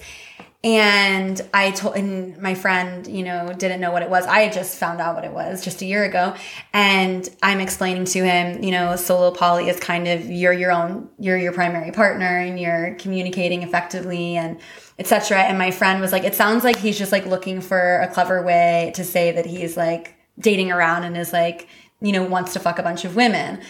and 0.62 1.40
I 1.54 1.72
told, 1.72 1.96
and 1.96 2.38
my 2.38 2.54
friend, 2.54 3.08
you 3.08 3.24
know, 3.24 3.54
didn't 3.58 3.80
know 3.80 3.92
what 3.92 4.02
it 4.02 4.10
was. 4.10 4.26
I 4.26 4.42
had 4.42 4.52
just 4.52 4.78
found 4.78 5.00
out 5.00 5.16
what 5.16 5.24
it 5.24 5.32
was 5.32 5.64
just 5.64 5.82
a 5.82 5.86
year 5.86 6.04
ago. 6.04 6.36
And 6.74 7.30
I'm 7.42 7.62
explaining 7.62 8.04
to 8.06 8.26
him, 8.26 8.62
you 8.62 8.72
know, 8.72 8.98
solo 8.98 9.32
poly 9.32 9.70
is 9.70 9.80
kind 9.80 10.06
of, 10.10 10.26
you're 10.26 10.52
your 10.52 10.74
own, 10.74 11.10
you're 11.18 11.38
your 11.38 11.54
primary 11.54 11.92
partner 11.92 12.40
and 12.40 12.60
you're 12.60 12.96
communicating 12.96 13.64
effectively 13.64 14.36
and 14.36 14.60
etc. 14.98 15.44
And 15.44 15.58
my 15.58 15.72
friend 15.72 16.02
was 16.02 16.12
like, 16.12 16.26
it 16.26 16.36
sounds 16.36 16.66
like 16.66 16.76
he's 16.76 16.98
just 16.98 17.14
like 17.14 17.26
looking 17.26 17.62
for 17.62 18.02
a 18.02 18.08
clever 18.10 18.44
way 18.44 18.92
to 18.96 19.06
say 19.06 19.32
that 19.32 19.46
he's 19.46 19.78
like 19.78 20.16
dating 20.38 20.74
around 20.74 21.06
and 21.06 21.16
is 21.16 21.32
like, 21.32 21.70
you 22.02 22.12
know, 22.12 22.24
wants 22.24 22.52
to 22.54 22.60
fuck 22.60 22.80
a 22.80 22.84
bunch 22.84 23.06
of 23.06 23.16
women. 23.16 23.62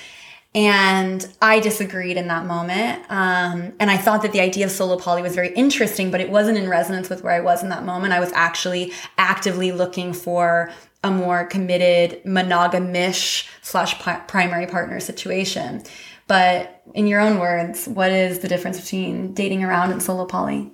And 0.55 1.27
I 1.41 1.59
disagreed 1.59 2.17
in 2.17 2.27
that 2.27 2.45
moment. 2.45 3.03
Um, 3.09 3.73
and 3.79 3.91
I 3.91 3.97
thought 3.97 4.23
that 4.23 4.31
the 4.31 4.39
idea 4.39 4.65
of 4.65 4.71
solo 4.71 4.97
poly 4.97 5.21
was 5.21 5.35
very 5.35 5.53
interesting, 5.53 6.09
but 6.09 6.21
it 6.21 6.29
wasn't 6.29 6.57
in 6.57 6.67
resonance 6.67 7.07
with 7.07 7.23
where 7.23 7.33
I 7.33 7.39
was 7.39 7.61
in 7.61 7.69
that 7.69 7.85
moment. 7.85 8.13
I 8.13 8.19
was 8.19 8.31
actually 8.33 8.91
actively 9.17 9.71
looking 9.71 10.11
for 10.11 10.71
a 11.03 11.11
more 11.11 11.45
committed 11.45 12.21
monogamish 12.25 13.47
slash 13.61 13.99
primary 14.27 14.65
partner 14.65 14.99
situation. 14.99 15.83
But 16.27 16.83
in 16.93 17.07
your 17.07 17.21
own 17.21 17.39
words, 17.39 17.87
what 17.87 18.11
is 18.11 18.39
the 18.39 18.47
difference 18.47 18.81
between 18.81 19.33
dating 19.33 19.63
around 19.63 19.91
and 19.91 20.01
solo 20.01 20.25
poly? 20.25 20.71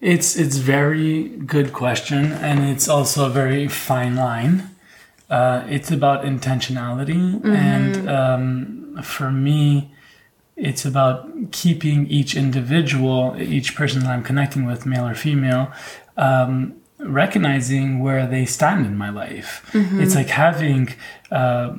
It's 0.00 0.36
it's 0.36 0.58
very 0.58 1.28
good 1.28 1.72
question, 1.72 2.32
and 2.32 2.60
it's 2.60 2.88
also 2.88 3.26
a 3.26 3.30
very 3.30 3.66
fine 3.66 4.14
line. 4.14 4.67
Uh, 5.30 5.64
it's 5.68 5.90
about 5.90 6.24
intentionality, 6.24 7.16
mm-hmm. 7.16 7.52
and 7.52 8.08
um, 8.08 9.02
for 9.02 9.30
me, 9.30 9.92
it's 10.56 10.84
about 10.84 11.28
keeping 11.52 12.06
each 12.08 12.34
individual, 12.34 13.36
each 13.38 13.76
person 13.76 14.00
that 14.00 14.10
I'm 14.10 14.22
connecting 14.22 14.64
with, 14.64 14.86
male 14.86 15.06
or 15.06 15.14
female, 15.14 15.70
um, 16.16 16.74
recognizing 16.98 18.00
where 18.00 18.26
they 18.26 18.44
stand 18.44 18.84
in 18.84 18.96
my 18.96 19.10
life. 19.10 19.68
Mm-hmm. 19.72 20.00
It's 20.00 20.14
like 20.14 20.28
having 20.28 20.94
uh, 21.30 21.74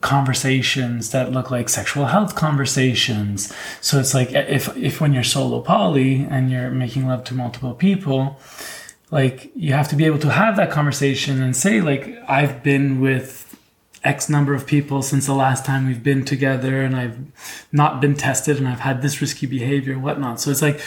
conversations 0.00 1.10
that 1.10 1.32
look 1.32 1.50
like 1.50 1.68
sexual 1.68 2.06
health 2.06 2.34
conversations. 2.34 3.52
So 3.80 4.00
it's 4.00 4.12
like 4.12 4.32
if 4.32 4.76
if 4.76 5.00
when 5.00 5.12
you're 5.12 5.22
solo 5.22 5.60
poly 5.60 6.26
and 6.28 6.50
you're 6.50 6.70
making 6.70 7.06
love 7.06 7.24
to 7.24 7.34
multiple 7.34 7.74
people 7.74 8.40
like 9.10 9.50
you 9.54 9.72
have 9.72 9.88
to 9.88 9.96
be 9.96 10.04
able 10.04 10.18
to 10.18 10.30
have 10.30 10.56
that 10.56 10.70
conversation 10.70 11.42
and 11.42 11.56
say 11.56 11.80
like 11.80 12.16
i've 12.28 12.62
been 12.62 13.00
with 13.00 13.42
x 14.04 14.28
number 14.28 14.54
of 14.54 14.66
people 14.66 15.02
since 15.02 15.26
the 15.26 15.34
last 15.34 15.64
time 15.64 15.86
we've 15.86 16.02
been 16.02 16.24
together 16.24 16.82
and 16.82 16.96
i've 16.96 17.18
not 17.72 18.00
been 18.00 18.14
tested 18.14 18.56
and 18.58 18.68
i've 18.68 18.80
had 18.80 19.02
this 19.02 19.20
risky 19.20 19.46
behavior 19.46 19.92
and 19.92 20.02
whatnot 20.02 20.40
so 20.40 20.50
it's 20.50 20.62
like 20.62 20.80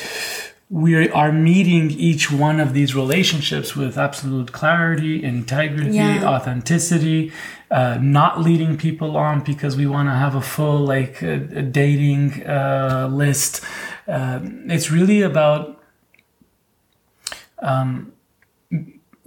we 0.71 1.09
are 1.09 1.31
meeting 1.31 1.89
each 1.89 2.31
one 2.31 2.59
of 2.59 2.73
these 2.73 2.93
relationships 2.95 3.75
with 3.75 3.97
absolute 3.97 4.51
clarity 4.51 5.23
integrity 5.23 5.95
yeah. 5.95 6.23
authenticity 6.25 7.31
uh, 7.71 7.97
not 8.01 8.41
leading 8.41 8.77
people 8.77 9.15
on 9.15 9.43
because 9.43 9.75
we 9.75 9.85
want 9.85 10.07
to 10.07 10.13
have 10.13 10.35
a 10.35 10.41
full 10.41 10.79
like 10.79 11.19
dating 11.71 12.45
uh, 12.45 13.07
list 13.11 13.63
uh, 14.07 14.39
it's 14.67 14.91
really 14.91 15.21
about 15.21 15.78
um, 17.61 18.13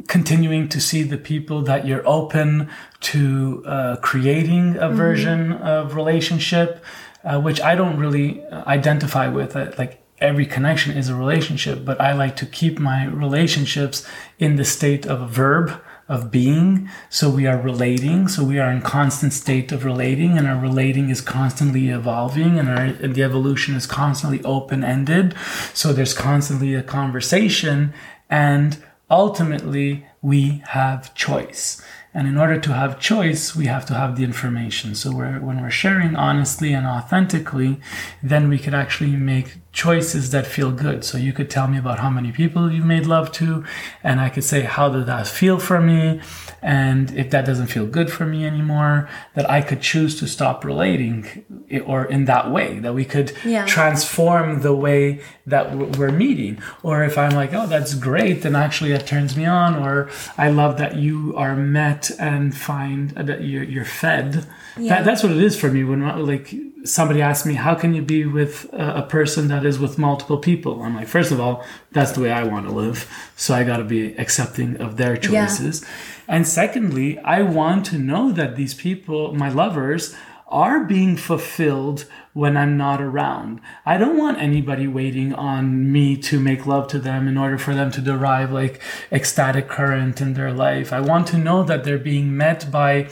continuing 0.09 0.69
to 0.69 0.81
see 0.81 1.03
the 1.03 1.19
people 1.19 1.63
that 1.63 1.87
you're 1.87 2.07
open 2.07 2.69
to 3.01 3.63
uh, 3.67 3.97
creating 3.97 4.77
a 4.77 4.81
mm-hmm. 4.81 4.97
version 4.97 5.53
of 5.53 5.95
relationship, 5.95 6.85
uh, 7.25 7.41
which 7.41 7.61
I 7.61 7.75
don't 7.75 7.99
really 7.99 8.45
identify 8.47 9.29
with. 9.29 9.57
Uh, 9.57 9.73
like 9.79 10.03
every 10.19 10.47
connection 10.47 10.97
is 10.97 11.09
a 11.09 11.15
relationship, 11.15 11.85
but 11.85 12.01
I 12.01 12.13
like 12.13 12.37
to 12.37 12.47
keep 12.47 12.79
my 12.79 13.07
relationships 13.07 14.07
in 14.39 14.57
the 14.57 14.65
state 14.65 15.07
of 15.07 15.21
a 15.21 15.27
verb 15.27 15.83
of 16.09 16.31
being. 16.31 16.89
So 17.09 17.31
we 17.31 17.47
are 17.47 17.59
relating. 17.59 18.29
So 18.29 18.45
we 18.45 18.59
are 18.59 18.71
in 18.71 18.83
constant 18.83 19.33
state 19.33 19.73
of 19.73 19.85
relating 19.85 20.37
and 20.37 20.47
our 20.47 20.61
relating 20.61 21.11
is 21.11 21.21
constantly 21.21 21.89
evolving 21.89 22.59
and 22.59 22.69
our, 22.69 22.93
the 22.93 23.23
evolution 23.23 23.75
is 23.75 23.87
constantly 23.87 24.43
open 24.45 24.85
ended. 24.85 25.35
So 25.73 25.93
there's 25.93 26.15
constantly 26.15 26.75
a 26.75 26.83
conversation 26.83 27.95
and 28.33 28.83
ultimately 29.11 30.07
we 30.23 30.63
have 30.69 31.15
choice. 31.15 31.83
And 32.15 32.27
in 32.27 32.39
order 32.39 32.59
to 32.59 32.73
have 32.73 32.99
choice, 32.99 33.55
we 33.55 33.67
have 33.67 33.85
to 33.87 33.95
have 33.95 34.17
the 34.17 34.25
information. 34.25 34.95
So 34.95 35.15
we're, 35.15 35.39
when 35.39 35.61
we're 35.61 35.71
sharing 35.71 36.17
honestly 36.17 36.73
and 36.73 36.87
authentically, 36.87 37.79
then 38.23 38.49
we 38.49 38.59
could 38.59 38.73
actually 38.73 39.17
make 39.17 39.57
choices 39.73 40.31
that 40.31 40.47
feel 40.47 40.71
good. 40.71 41.03
So 41.03 41.17
you 41.17 41.33
could 41.33 41.49
tell 41.49 41.67
me 41.67 41.79
about 41.79 41.99
how 41.99 42.11
many 42.11 42.31
people 42.31 42.71
you've 42.71 42.85
made 42.85 43.07
love 43.07 43.33
to, 43.33 43.65
and 44.05 44.21
I 44.21 44.29
could 44.29 44.45
say, 44.45 44.61
how 44.61 44.91
did 44.91 45.07
that 45.07 45.27
feel 45.27 45.59
for 45.59 45.81
me? 45.81 46.21
And 46.61 47.11
if 47.17 47.31
that 47.31 47.47
doesn't 47.47 47.69
feel 47.69 47.87
good 47.87 48.13
for 48.13 48.27
me 48.27 48.47
anymore, 48.47 49.09
that 49.35 49.49
I 49.51 49.63
could 49.63 49.81
choose 49.81 50.19
to 50.21 50.29
stop 50.29 50.65
relating 50.65 51.45
or 51.87 52.05
in 52.05 52.27
that 52.27 52.51
way, 52.51 52.79
that 52.81 52.95
we 52.95 53.05
could 53.05 53.33
yeah. 53.45 53.65
transform 53.65 54.61
the 54.61 54.75
way 54.75 55.23
that 55.47 55.75
we're 55.97 56.13
meeting. 56.13 56.63
Or 56.83 57.03
if 57.03 57.17
I'm 57.17 57.33
like, 57.33 57.55
oh, 57.55 57.67
that's 57.67 57.95
great, 57.95 58.43
then 58.43 58.55
actually 58.55 58.93
that 58.93 59.07
turns 59.07 59.37
me 59.37 59.47
on. 59.47 59.75
Or 59.75 60.11
I 60.37 60.51
love 60.51 60.77
that 60.79 60.97
you 60.97 61.35
are 61.37 61.57
met 61.57 62.11
and 62.19 62.55
find 62.55 63.17
uh, 63.17 63.23
that 63.23 63.43
you're, 63.43 63.65
you're 63.65 63.85
fed. 63.85 64.47
Yeah. 64.77 64.97
That, 64.97 65.05
that's 65.05 65.23
what 65.23 65.33
it 65.33 65.43
is 65.43 65.59
for 65.59 65.71
me 65.71 65.83
when 65.83 66.03
like 66.25 66.55
somebody 66.85 67.23
asked 67.23 67.47
me, 67.47 67.55
how 67.55 67.75
can 67.75 67.95
you 67.95 68.03
be 68.03 68.25
with 68.25 68.69
a 68.73 69.03
person 69.03 69.49
that 69.49 69.65
is 69.65 69.79
with 69.79 69.99
multiple 69.99 70.39
people? 70.39 70.83
I'm 70.83 70.97
like, 70.97 71.09
first 71.09 71.31
of 71.33 71.41
all, 71.41 71.65
that's 71.93 72.13
the 72.13 72.21
way 72.21 72.33
I 72.33 72.43
want 72.45 72.67
to 72.67 72.73
live. 72.73 73.09
So 73.37 73.55
I 73.55 73.65
got 73.65 73.79
to 73.79 73.85
be 73.85 74.15
accepting 74.17 74.77
of 74.81 74.97
their 74.97 75.17
choices. 75.17 75.83
Yeah. 75.83 75.89
And 76.29 76.47
secondly, 76.47 77.19
I 77.19 77.43
want 77.43 77.87
to 77.87 77.99
know 77.99 78.33
that 78.33 78.57
these 78.57 78.75
people, 78.75 79.35
my 79.35 79.49
lovers, 79.49 80.15
are 80.49 80.85
being 80.85 81.17
fulfilled 81.17 82.05
when 82.35 82.57
I'm 82.57 82.77
not 82.77 83.01
around. 83.01 83.61
I 83.87 83.97
don't 83.97 84.19
want 84.19 84.39
anybody 84.39 84.87
waiting 84.87 85.35
on 85.35 85.91
me 85.91 86.17
to 86.19 86.39
make 86.39 86.67
love 86.67 86.89
to 86.89 86.99
them 86.99 87.27
in 87.27 87.39
order 87.39 87.59
for 87.59 87.75
them 87.75 87.91
to 87.93 88.01
derive 88.01 88.53
like 88.53 88.81
ecstatic 89.11 89.69
current 89.69 90.21
in 90.21 90.35
their 90.35 90.53
life. 90.53 90.93
I 90.93 91.01
want 91.01 91.27
to 91.29 91.39
know 91.39 91.63
that 91.65 91.85
they're 91.85 91.99
being 91.99 92.37
met 92.37 92.71
by 92.71 93.09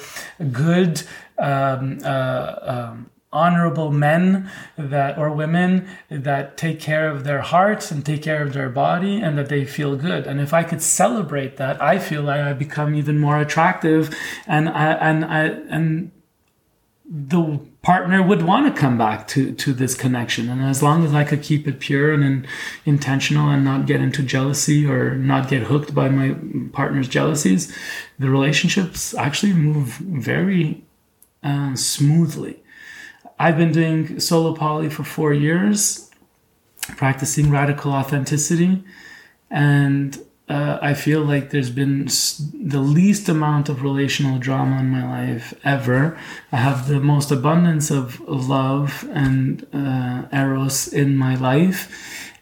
good, 0.52 1.02
um, 1.38 1.98
uh, 2.04 2.54
um, 2.60 3.10
honorable 3.32 3.92
men 3.92 4.50
that 4.76 5.16
or 5.16 5.30
women 5.30 5.88
that 6.08 6.56
take 6.56 6.80
care 6.80 7.08
of 7.08 7.22
their 7.22 7.40
hearts 7.40 7.90
and 7.92 8.04
take 8.04 8.22
care 8.22 8.42
of 8.42 8.52
their 8.52 8.68
body 8.68 9.20
and 9.20 9.38
that 9.38 9.48
they 9.48 9.64
feel 9.64 9.94
good. 9.96 10.26
And 10.26 10.40
if 10.40 10.52
i 10.52 10.64
could 10.64 10.82
celebrate 10.82 11.56
that 11.56 11.80
i 11.80 11.98
feel 11.98 12.22
like 12.22 12.40
i 12.40 12.52
become 12.52 12.94
even 12.94 13.18
more 13.18 13.38
attractive 13.38 14.14
and 14.46 14.68
i 14.68 14.92
and 14.94 15.24
i 15.24 15.44
and 15.44 16.10
the 17.12 17.60
partner 17.82 18.22
would 18.22 18.42
want 18.42 18.72
to 18.72 18.80
come 18.80 18.98
back 18.98 19.26
to 19.28 19.52
to 19.54 19.72
this 19.72 19.94
connection. 19.94 20.48
And 20.48 20.62
as 20.62 20.82
long 20.82 21.04
as 21.04 21.14
i 21.14 21.22
could 21.22 21.42
keep 21.42 21.68
it 21.68 21.78
pure 21.78 22.12
and, 22.12 22.48
intentional 22.84 23.48
and 23.48 23.64
not 23.64 23.86
get 23.86 24.00
into 24.00 24.24
jealousy 24.24 24.86
or 24.86 25.14
not 25.14 25.48
get 25.48 25.62
hooked 25.62 25.94
by 25.94 26.08
my 26.08 26.36
partner's 26.72 27.08
jealousies 27.08 27.76
the 28.18 28.28
relationships 28.28 29.14
actually 29.14 29.52
move 29.52 29.86
very 29.98 30.84
uh, 31.44 31.74
smoothly 31.76 32.60
I've 33.40 33.56
been 33.56 33.72
doing 33.72 34.20
solo 34.20 34.52
poly 34.52 34.90
for 34.90 35.02
four 35.02 35.32
years, 35.32 36.10
practicing 36.96 37.50
radical 37.50 37.90
authenticity, 37.90 38.84
and 39.50 40.18
uh, 40.50 40.78
I 40.82 40.92
feel 40.92 41.22
like 41.22 41.48
there's 41.48 41.70
been 41.70 42.04
the 42.52 42.80
least 42.80 43.30
amount 43.30 43.70
of 43.70 43.82
relational 43.82 44.38
drama 44.38 44.80
in 44.80 44.90
my 44.90 45.08
life 45.08 45.54
ever. 45.64 46.18
I 46.52 46.56
have 46.56 46.86
the 46.86 47.00
most 47.00 47.30
abundance 47.30 47.90
of 47.90 48.20
love 48.28 49.08
and 49.10 49.66
uh, 49.72 50.24
eros 50.30 50.88
in 50.88 51.16
my 51.16 51.34
life, 51.34 51.80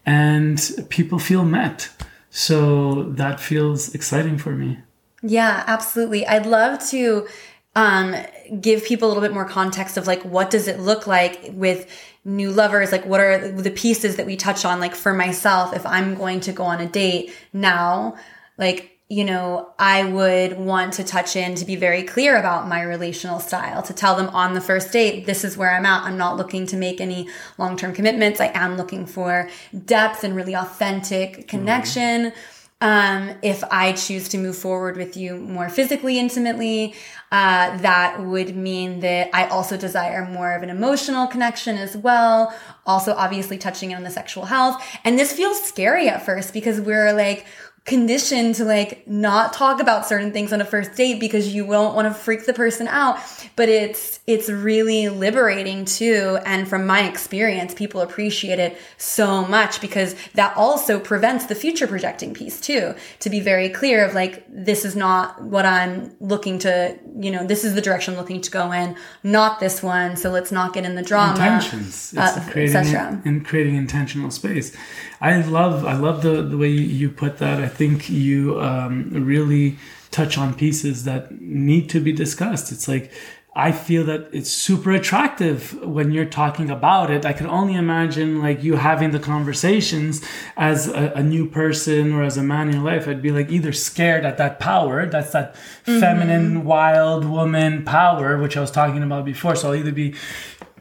and 0.05 0.59
people 0.88 1.20
feel 1.20 1.44
met. 1.44 1.90
So 2.30 3.05
that 3.05 3.38
feels 3.38 3.94
exciting 3.94 4.36
for 4.36 4.51
me. 4.51 4.78
Yeah, 5.22 5.62
absolutely. 5.68 6.26
I'd 6.26 6.46
love 6.46 6.84
to 6.88 7.28
um, 7.76 8.16
give 8.61 8.84
people 8.84 9.07
a 9.07 9.11
little 9.11 9.22
bit 9.22 9.32
more 9.32 9.44
context 9.44 9.96
of 9.96 10.07
like 10.07 10.22
what 10.22 10.51
does 10.51 10.68
it 10.68 10.80
look 10.80 11.07
like 11.07 11.51
with 11.53 11.90
new 12.24 12.51
lovers? 12.51 12.92
Like 12.92 13.07
what 13.07 13.20
are 13.20 13.51
the 13.51 13.70
pieces 13.70 14.16
that 14.16 14.26
we 14.26 14.36
touch 14.36 14.64
on? 14.64 14.80
Like 14.80 14.94
for 14.94 15.14
myself 15.14 15.74
if 15.74 15.86
i'm 15.86 16.14
going 16.14 16.40
to 16.40 16.53
go 16.53 16.64
on 16.64 16.80
a 16.80 16.88
date 16.88 17.32
now 17.53 18.16
like 18.59 18.99
you 19.09 19.24
know 19.24 19.72
i 19.78 20.05
would 20.05 20.59
want 20.59 20.92
to 20.94 21.05
touch 21.05 21.36
in 21.36 21.55
to 21.55 21.64
be 21.64 21.76
very 21.76 22.03
clear 22.03 22.36
about 22.36 22.68
my 22.68 22.82
relational 22.82 23.40
style 23.40 23.82
to 23.82 23.94
tell 23.94 24.14
them 24.16 24.28
on 24.30 24.55
the 24.55 24.61
first 24.61 24.92
date 24.92 25.26
this 25.26 25.44
is 25.44 25.57
where 25.57 25.74
i'm 25.74 25.86
at. 25.86 26.03
I'm 26.05 26.18
not 26.18 26.36
looking 26.36 26.66
to 26.66 26.76
make 26.76 27.01
any 27.01 27.28
long-term 27.57 27.94
commitments. 27.94 28.40
I 28.40 28.51
am 28.55 28.76
looking 28.76 29.07
for 29.07 29.49
depth 29.84 30.24
and 30.24 30.34
really 30.34 30.55
authentic 30.55 31.49
connection. 31.49 32.26
Mm-hmm 32.26 32.55
um, 32.80 33.34
if 33.42 33.64
I 33.72 33.92
choose 33.92 34.28
to 34.28 34.38
move 34.38 34.57
forward 34.57 34.96
with 34.96 35.16
you 35.16 35.36
more 35.36 35.68
physically 35.68 36.16
intimately, 36.18 36.94
uh, 37.31 37.76
that 37.79 38.24
would 38.24 38.57
mean 38.57 39.01
that 39.01 39.29
I 39.35 39.47
also 39.49 39.76
desire 39.76 40.24
more 40.24 40.53
of 40.55 40.62
an 40.62 40.70
emotional 40.70 41.26
connection 41.26 41.76
as 41.76 41.97
well. 41.97 42.55
Also, 42.87 43.14
obviously 43.14 43.59
touching 43.59 43.91
in 43.91 43.99
on 43.99 44.03
the 44.03 44.11
sexual 44.11 44.47
health. 44.47 44.83
And 45.05 45.18
this 45.18 45.33
feels 45.33 45.62
scary 45.62 46.09
at 46.09 46.24
first 46.24 46.55
because 46.55 46.81
we're 46.81 47.12
like, 47.12 47.45
conditioned 47.89 48.55
to 48.57 48.64
like 48.64 49.09
not 49.09 49.53
talk 49.53 49.80
about 49.80 50.07
certain 50.07 50.32
things 50.32 50.53
on 50.53 50.61
a 50.61 50.64
first 50.64 50.95
date 50.95 51.18
because 51.18 51.55
you 51.55 51.64
won't 51.64 51.97
want 51.97 52.07
to 52.07 52.14
freak 52.14 52.47
the 52.47 52.53
person 52.53 52.86
out. 52.86 53.18
But 53.57 53.68
it's 53.68 54.18
it's 54.28 54.51
really 54.51 55.09
liberating 55.09 55.86
too 55.86 56.39
and 56.45 56.68
from 56.68 56.86
my 56.86 57.09
experience 57.09 57.72
people 57.72 58.03
appreciate 58.03 58.59
it 58.59 58.78
so 58.99 59.43
much 59.47 59.80
because 59.80 60.14
that 60.34 60.55
also 60.55 61.01
prevents 61.01 61.47
the 61.47 61.55
future 61.55 61.86
projecting 61.86 62.34
piece 62.34 62.61
too 62.61 62.95
to 63.20 63.30
be 63.30 63.41
very 63.41 63.70
clear 63.70 64.05
of 64.05 64.12
like 64.12 64.45
this 64.51 64.84
is 64.84 64.95
not 64.95 65.43
what 65.43 65.64
i'm 65.64 66.14
looking 66.20 66.59
to 66.59 66.97
you 67.18 67.30
know 67.30 67.47
this 67.47 67.64
is 67.64 67.74
the 67.74 67.80
direction 67.80 68.12
i'm 68.12 68.20
looking 68.20 68.43
to 68.43 68.51
go 68.51 68.70
in 68.70 68.95
not 69.22 69.61
this 69.61 69.82
one 69.82 70.14
so 70.14 70.28
let's 70.28 70.53
not 70.53 70.74
get 70.74 70.84
in 70.84 70.95
the 70.95 71.03
drama 71.03 71.32
intentions. 71.32 72.12
uh, 72.14 72.47
creating, 72.51 73.22
in, 73.24 73.43
creating 73.43 73.76
intentional 73.76 74.30
space 74.30 74.76
i 75.21 75.41
love 75.41 75.85
i 75.85 75.95
love 75.95 76.23
the 76.23 76.43
the 76.43 76.57
way 76.57 76.71
you 76.71 77.09
put 77.11 77.39
that 77.39 77.61
i 77.61 77.69
think 77.69 78.09
you 78.09 78.61
um, 78.61 79.11
really 79.12 79.77
touch 80.11 80.39
on 80.39 80.55
pieces 80.55 81.05
that 81.05 81.41
need 81.41 81.89
to 81.91 82.01
be 82.01 82.12
discussed. 82.12 82.73
It's 82.73 82.89
like 82.89 83.12
I 83.55 83.73
feel 83.73 84.05
that 84.05 84.29
it's 84.33 84.51
super 84.51 84.93
attractive 84.93 85.73
when 85.83 86.12
you're 86.12 86.25
talking 86.25 86.71
about 86.71 87.11
it. 87.11 87.27
I 87.27 87.33
can 87.33 87.49
only 87.49 87.75
imagine 87.75 88.41
like 88.41 88.62
you 88.62 88.77
having 88.77 89.11
the 89.11 89.19
conversations 89.19 90.25
as 90.57 90.87
a, 90.87 91.12
a, 91.16 91.25
new 91.25 91.45
person 91.49 92.12
or 92.12 92.23
as 92.23 92.37
a 92.37 92.43
man 92.43 92.69
in 92.69 92.75
your 92.75 92.85
life. 92.85 93.09
I'd 93.09 93.21
be 93.21 93.33
like 93.33 93.51
either 93.51 93.73
scared 93.73 94.25
at 94.25 94.39
that 94.39 94.61
power, 94.61 95.07
that's 95.07 95.33
that 95.33 95.55
mm-hmm. 95.55 95.99
feminine, 95.99 96.64
wild 96.64 97.25
woman 97.25 97.85
power, 97.85 98.39
which 98.39 98.57
I 98.57 98.61
was 98.61 98.71
talking 98.71 99.03
about 99.03 99.25
before. 99.25 99.57
So 99.57 99.69
I'll 99.71 99.75
either 99.75 99.93
be 99.93 100.14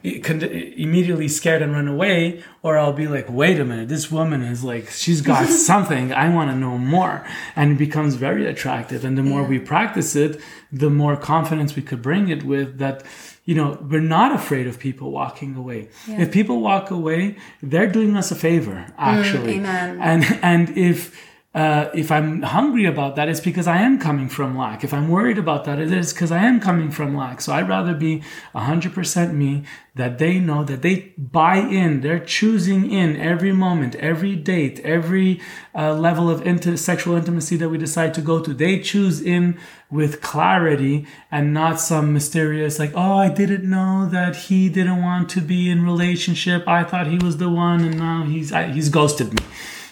immediately 0.02 1.28
scared 1.28 1.62
and 1.62 1.72
run 1.72 1.88
away 1.88 2.42
or 2.62 2.78
i'll 2.78 2.92
be 2.92 3.06
like 3.06 3.26
wait 3.28 3.58
a 3.58 3.64
minute 3.64 3.88
this 3.88 4.10
woman 4.10 4.42
is 4.42 4.62
like 4.62 4.88
she's 4.90 5.20
got 5.20 5.48
something 5.70 6.12
i 6.12 6.32
want 6.32 6.50
to 6.50 6.56
know 6.56 6.78
more 6.78 7.26
and 7.56 7.72
it 7.72 7.78
becomes 7.78 8.14
very 8.14 8.46
attractive 8.46 9.04
and 9.04 9.16
the 9.18 9.22
more 9.22 9.42
yeah. 9.42 9.48
we 9.48 9.58
practice 9.58 10.14
it 10.14 10.40
the 10.72 10.90
more 10.90 11.16
confidence 11.16 11.74
we 11.74 11.82
could 11.82 12.02
bring 12.02 12.28
it 12.28 12.42
with 12.44 12.78
that 12.78 13.02
you 13.44 13.54
know 13.54 13.78
we're 13.90 14.00
not 14.00 14.32
afraid 14.32 14.66
of 14.66 14.78
people 14.78 15.10
walking 15.10 15.56
away 15.56 15.88
yeah. 16.06 16.20
if 16.20 16.30
people 16.30 16.60
walk 16.60 16.90
away 16.90 17.36
they're 17.62 17.90
doing 17.90 18.16
us 18.16 18.30
a 18.30 18.36
favor 18.36 18.86
actually 18.98 19.54
mm, 19.54 19.60
amen. 19.60 19.98
and 20.00 20.38
and 20.42 20.76
if 20.76 21.27
uh, 21.58 21.90
if 21.92 22.12
I'm 22.12 22.42
hungry 22.42 22.84
about 22.84 23.16
that, 23.16 23.28
it's 23.28 23.40
because 23.40 23.66
I 23.66 23.78
am 23.78 23.98
coming 23.98 24.28
from 24.28 24.56
lack. 24.56 24.84
If 24.84 24.94
I'm 24.94 25.08
worried 25.08 25.38
about 25.38 25.64
that, 25.64 25.80
it 25.80 25.92
is 25.92 26.12
because 26.12 26.30
I 26.30 26.38
am 26.44 26.60
coming 26.60 26.92
from 26.92 27.16
lack. 27.16 27.40
So 27.40 27.52
I'd 27.52 27.68
rather 27.68 27.94
be 27.94 28.22
100% 28.54 29.32
me, 29.32 29.64
that 29.96 30.18
they 30.18 30.38
know 30.38 30.62
that 30.62 30.82
they 30.82 31.12
buy 31.18 31.56
in, 31.56 32.02
they're 32.02 32.20
choosing 32.20 32.88
in 32.88 33.16
every 33.16 33.50
moment, 33.50 33.96
every 33.96 34.36
date, 34.36 34.78
every 34.84 35.40
uh, 35.74 35.94
level 35.94 36.30
of 36.30 36.46
inter- 36.46 36.76
sexual 36.76 37.16
intimacy 37.16 37.56
that 37.56 37.70
we 37.70 37.76
decide 37.76 38.14
to 38.14 38.20
go 38.20 38.40
to. 38.40 38.54
They 38.54 38.78
choose 38.78 39.20
in 39.20 39.58
with 39.90 40.20
clarity 40.22 41.08
and 41.32 41.52
not 41.52 41.80
some 41.80 42.12
mysterious, 42.12 42.78
like, 42.78 42.92
oh, 42.94 43.18
I 43.18 43.30
didn't 43.30 43.68
know 43.68 44.08
that 44.08 44.36
he 44.36 44.68
didn't 44.68 45.02
want 45.02 45.28
to 45.30 45.40
be 45.40 45.68
in 45.68 45.84
relationship. 45.84 46.68
I 46.68 46.84
thought 46.84 47.08
he 47.08 47.18
was 47.18 47.38
the 47.38 47.48
one 47.48 47.80
and 47.80 47.98
now 47.98 48.22
he's, 48.22 48.52
I, 48.52 48.70
he's 48.70 48.90
ghosted 48.90 49.32
me. 49.32 49.42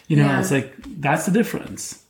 You 0.08 0.16
know, 0.16 0.26
yeah. 0.26 0.40
it's 0.40 0.50
like 0.50 0.74
that's 1.00 1.26
the 1.26 1.32
difference. 1.32 2.02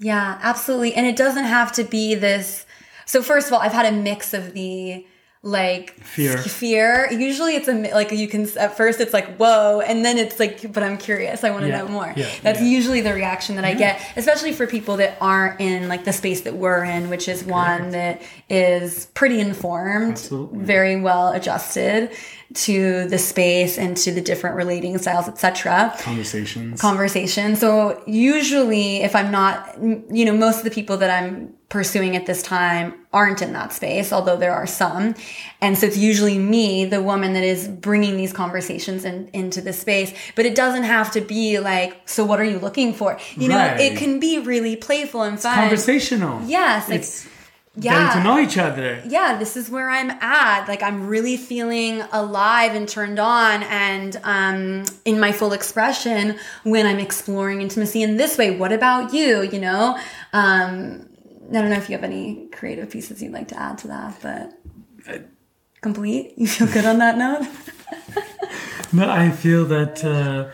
Yeah, 0.00 0.38
absolutely. 0.42 0.94
And 0.94 1.06
it 1.06 1.16
doesn't 1.16 1.44
have 1.44 1.72
to 1.72 1.84
be 1.84 2.14
this. 2.14 2.66
So, 3.06 3.22
first 3.22 3.46
of 3.46 3.52
all, 3.52 3.60
I've 3.60 3.72
had 3.72 3.86
a 3.86 3.96
mix 3.96 4.34
of 4.34 4.54
the 4.54 5.06
like 5.46 5.92
Fear. 6.02 6.38
fear 6.38 7.06
usually 7.12 7.54
it's 7.54 7.68
a 7.68 7.74
like 7.92 8.10
you 8.10 8.26
can 8.26 8.48
at 8.58 8.78
first 8.78 8.98
it's 8.98 9.12
like 9.12 9.36
whoa 9.36 9.82
and 9.82 10.02
then 10.02 10.16
it's 10.16 10.40
like 10.40 10.72
but 10.72 10.82
i'm 10.82 10.96
curious 10.96 11.44
i 11.44 11.50
want 11.50 11.64
to 11.64 11.68
Yeah. 11.68 11.78
know 11.82 11.88
more 11.88 12.10
Yeah. 12.16 12.30
that's 12.42 12.60
Yeah. 12.62 12.66
usually 12.66 13.02
the 13.02 13.12
reaction 13.12 13.56
that 13.56 13.64
i 13.66 13.74
get 13.74 14.00
especially 14.16 14.52
for 14.54 14.66
people 14.66 14.96
that 14.96 15.18
aren't 15.20 15.60
in 15.60 15.86
like 15.86 16.04
the 16.04 16.14
space 16.14 16.40
that 16.46 16.54
we're 16.56 16.82
in 16.84 17.10
which 17.10 17.28
is 17.28 17.44
one 17.44 17.90
that 17.90 18.22
is 18.48 19.04
pretty 19.12 19.38
informed 19.38 20.12
Absolutely. 20.12 20.64
very 20.64 20.98
well 20.98 21.32
adjusted 21.34 22.10
to 22.54 23.06
the 23.08 23.18
space 23.18 23.78
and 23.78 23.96
to 23.96 24.12
the 24.12 24.20
different 24.20 24.56
relating 24.56 24.96
styles 24.98 25.28
etc 25.28 25.94
Conversations. 26.00 26.80
conversation. 26.80 27.56
So 27.56 28.02
usually 28.06 28.98
if 29.02 29.14
I'm 29.16 29.30
not, 29.30 29.76
you 29.80 30.24
know, 30.24 30.36
most 30.36 30.58
of 30.58 30.64
the 30.64 30.70
people 30.70 30.96
that 30.98 31.10
I'm 31.10 31.54
pursuing 31.68 32.14
at 32.14 32.26
this 32.26 32.40
time 32.42 32.94
aren't 33.12 33.42
in 33.42 33.52
that 33.52 33.72
space, 33.72 34.12
although 34.12 34.36
there 34.36 34.52
are 34.52 34.66
some. 34.66 35.14
And 35.60 35.76
so 35.76 35.86
it's 35.86 35.96
usually 35.96 36.38
me, 36.38 36.84
the 36.84 37.02
woman 37.02 37.32
that 37.32 37.42
is 37.42 37.66
bringing 37.66 38.16
these 38.16 38.32
conversations 38.32 39.04
in, 39.04 39.28
into 39.32 39.60
the 39.60 39.72
space, 39.72 40.14
but 40.36 40.46
it 40.46 40.54
doesn't 40.54 40.84
have 40.84 41.10
to 41.12 41.20
be 41.20 41.58
like, 41.58 42.08
so 42.08 42.24
what 42.24 42.38
are 42.38 42.44
you 42.44 42.60
looking 42.60 42.92
for? 42.92 43.18
You 43.36 43.48
know, 43.48 43.76
it 43.78 43.96
can 43.98 44.20
be 44.20 44.38
really 44.38 44.76
playful 44.76 45.22
and 45.22 45.40
fun. 45.40 45.56
Conversational. 45.56 46.42
Yes. 46.44 46.88
Like, 46.88 47.00
It's 47.00 47.26
yeah 47.76 48.06
getting 48.06 48.22
to 48.22 48.28
know 48.28 48.38
each 48.38 48.56
other. 48.58 49.02
yeah, 49.06 49.36
this 49.38 49.56
is 49.56 49.68
where 49.70 49.90
I'm 49.90 50.10
at. 50.10 50.66
Like 50.68 50.82
I'm 50.82 51.06
really 51.08 51.36
feeling 51.36 52.02
alive 52.12 52.74
and 52.74 52.88
turned 52.88 53.18
on 53.18 53.62
and 53.64 54.20
um, 54.24 54.84
in 55.04 55.18
my 55.18 55.32
full 55.32 55.52
expression 55.52 56.38
when 56.62 56.86
I'm 56.86 56.98
exploring 56.98 57.60
intimacy 57.62 58.02
in 58.02 58.16
this 58.16 58.38
way. 58.38 58.56
What 58.56 58.72
about 58.72 59.12
you? 59.12 59.42
You 59.42 59.60
know, 59.60 59.98
um, 60.32 61.08
I 61.50 61.52
don't 61.60 61.70
know 61.70 61.76
if 61.76 61.88
you 61.88 61.96
have 61.96 62.04
any 62.04 62.46
creative 62.52 62.90
pieces 62.90 63.22
you'd 63.22 63.32
like 63.32 63.48
to 63.48 63.58
add 63.60 63.78
to 63.78 63.88
that, 63.88 64.20
but 64.22 65.28
complete. 65.80 66.34
You 66.36 66.46
feel 66.46 66.68
good 66.68 66.84
on 66.86 66.98
that 66.98 67.18
note? 67.18 67.46
No, 68.92 69.10
I 69.10 69.30
feel 69.30 69.64
that 69.64 70.04
uh, 70.04 70.50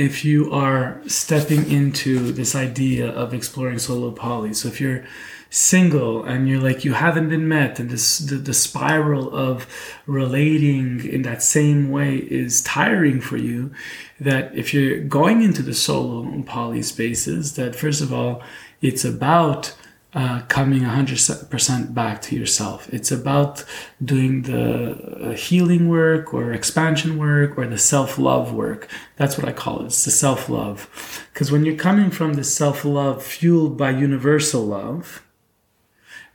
if 0.00 0.24
you 0.24 0.50
are 0.50 1.02
stepping 1.06 1.70
into 1.70 2.32
this 2.32 2.54
idea 2.54 3.06
of 3.10 3.34
exploring 3.34 3.78
solo 3.78 4.10
poly, 4.10 4.54
so 4.54 4.66
if 4.66 4.80
you're 4.80 5.04
single 5.50 6.24
and 6.24 6.48
you're 6.48 6.60
like 6.60 6.86
you 6.86 6.94
haven't 6.94 7.28
been 7.28 7.46
met, 7.46 7.78
and 7.78 7.90
this 7.90 8.16
the, 8.18 8.36
the 8.36 8.54
spiral 8.54 9.36
of 9.36 9.66
relating 10.06 11.04
in 11.04 11.20
that 11.20 11.42
same 11.42 11.90
way 11.90 12.16
is 12.16 12.62
tiring 12.62 13.20
for 13.20 13.36
you, 13.36 13.70
that 14.18 14.54
if 14.56 14.72
you're 14.72 15.00
going 15.00 15.42
into 15.42 15.62
the 15.62 15.74
solo 15.74 16.42
poly 16.44 16.82
spaces, 16.82 17.56
that 17.56 17.76
first 17.76 18.00
of 18.00 18.10
all, 18.10 18.42
it's 18.80 19.04
about 19.04 19.74
uh, 20.12 20.42
coming 20.48 20.82
100% 20.82 21.94
back 21.94 22.20
to 22.22 22.36
yourself. 22.36 22.88
It's 22.92 23.12
about 23.12 23.64
doing 24.04 24.42
the 24.42 25.30
uh, 25.30 25.32
healing 25.32 25.88
work 25.88 26.34
or 26.34 26.52
expansion 26.52 27.16
work 27.16 27.56
or 27.56 27.66
the 27.66 27.78
self 27.78 28.18
love 28.18 28.52
work. 28.52 28.88
That's 29.16 29.38
what 29.38 29.48
I 29.48 29.52
call 29.52 29.82
it. 29.82 29.86
It's 29.86 30.04
the 30.04 30.10
self 30.10 30.48
love. 30.48 31.28
Because 31.32 31.52
when 31.52 31.64
you're 31.64 31.76
coming 31.76 32.10
from 32.10 32.34
the 32.34 32.44
self 32.44 32.84
love 32.84 33.22
fueled 33.22 33.78
by 33.78 33.90
universal 33.90 34.64
love, 34.66 35.22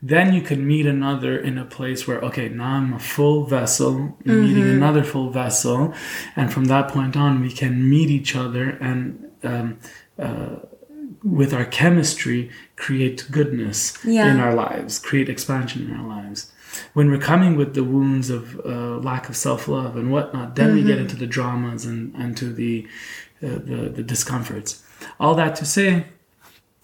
then 0.02 0.34
you 0.34 0.42
can 0.42 0.66
meet 0.66 0.86
another 0.86 1.38
in 1.38 1.58
a 1.58 1.66
place 1.66 2.08
where, 2.08 2.20
okay, 2.20 2.48
now 2.48 2.76
I'm 2.76 2.94
a 2.94 3.00
full 3.00 3.46
vessel, 3.46 4.16
meeting 4.24 4.64
another 4.64 5.04
full 5.04 5.32
vessel. 5.32 5.94
And 6.36 6.54
from 6.54 6.66
that 6.66 6.90
point 6.90 7.18
on, 7.18 7.42
we 7.42 7.52
can 7.52 7.90
meet 7.90 8.10
each 8.10 8.36
other 8.36 8.70
and 8.70 9.32
um, 9.44 9.80
uh, 10.20 10.58
with 11.26 11.54
our 11.54 11.66
chemistry 11.66 12.50
create 12.76 13.28
goodness 13.32 13.98
Yeah. 14.06 14.32
in 14.32 14.40
our 14.40 14.54
lives 14.54 15.00
create 15.00 15.28
expansion 15.30 15.90
in 15.90 15.96
our 16.00 16.08
lives. 16.08 16.52
When 16.94 17.10
we're 17.10 17.18
coming 17.34 17.56
with 17.58 17.74
the 17.74 17.84
wounds 17.84 18.30
of 18.30 18.60
uh, 18.66 18.98
lack 19.00 19.28
of 19.30 19.36
self-love 19.36 19.96
and 19.98 20.12
whatnot 20.12 20.56
then 20.56 20.76
we 20.76 20.84
get 20.84 21.00
into 21.00 21.16
the 21.16 21.28
dramas 21.28 21.86
and, 21.86 22.14
and 22.16 22.38
to 22.38 22.46
the, 22.54 22.88
uh, 23.44 23.48
the 23.70 23.78
the 23.98 24.04
discomforts. 24.04 24.84
All 25.20 25.36
that 25.36 25.56
to 25.56 25.66
say 25.66 26.06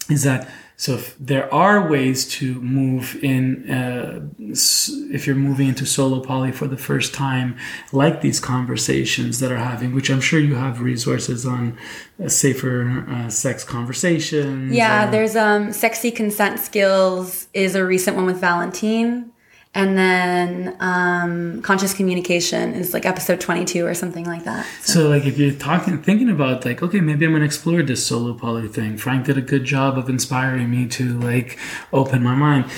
is 0.09 0.23
that 0.23 0.47
so 0.81 0.95
if 0.95 1.15
there 1.19 1.53
are 1.53 1.87
ways 1.87 2.27
to 2.27 2.55
move 2.59 3.15
in 3.23 3.69
uh, 3.69 4.19
if 4.39 5.27
you're 5.27 5.35
moving 5.35 5.67
into 5.67 5.85
solo 5.85 6.19
poly 6.19 6.51
for 6.51 6.65
the 6.65 6.75
first 6.75 7.13
time 7.13 7.55
like 7.91 8.21
these 8.21 8.39
conversations 8.39 9.39
that 9.39 9.51
are 9.51 9.57
having 9.57 9.93
which 9.93 10.09
i'm 10.09 10.19
sure 10.19 10.39
you 10.39 10.55
have 10.55 10.81
resources 10.81 11.45
on 11.45 11.77
uh, 12.23 12.27
safer 12.27 13.05
uh, 13.07 13.29
sex 13.29 13.63
conversations 13.63 14.73
Yeah, 14.73 15.09
there's 15.09 15.35
um 15.35 15.71
sexy 15.71 16.11
consent 16.11 16.59
skills 16.59 17.47
is 17.53 17.75
a 17.75 17.85
recent 17.85 18.15
one 18.15 18.25
with 18.25 18.37
Valentine. 18.37 19.30
And 19.73 19.97
then 19.97 20.75
um, 20.81 21.61
conscious 21.61 21.93
communication 21.93 22.73
is 22.73 22.93
like 22.93 23.05
episode 23.05 23.39
22 23.39 23.85
or 23.85 23.93
something 23.93 24.25
like 24.25 24.43
that. 24.43 24.65
So 24.81 25.07
like 25.07 25.25
if 25.25 25.37
you're 25.37 25.53
talking 25.53 26.01
thinking 26.01 26.29
about 26.29 26.65
like 26.65 26.83
okay 26.83 26.99
maybe 26.99 27.25
I'm 27.25 27.31
gonna 27.31 27.45
explore 27.45 27.81
this 27.81 28.05
solo 28.05 28.33
poly 28.33 28.67
thing. 28.67 28.97
Frank 28.97 29.25
did 29.25 29.37
a 29.37 29.41
good 29.41 29.63
job 29.63 29.97
of 29.97 30.09
inspiring 30.09 30.69
me 30.69 30.87
to 30.89 31.17
like 31.19 31.57
open 31.93 32.21
my 32.21 32.35
mind. 32.35 32.69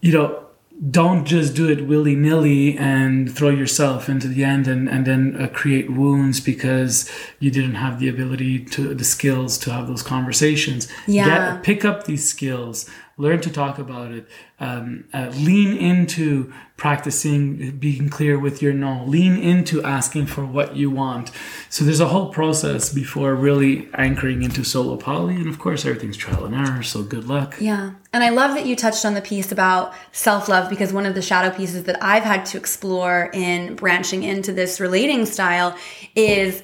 You 0.00 0.12
know, 0.12 0.46
don't 0.88 1.26
just 1.26 1.54
do 1.54 1.68
it 1.68 1.86
willy 1.86 2.14
nilly 2.14 2.78
and 2.78 3.34
throw 3.34 3.50
yourself 3.50 4.08
into 4.08 4.28
the 4.28 4.44
end 4.44 4.66
and 4.66 4.88
and 4.88 5.06
then 5.06 5.36
uh, 5.36 5.48
create 5.48 5.90
wounds 5.90 6.40
because 6.40 7.10
you 7.38 7.50
didn't 7.50 7.74
have 7.74 7.98
the 7.98 8.08
ability 8.08 8.64
to 8.66 8.94
the 8.94 9.04
skills 9.04 9.58
to 9.58 9.72
have 9.72 9.88
those 9.88 10.02
conversations. 10.02 10.86
Yeah. 11.06 11.54
Get, 11.56 11.64
pick 11.64 11.84
up 11.84 12.04
these 12.04 12.26
skills. 12.26 12.88
Learn 13.20 13.40
to 13.42 13.50
talk 13.50 13.78
about 13.78 14.12
it. 14.12 14.26
Um, 14.58 15.04
uh, 15.12 15.30
lean 15.34 15.76
into 15.76 16.52
practicing 16.78 17.76
being 17.76 18.08
clear 18.08 18.38
with 18.38 18.62
your 18.62 18.72
no. 18.72 19.04
Lean 19.04 19.36
into 19.36 19.82
asking 19.82 20.26
for 20.26 20.46
what 20.46 20.74
you 20.74 20.90
want. 20.90 21.30
So 21.68 21.84
there's 21.84 22.00
a 22.00 22.08
whole 22.08 22.30
process 22.30 22.90
before 22.90 23.34
really 23.34 23.90
anchoring 23.92 24.42
into 24.42 24.64
solo 24.64 24.96
poly, 24.96 25.36
and 25.36 25.48
of 25.48 25.58
course 25.58 25.84
everything's 25.84 26.16
trial 26.16 26.46
and 26.46 26.54
error. 26.54 26.82
So 26.82 27.02
good 27.02 27.28
luck. 27.28 27.56
Yeah. 27.60 27.92
And 28.14 28.24
I 28.24 28.30
love 28.30 28.54
that 28.54 28.64
you 28.64 28.74
touched 28.74 29.04
on 29.04 29.12
the 29.12 29.20
piece 29.20 29.52
about 29.52 29.92
self 30.12 30.48
love 30.48 30.70
because 30.70 30.92
one 30.92 31.04
of 31.04 31.14
the 31.14 31.22
shadow 31.22 31.54
pieces 31.54 31.84
that 31.84 32.02
I've 32.02 32.24
had 32.24 32.46
to 32.46 32.58
explore 32.58 33.30
in 33.34 33.76
branching 33.76 34.22
into 34.22 34.52
this 34.52 34.80
relating 34.80 35.26
style 35.26 35.76
is 36.14 36.62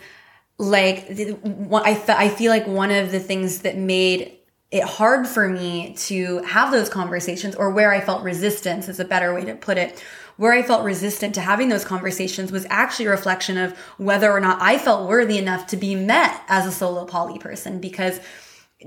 like, 0.58 1.06
I, 1.10 2.02
I 2.08 2.28
feel 2.30 2.50
like 2.50 2.66
one 2.66 2.90
of 2.90 3.12
the 3.12 3.20
things 3.20 3.60
that 3.60 3.76
made 3.76 4.35
it 4.70 4.82
hard 4.82 5.26
for 5.26 5.48
me 5.48 5.94
to 5.94 6.38
have 6.38 6.72
those 6.72 6.88
conversations 6.88 7.54
or 7.54 7.70
where 7.70 7.92
I 7.92 8.00
felt 8.00 8.24
resistance 8.24 8.88
is 8.88 8.98
a 8.98 9.04
better 9.04 9.32
way 9.32 9.44
to 9.44 9.54
put 9.54 9.78
it. 9.78 10.02
Where 10.36 10.52
I 10.52 10.62
felt 10.62 10.84
resistant 10.84 11.34
to 11.36 11.40
having 11.40 11.68
those 11.68 11.84
conversations 11.84 12.52
was 12.52 12.66
actually 12.68 13.06
a 13.06 13.10
reflection 13.10 13.56
of 13.56 13.76
whether 13.96 14.30
or 14.30 14.40
not 14.40 14.60
I 14.60 14.76
felt 14.76 15.08
worthy 15.08 15.38
enough 15.38 15.68
to 15.68 15.76
be 15.76 15.94
met 15.94 16.42
as 16.48 16.66
a 16.66 16.72
solo 16.72 17.06
poly 17.06 17.38
person 17.38 17.80
because 17.80 18.20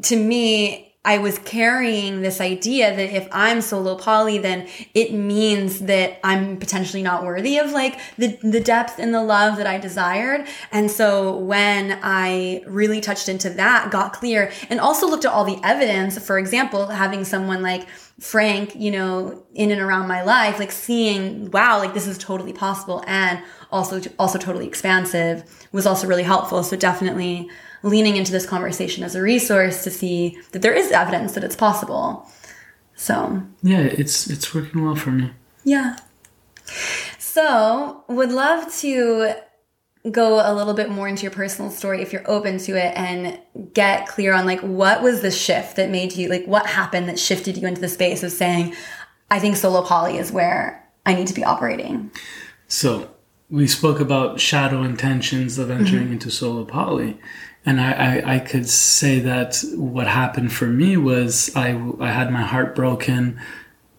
to 0.03 0.15
me, 0.15 0.88
I 1.05 1.17
was 1.17 1.39
carrying 1.39 2.21
this 2.21 2.41
idea 2.41 2.93
that 2.93 3.15
if 3.15 3.25
I'm 3.31 3.61
solo 3.61 3.95
poly, 3.95 4.37
then 4.37 4.67
it 4.93 5.13
means 5.13 5.79
that 5.79 6.19
I'm 6.25 6.57
potentially 6.57 7.01
not 7.01 7.23
worthy 7.23 7.57
of 7.57 7.71
like 7.71 7.97
the, 8.17 8.37
the 8.43 8.59
depth 8.59 8.99
and 8.99 9.13
the 9.13 9.23
love 9.23 9.55
that 9.57 9.65
I 9.65 9.77
desired. 9.77 10.45
And 10.73 10.91
so 10.91 11.37
when 11.37 11.97
I 12.03 12.63
really 12.67 12.99
touched 12.99 13.29
into 13.29 13.49
that, 13.51 13.91
got 13.91 14.11
clear 14.11 14.51
and 14.69 14.81
also 14.81 15.07
looked 15.07 15.23
at 15.23 15.31
all 15.31 15.45
the 15.45 15.59
evidence, 15.63 16.19
for 16.19 16.37
example, 16.37 16.87
having 16.87 17.23
someone 17.23 17.61
like 17.61 17.87
Frank, 18.19 18.75
you 18.75 18.91
know, 18.91 19.45
in 19.55 19.71
and 19.71 19.79
around 19.79 20.09
my 20.09 20.21
life, 20.21 20.59
like 20.59 20.71
seeing, 20.71 21.49
wow, 21.51 21.77
like 21.77 21.93
this 21.93 22.07
is 22.07 22.17
totally 22.17 22.51
possible 22.51 23.05
and 23.07 23.41
also, 23.71 24.01
also 24.19 24.37
totally 24.37 24.67
expansive 24.67 25.67
was 25.71 25.85
also 25.85 26.07
really 26.07 26.23
helpful. 26.23 26.61
So 26.61 26.75
definitely 26.75 27.49
leaning 27.83 28.15
into 28.15 28.31
this 28.31 28.45
conversation 28.45 29.03
as 29.03 29.15
a 29.15 29.21
resource 29.21 29.83
to 29.83 29.91
see 29.91 30.39
that 30.51 30.61
there 30.61 30.73
is 30.73 30.91
evidence 30.91 31.33
that 31.33 31.43
it's 31.43 31.55
possible. 31.55 32.29
So, 32.95 33.43
Yeah, 33.61 33.79
it's 33.81 34.27
it's 34.29 34.53
working 34.53 34.83
well 34.83 34.95
for 34.95 35.11
me. 35.11 35.31
yeah. 35.63 35.97
So, 37.17 38.03
would 38.07 38.31
love 38.31 38.71
to 38.77 39.33
go 40.11 40.39
a 40.39 40.53
little 40.53 40.73
bit 40.73 40.89
more 40.89 41.07
into 41.07 41.23
your 41.23 41.31
personal 41.31 41.69
story 41.69 42.01
if 42.01 42.13
you're 42.13 42.29
open 42.29 42.57
to 42.57 42.71
it 42.77 42.93
and 42.95 43.39
get 43.73 44.07
clear 44.07 44.33
on 44.33 44.45
like 44.45 44.61
what 44.61 45.01
was 45.01 45.21
the 45.21 45.31
shift 45.31 45.75
that 45.75 45.89
made 45.89 46.15
you 46.15 46.29
like 46.29 46.45
what 46.45 46.65
happened 46.65 47.09
that 47.09 47.19
shifted 47.19 47.57
you 47.57 47.67
into 47.67 47.81
the 47.81 47.89
space 47.89 48.23
of 48.23 48.31
saying 48.31 48.73
I 49.29 49.39
think 49.39 49.55
solo 49.55 49.83
poly 49.83 50.17
is 50.17 50.31
where 50.31 50.87
I 51.05 51.13
need 51.13 51.27
to 51.27 51.33
be 51.33 51.43
operating. 51.43 52.11
So 52.67 53.11
we 53.49 53.67
spoke 53.67 53.99
about 53.99 54.39
shadow 54.39 54.83
intentions 54.83 55.57
of 55.57 55.69
entering 55.69 56.05
mm-hmm. 56.05 56.13
into 56.13 56.31
solo 56.31 56.65
poly. 56.65 57.19
And 57.65 57.79
I, 57.79 57.91
I, 57.91 58.35
I 58.35 58.39
could 58.39 58.67
say 58.69 59.19
that 59.19 59.63
what 59.75 60.07
happened 60.07 60.53
for 60.53 60.67
me 60.67 60.97
was 60.97 61.55
I, 61.55 61.69
I 61.99 62.11
had 62.11 62.31
my 62.31 62.41
heart 62.41 62.75
broken 62.75 63.39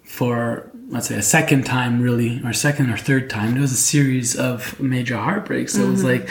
for, 0.03 0.71
let's 0.89 1.09
say, 1.09 1.17
a 1.17 1.23
second 1.23 1.67
time, 1.67 2.01
really, 2.01 2.41
or 2.45 2.53
second 2.53 2.91
or 2.91 2.97
third 2.97 3.31
time. 3.31 3.57
It 3.57 3.61
was 3.61 3.73
a 3.73 3.77
series 3.77 4.37
of 4.37 4.81
major 4.81 5.17
heartbreaks. 5.17 5.75
So 5.75 5.83
it 5.83 5.91
was 5.91 6.03
mm-hmm. 6.03 6.23
like, 6.25 6.31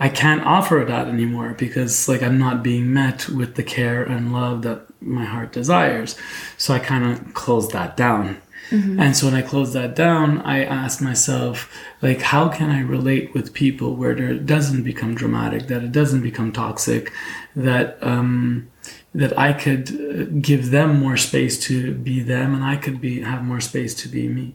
I 0.00 0.08
can't 0.08 0.44
offer 0.44 0.84
that 0.88 1.06
anymore 1.06 1.54
because, 1.56 2.08
like, 2.08 2.22
I'm 2.22 2.38
not 2.38 2.62
being 2.64 2.92
met 2.92 3.28
with 3.28 3.54
the 3.54 3.62
care 3.62 4.02
and 4.02 4.32
love 4.32 4.62
that 4.62 4.86
my 5.00 5.24
heart 5.24 5.52
desires. 5.52 6.18
So 6.56 6.74
I 6.74 6.80
kind 6.80 7.04
of 7.04 7.34
closed 7.34 7.70
that 7.72 7.96
down. 7.96 8.40
Mm-hmm. 8.72 9.00
And 9.00 9.14
so 9.14 9.26
when 9.26 9.34
I 9.34 9.42
closed 9.42 9.74
that 9.74 9.94
down, 9.94 10.40
I 10.40 10.64
asked 10.64 11.02
myself, 11.02 11.70
like, 12.00 12.22
how 12.22 12.48
can 12.48 12.70
I 12.70 12.80
relate 12.80 13.34
with 13.34 13.52
people 13.52 13.94
where 13.94 14.16
it 14.16 14.46
doesn't 14.46 14.82
become 14.82 15.14
dramatic, 15.14 15.66
that 15.68 15.84
it 15.84 15.92
doesn't 15.92 16.22
become 16.22 16.52
toxic, 16.52 17.12
that 17.54 17.98
um, 18.02 18.70
that 19.14 19.38
I 19.38 19.52
could 19.52 19.90
uh, 19.90 20.24
give 20.40 20.70
them 20.70 20.98
more 20.98 21.18
space 21.18 21.60
to 21.66 21.94
be 21.94 22.20
them, 22.20 22.54
and 22.54 22.64
I 22.64 22.76
could 22.76 22.98
be 22.98 23.20
have 23.20 23.44
more 23.44 23.60
space 23.60 23.94
to 24.02 24.08
be 24.08 24.26
me. 24.26 24.54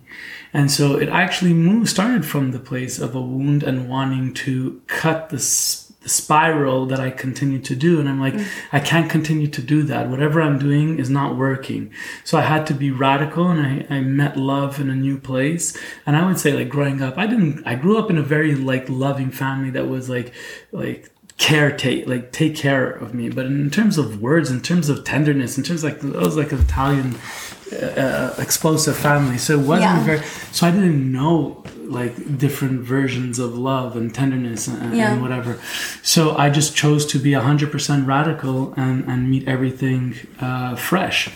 And 0.51 0.71
so 0.71 0.97
it 0.97 1.09
actually 1.09 1.53
moved, 1.53 1.89
started 1.89 2.25
from 2.25 2.51
the 2.51 2.59
place 2.59 2.97
of 2.97 3.13
a 3.13 3.21
wound 3.21 3.61
and 3.61 3.87
wanting 3.87 4.33
to 4.45 4.81
cut 4.87 5.29
the 5.29 5.39
spiral 6.05 6.85
that 6.85 6.99
I 6.99 7.09
continue 7.09 7.59
to 7.59 7.75
do. 7.75 7.99
And 7.99 8.07
I'm 8.07 8.19
like, 8.19 8.33
mm. 8.33 8.47
I 8.71 8.79
can't 8.79 9.09
continue 9.09 9.47
to 9.47 9.61
do 9.61 9.83
that. 9.83 10.09
Whatever 10.09 10.41
I'm 10.41 10.57
doing 10.57 10.99
is 10.99 11.09
not 11.09 11.35
working. 11.35 11.91
So 12.23 12.37
I 12.37 12.41
had 12.41 12.65
to 12.67 12.73
be 12.73 12.91
radical 12.91 13.49
and 13.49 13.61
I, 13.89 13.95
I 13.95 14.01
met 14.01 14.37
love 14.37 14.79
in 14.79 14.89
a 14.89 14.95
new 14.95 15.17
place. 15.17 15.77
And 16.05 16.15
I 16.15 16.25
would 16.25 16.39
say 16.39 16.53
like 16.53 16.69
growing 16.69 17.01
up, 17.01 17.17
I 17.17 17.27
didn't, 17.27 17.65
I 17.65 17.75
grew 17.75 17.97
up 17.97 18.09
in 18.09 18.17
a 18.17 18.23
very 18.23 18.55
like 18.55 18.87
loving 18.89 19.31
family 19.31 19.69
that 19.71 19.87
was 19.87 20.09
like, 20.09 20.33
like, 20.71 21.11
care 21.37 21.75
take 21.75 22.07
like 22.07 22.31
take 22.31 22.55
care 22.55 22.89
of 22.89 23.13
me 23.13 23.29
but 23.29 23.45
in 23.45 23.69
terms 23.69 23.99
of 23.99 24.19
words 24.23 24.49
in 24.49 24.59
terms 24.59 24.89
of 24.89 25.03
tenderness 25.03 25.55
in 25.55 25.63
terms 25.63 25.83
of 25.83 25.93
like 25.93 26.03
I 26.03 26.17
was 26.17 26.35
like 26.35 26.51
an 26.51 26.61
italian 26.61 27.15
uh, 27.71 27.85
uh, 27.85 28.35
explosive 28.39 28.97
family 28.97 29.37
so 29.37 29.53
it 29.53 29.63
wasn't 29.63 29.81
yeah. 29.81 30.03
very 30.03 30.23
so 30.51 30.65
i 30.65 30.71
didn't 30.71 31.11
know 31.11 31.63
like 31.89 32.37
different 32.37 32.81
versions 32.81 33.39
of 33.39 33.57
love 33.57 33.95
and 33.95 34.13
tenderness 34.13 34.67
and, 34.67 34.95
yeah. 34.95 35.13
and, 35.13 35.21
whatever. 35.21 35.59
So 36.03 36.35
I 36.35 36.49
just 36.49 36.75
chose 36.75 37.05
to 37.07 37.19
be 37.19 37.31
100% 37.31 38.05
radical 38.05 38.73
and, 38.75 39.05
and 39.05 39.29
meet 39.29 39.47
everything 39.47 40.15
uh, 40.39 40.75
fresh. 40.75 41.29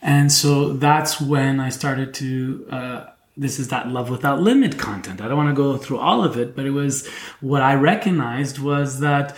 And 0.00 0.30
so 0.30 0.72
that's 0.72 1.20
when 1.20 1.60
I 1.60 1.70
started 1.70 2.14
to. 2.14 2.66
Uh, 2.70 3.06
this 3.36 3.60
is 3.60 3.68
that 3.68 3.86
love 3.86 4.10
without 4.10 4.40
limit 4.40 4.78
content. 4.78 5.20
I 5.20 5.28
don't 5.28 5.36
want 5.36 5.48
to 5.48 5.54
go 5.54 5.76
through 5.76 5.98
all 5.98 6.24
of 6.24 6.36
it, 6.36 6.56
but 6.56 6.66
it 6.66 6.70
was 6.70 7.06
what 7.40 7.62
I 7.62 7.74
recognized 7.74 8.58
was 8.58 8.98
that 8.98 9.36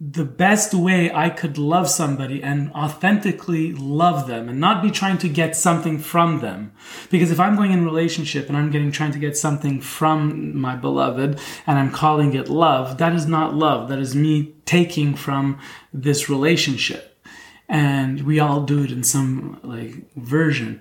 the 0.00 0.24
best 0.24 0.72
way 0.74 1.12
I 1.12 1.28
could 1.28 1.58
love 1.58 1.88
somebody 1.88 2.40
and 2.40 2.70
authentically 2.70 3.72
love 3.72 4.28
them 4.28 4.48
and 4.48 4.60
not 4.60 4.80
be 4.80 4.92
trying 4.92 5.18
to 5.18 5.28
get 5.28 5.56
something 5.56 5.98
from 5.98 6.38
them. 6.38 6.72
Because 7.10 7.32
if 7.32 7.40
I'm 7.40 7.56
going 7.56 7.72
in 7.72 7.84
relationship 7.84 8.48
and 8.48 8.56
I'm 8.56 8.70
getting 8.70 8.92
trying 8.92 9.10
to 9.12 9.18
get 9.18 9.36
something 9.36 9.80
from 9.80 10.56
my 10.56 10.76
beloved 10.76 11.40
and 11.66 11.78
I'm 11.78 11.90
calling 11.90 12.34
it 12.34 12.48
love, 12.48 12.98
that 12.98 13.12
is 13.12 13.26
not 13.26 13.54
love. 13.54 13.88
That 13.88 13.98
is 13.98 14.14
me 14.14 14.54
taking 14.66 15.16
from 15.16 15.58
this 15.92 16.28
relationship. 16.28 17.20
And 17.68 18.22
we 18.22 18.38
all 18.38 18.60
do 18.60 18.84
it 18.84 18.92
in 18.92 19.02
some 19.02 19.58
like 19.64 20.14
version. 20.14 20.80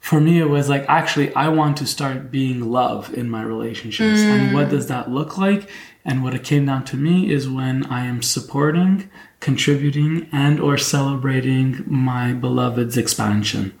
For 0.00 0.18
me, 0.18 0.40
it 0.40 0.48
was 0.48 0.68
like, 0.68 0.86
actually, 0.88 1.34
I 1.34 1.48
want 1.48 1.76
to 1.78 1.86
start 1.86 2.30
being 2.30 2.72
love 2.72 3.12
in 3.12 3.28
my 3.28 3.42
relationships. 3.42 4.20
Mm. 4.20 4.24
And 4.24 4.54
what 4.54 4.70
does 4.70 4.86
that 4.86 5.10
look 5.10 5.36
like? 5.36 5.68
And 6.04 6.22
what 6.22 6.34
it 6.34 6.44
came 6.44 6.66
down 6.66 6.84
to 6.86 6.96
me 6.96 7.30
is 7.30 7.48
when 7.48 7.86
I 7.86 8.04
am 8.04 8.22
supporting, 8.22 9.10
contributing, 9.40 10.28
and 10.32 10.60
or 10.60 10.76
celebrating 10.76 11.82
my 11.86 12.32
beloved's 12.34 12.96
expansion. 12.96 13.78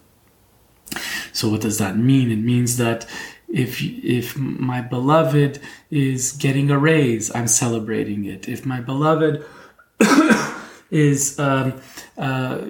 So 1.32 1.50
what 1.50 1.60
does 1.60 1.78
that 1.78 1.98
mean? 1.98 2.30
It 2.30 2.36
means 2.38 2.76
that 2.78 3.06
if 3.48 3.82
if 3.82 4.36
my 4.36 4.80
beloved 4.80 5.60
is 5.90 6.32
getting 6.32 6.70
a 6.70 6.78
raise, 6.78 7.34
I'm 7.34 7.46
celebrating 7.46 8.24
it. 8.24 8.48
If 8.48 8.64
my 8.64 8.80
beloved 8.80 9.44
is 10.90 11.38
um, 11.38 11.80
uh, 12.16 12.62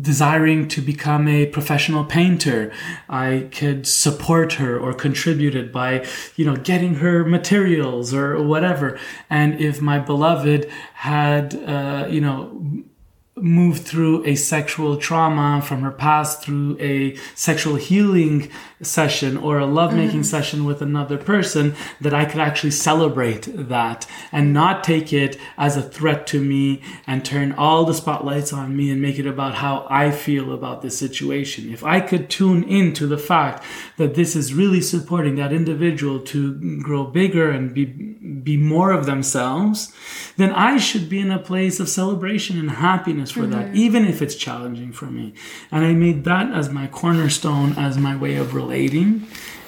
desiring 0.00 0.68
to 0.68 0.80
become 0.80 1.26
a 1.26 1.46
professional 1.46 2.04
painter. 2.04 2.72
I 3.08 3.48
could 3.50 3.86
support 3.86 4.54
her 4.54 4.78
or 4.78 4.94
contribute 4.94 5.54
it 5.54 5.72
by 5.72 6.06
you 6.36 6.44
know 6.44 6.56
getting 6.56 6.96
her 6.96 7.24
materials 7.24 8.14
or 8.14 8.40
whatever. 8.42 8.98
And 9.28 9.60
if 9.60 9.80
my 9.80 9.98
beloved 9.98 10.70
had 10.94 11.54
uh, 11.64 12.06
you 12.08 12.20
know 12.20 12.84
moved 13.36 13.82
through 13.82 14.24
a 14.24 14.36
sexual 14.36 14.96
trauma 14.96 15.60
from 15.60 15.82
her 15.82 15.90
past 15.90 16.42
through 16.42 16.76
a 16.78 17.16
sexual 17.34 17.74
healing 17.74 18.48
session 18.80 19.36
or 19.36 19.58
a 19.58 19.66
lovemaking 19.66 20.20
mm-hmm. 20.20 20.22
session 20.22 20.64
with 20.64 20.80
another 20.80 21.18
person 21.18 21.74
that 22.00 22.14
I 22.14 22.26
could 22.26 22.40
actually 22.40 22.70
celebrate 22.70 23.48
that 23.52 24.06
and 24.30 24.52
not 24.52 24.84
take 24.84 25.12
it 25.12 25.36
as 25.58 25.76
a 25.76 25.82
threat 25.82 26.28
to 26.28 26.40
me 26.40 26.80
and 27.08 27.24
turn 27.24 27.52
all 27.52 27.84
the 27.84 27.94
spotlights 27.94 28.52
on 28.52 28.76
me 28.76 28.90
and 28.90 29.02
make 29.02 29.18
it 29.18 29.26
about 29.26 29.56
how 29.56 29.84
I 29.90 30.12
feel 30.12 30.52
about 30.52 30.82
this 30.82 30.96
situation. 30.96 31.72
If 31.72 31.82
I 31.82 32.00
could 32.00 32.30
tune 32.30 32.62
into 32.62 33.06
the 33.08 33.18
fact 33.18 33.64
that 33.96 34.14
this 34.14 34.36
is 34.36 34.54
really 34.54 34.80
supporting 34.80 35.34
that 35.36 35.52
individual 35.52 36.20
to 36.20 36.80
grow 36.80 37.04
bigger 37.04 37.50
and 37.50 37.74
be 37.74 37.86
be 38.44 38.56
more 38.58 38.92
of 38.92 39.06
themselves, 39.06 39.94
then 40.36 40.52
I 40.52 40.76
should 40.76 41.08
be 41.08 41.18
in 41.18 41.30
a 41.30 41.38
place 41.38 41.80
of 41.80 41.88
celebration 41.88 42.58
and 42.58 42.70
happiness 42.72 43.23
for 43.30 43.40
mm-hmm. 43.40 43.52
that, 43.52 43.74
even 43.74 44.04
if 44.04 44.22
it's 44.22 44.34
challenging 44.34 44.92
for 44.92 45.06
me. 45.06 45.34
And 45.70 45.84
I 45.84 45.92
made 45.92 46.24
that 46.24 46.52
as 46.52 46.70
my 46.70 46.86
cornerstone, 46.86 47.72
as 47.76 47.98
my 47.98 48.16
way 48.16 48.36
of 48.36 48.54
relating. 48.54 49.26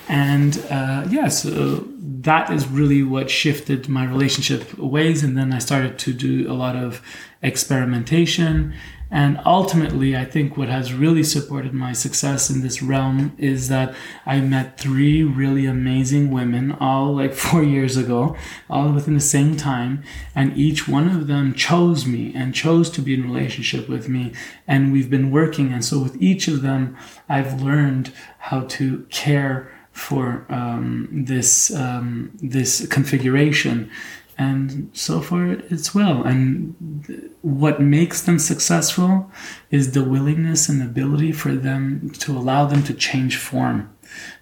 And 0.08 0.58
uh, 0.70 1.06
yeah, 1.08 1.28
so 1.28 1.86
that 2.20 2.50
is 2.50 2.66
really 2.68 3.02
what 3.02 3.30
shifted 3.30 3.88
my 3.88 4.04
relationship 4.04 4.78
ways. 4.78 5.22
And 5.22 5.36
then 5.36 5.52
I 5.52 5.58
started 5.58 5.98
to 6.00 6.12
do 6.12 6.50
a 6.50 6.54
lot 6.54 6.76
of 6.76 7.02
experimentation 7.42 8.74
and 9.10 9.40
ultimately, 9.46 10.16
I 10.16 10.24
think 10.24 10.56
what 10.56 10.68
has 10.68 10.92
really 10.92 11.22
supported 11.22 11.72
my 11.72 11.92
success 11.92 12.50
in 12.50 12.62
this 12.62 12.82
realm 12.82 13.34
is 13.38 13.68
that 13.68 13.94
I 14.24 14.40
met 14.40 14.80
three 14.80 15.22
really 15.22 15.64
amazing 15.64 16.32
women, 16.32 16.72
all 16.72 17.14
like 17.14 17.32
four 17.46 17.62
years 17.62 17.96
ago, 17.96 18.36
all 18.68 18.90
within 18.90 19.14
the 19.14 19.20
same 19.20 19.56
time. 19.56 20.02
And 20.34 20.56
each 20.56 20.88
one 20.88 21.08
of 21.08 21.28
them 21.28 21.54
chose 21.54 22.04
me 22.04 22.34
and 22.34 22.52
chose 22.52 22.90
to 22.90 23.00
be 23.00 23.14
in 23.14 23.22
relationship 23.22 23.88
with 23.88 24.08
me. 24.08 24.32
And 24.66 24.92
we've 24.92 25.10
been 25.10 25.30
working. 25.30 25.72
And 25.72 25.84
so 25.84 26.00
with 26.00 26.20
each 26.20 26.48
of 26.48 26.62
them, 26.62 26.96
I've 27.28 27.62
learned 27.62 28.12
how 28.38 28.62
to 28.62 29.06
care 29.10 29.72
for 29.92 30.44
um, 30.50 31.08
this 31.10 31.74
um, 31.74 32.30
this 32.42 32.86
configuration 32.88 33.90
and 34.38 34.90
so 34.92 35.20
far 35.20 35.52
it's 35.70 35.94
well. 35.94 36.22
And 36.22 37.34
what 37.42 37.80
makes 37.80 38.22
them 38.22 38.38
successful 38.38 39.30
is 39.70 39.92
the 39.92 40.04
willingness 40.04 40.68
and 40.68 40.82
ability 40.82 41.32
for 41.32 41.52
them 41.54 42.10
to 42.10 42.36
allow 42.36 42.66
them 42.66 42.82
to 42.84 42.94
change 42.94 43.36
form. 43.36 43.92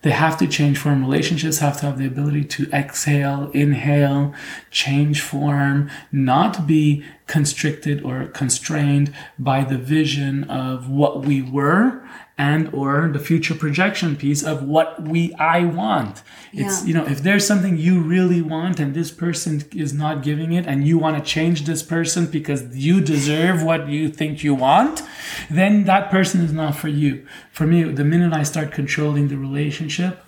They 0.02 0.10
have 0.10 0.36
to 0.38 0.46
change 0.46 0.78
form. 0.78 1.02
Relationships 1.02 1.58
have 1.58 1.78
to 1.80 1.86
have 1.86 1.98
the 1.98 2.06
ability 2.06 2.44
to 2.44 2.70
exhale 2.70 3.50
inhale 3.52 4.34
change 4.70 5.20
form 5.20 5.90
not 6.12 6.66
be 6.66 7.04
constricted 7.26 8.02
or 8.02 8.26
constrained 8.26 9.14
by 9.38 9.64
the 9.64 9.78
vision 9.78 10.44
of 10.44 10.90
what 10.90 11.24
we 11.24 11.40
were 11.40 12.06
and 12.36 12.72
or 12.74 13.08
the 13.12 13.18
future 13.18 13.54
projection 13.54 14.16
piece 14.16 14.42
of 14.42 14.62
what 14.64 15.00
we 15.02 15.32
I 15.34 15.64
want. 15.64 16.22
It's 16.52 16.80
yeah. 16.80 16.86
you 16.88 16.94
know 16.94 17.06
if 17.06 17.22
there's 17.22 17.46
something 17.46 17.76
you 17.76 18.00
really 18.00 18.42
want 18.42 18.80
and 18.80 18.92
this 18.92 19.12
person 19.12 19.62
is 19.72 19.92
not 19.92 20.22
giving 20.22 20.52
it 20.52 20.66
and 20.66 20.86
you 20.86 20.98
want 20.98 21.16
to 21.16 21.22
change 21.22 21.64
this 21.64 21.82
person 21.82 22.26
because 22.26 22.76
you 22.76 23.00
deserve 23.00 23.62
what 23.62 23.88
you 23.88 24.08
think 24.08 24.42
you 24.42 24.54
want, 24.54 25.02
then 25.48 25.84
that 25.84 26.10
person 26.10 26.40
is 26.40 26.52
not 26.52 26.74
for 26.74 26.88
you. 26.88 27.24
For 27.52 27.66
me, 27.66 27.84
the 27.84 28.04
minute 28.04 28.32
I 28.32 28.42
start 28.42 28.72
controlling 28.72 29.28
the 29.28 29.36
relationship, 29.36 30.23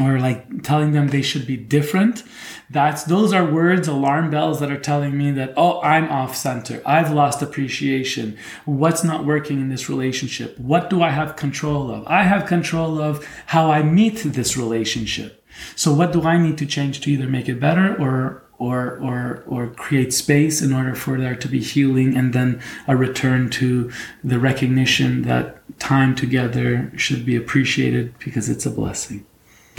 or 0.00 0.18
like 0.18 0.62
telling 0.62 0.92
them 0.92 1.08
they 1.08 1.22
should 1.22 1.46
be 1.46 1.56
different 1.56 2.22
that's 2.70 3.02
those 3.04 3.32
are 3.32 3.44
words 3.44 3.88
alarm 3.88 4.30
bells 4.30 4.60
that 4.60 4.70
are 4.70 4.78
telling 4.78 5.18
me 5.18 5.32
that 5.32 5.52
oh 5.56 5.80
i'm 5.82 6.08
off 6.08 6.36
center. 6.36 6.80
I've 6.86 7.12
lost 7.12 7.42
appreciation. 7.42 8.38
What's 8.64 9.02
not 9.02 9.26
working 9.26 9.60
in 9.60 9.68
this 9.68 9.88
relationship? 9.88 10.58
What 10.58 10.88
do 10.88 11.02
i 11.02 11.10
have 11.10 11.36
control 11.36 11.90
of? 11.90 12.06
I 12.06 12.22
have 12.22 12.46
control 12.46 13.00
of 13.00 13.26
how 13.46 13.70
i 13.70 13.82
meet 13.82 14.22
this 14.24 14.56
relationship. 14.56 15.44
So 15.74 15.92
what 15.92 16.12
do 16.12 16.22
i 16.22 16.38
need 16.38 16.58
to 16.58 16.66
change 16.66 17.00
to 17.00 17.10
either 17.10 17.26
make 17.26 17.48
it 17.48 17.58
better 17.58 17.94
or 17.96 18.44
or 18.58 18.98
or 19.00 19.42
or 19.46 19.66
create 19.68 20.12
space 20.12 20.62
in 20.62 20.72
order 20.72 20.94
for 20.94 21.18
there 21.18 21.34
to 21.34 21.48
be 21.48 21.60
healing 21.60 22.16
and 22.16 22.32
then 22.32 22.60
a 22.86 22.96
return 22.96 23.50
to 23.50 23.90
the 24.22 24.38
recognition 24.38 25.22
that 25.22 25.56
time 25.80 26.14
together 26.14 26.92
should 26.96 27.24
be 27.24 27.34
appreciated 27.34 28.14
because 28.18 28.48
it's 28.48 28.66
a 28.66 28.70
blessing 28.70 29.26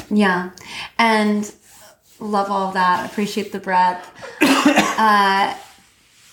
yeah. 0.10 0.52
And 0.98 1.52
love 2.20 2.50
all 2.50 2.72
that. 2.74 3.10
Appreciate 3.10 3.52
the 3.52 3.60
breadth. 3.60 4.10
uh, 4.42 5.56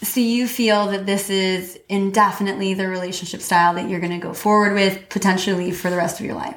so 0.03 0.21
you 0.21 0.47
feel 0.47 0.87
that 0.89 1.07
this 1.07 1.29
is 1.31 1.79
indefinitely 1.89 2.75
the 2.75 2.89
relationship 2.89 3.41
style 3.41 3.75
that 3.75 3.89
you're 3.89 4.01
going 4.01 4.13
to 4.13 4.19
go 4.19 4.33
forward 4.33 4.75
with 4.75 5.09
potentially 5.09 5.73
for 5.73 5.91
the 5.91 5.97
rest 5.97 6.21
of 6.21 6.27
your 6.27 6.35
life? 6.35 6.57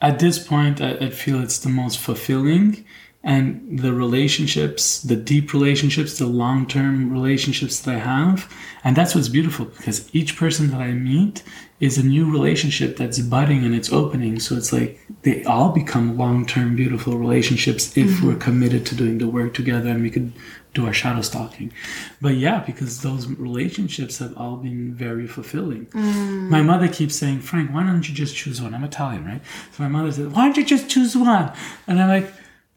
At 0.00 0.18
this 0.18 0.38
point, 0.38 0.80
I, 0.80 0.92
I 0.96 1.10
feel 1.10 1.42
it's 1.42 1.58
the 1.58 1.70
most 1.70 1.98
fulfilling 1.98 2.84
and 3.26 3.80
the 3.80 3.92
relationships, 3.92 5.02
the 5.02 5.16
deep 5.16 5.52
relationships, 5.52 6.16
the 6.16 6.26
long 6.26 6.64
term 6.64 7.12
relationships 7.12 7.80
that 7.80 7.96
I 7.96 7.98
have. 7.98 8.50
And 8.84 8.96
that's 8.96 9.16
what's 9.16 9.28
beautiful 9.28 9.64
because 9.66 10.08
each 10.14 10.36
person 10.36 10.70
that 10.70 10.80
I 10.80 10.92
meet 10.92 11.42
is 11.80 11.98
a 11.98 12.06
new 12.06 12.30
relationship 12.30 12.96
that's 12.96 13.18
budding 13.18 13.64
and 13.64 13.74
it's 13.74 13.92
opening. 13.92 14.38
So 14.38 14.54
it's 14.54 14.72
like 14.72 15.00
they 15.22 15.42
all 15.42 15.70
become 15.72 16.16
long 16.16 16.46
term, 16.46 16.76
beautiful 16.76 17.18
relationships 17.18 17.96
if 17.96 18.06
mm-hmm. 18.06 18.28
we're 18.28 18.36
committed 18.36 18.86
to 18.86 18.94
doing 18.94 19.18
the 19.18 19.26
work 19.26 19.54
together 19.54 19.90
and 19.90 20.04
we 20.04 20.10
could 20.10 20.32
do 20.72 20.86
our 20.86 20.92
shadow 20.92 21.20
stalking. 21.20 21.72
But 22.20 22.36
yeah, 22.36 22.60
because 22.60 23.02
those 23.02 23.26
relationships 23.26 24.18
have 24.18 24.36
all 24.36 24.56
been 24.56 24.94
very 24.94 25.26
fulfilling. 25.26 25.86
Mm. 25.86 26.48
My 26.48 26.62
mother 26.62 26.86
keeps 26.86 27.16
saying, 27.16 27.40
Frank, 27.40 27.74
why 27.74 27.82
don't 27.82 28.08
you 28.08 28.14
just 28.14 28.36
choose 28.36 28.62
one? 28.62 28.72
I'm 28.72 28.84
Italian, 28.84 29.24
right? 29.24 29.42
So 29.72 29.82
my 29.82 29.88
mother 29.88 30.12
said, 30.12 30.30
why 30.30 30.44
don't 30.44 30.56
you 30.56 30.64
just 30.64 30.88
choose 30.88 31.16
one? 31.16 31.50
And 31.88 32.00
I'm 32.00 32.08
like, 32.08 32.32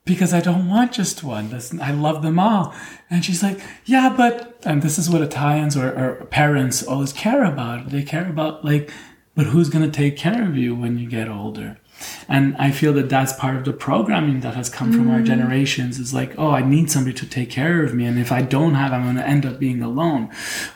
because 0.06 0.34
I 0.34 0.42
don't 0.42 0.68
want 0.68 0.92
just 0.92 1.24
one. 1.24 1.54
I 1.82 1.92
love 1.92 2.22
them 2.24 2.40
all. 2.40 2.74
And 3.10 3.24
she's 3.24 3.44
like, 3.44 3.60
yeah, 3.86 4.14
but, 4.16 4.58
and 4.66 4.82
this 4.82 4.98
is 4.98 5.10
what 5.10 5.22
Italians 5.22 5.78
or, 5.78 5.88
or 5.92 6.26
parents 6.26 6.84
always 6.84 7.14
care 7.14 7.44
about. 7.44 7.90
They 7.90 8.04
care 8.04 8.28
about 8.28 8.66
like, 8.66 8.92
but 9.36 9.48
who's 9.48 9.70
going 9.70 9.90
to 9.90 9.96
take 9.96 10.18
care 10.18 10.48
of 10.48 10.58
you 10.58 10.76
when 10.76 10.98
you 10.98 11.08
get 11.08 11.30
older? 11.30 11.78
And 12.28 12.56
I 12.58 12.72
feel 12.72 12.94
that 12.94 13.10
that's 13.10 13.34
part 13.34 13.56
of 13.56 13.66
the 13.66 13.74
programming 13.74 14.42
that 14.42 14.56
has 14.56 14.70
come 14.70 14.92
from 14.92 15.08
mm. 15.08 15.14
our 15.14 15.22
generations 15.22 16.00
is 16.00 16.14
like, 16.14 16.34
oh, 16.38 16.52
I 16.52 16.62
need 16.62 16.92
somebody 16.92 17.16
to 17.18 17.26
take 17.26 17.50
care 17.50 17.84
of 17.84 17.94
me. 17.94 18.06
And 18.06 18.20
if 18.20 18.32
I 18.32 18.42
don't 18.42 18.76
have, 18.76 18.94
I'm 18.94 19.04
going 19.04 19.16
to 19.16 19.28
end 19.28 19.46
up 19.46 19.60
being 19.60 19.82
alone. 19.82 20.30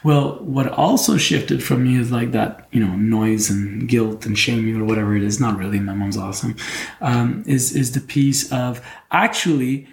Well, 0.03 0.39
what 0.43 0.67
also 0.67 1.17
shifted 1.17 1.63
from 1.63 1.83
me 1.83 1.97
is 1.97 2.11
like 2.11 2.31
that, 2.31 2.67
you 2.71 2.83
know, 2.83 2.95
noise 2.95 3.49
and 3.49 3.87
guilt 3.87 4.25
and 4.25 4.37
shaming 4.37 4.75
or 4.75 4.85
whatever 4.85 5.15
it 5.15 5.23
is. 5.23 5.39
Not 5.39 5.57
really. 5.57 5.79
My 5.79 5.93
mom's 5.93 6.17
awesome. 6.17 6.55
Um, 7.01 7.43
is, 7.45 7.75
is 7.75 7.91
the 7.91 8.01
piece 8.01 8.51
of 8.51 8.81
actually, 9.11 9.87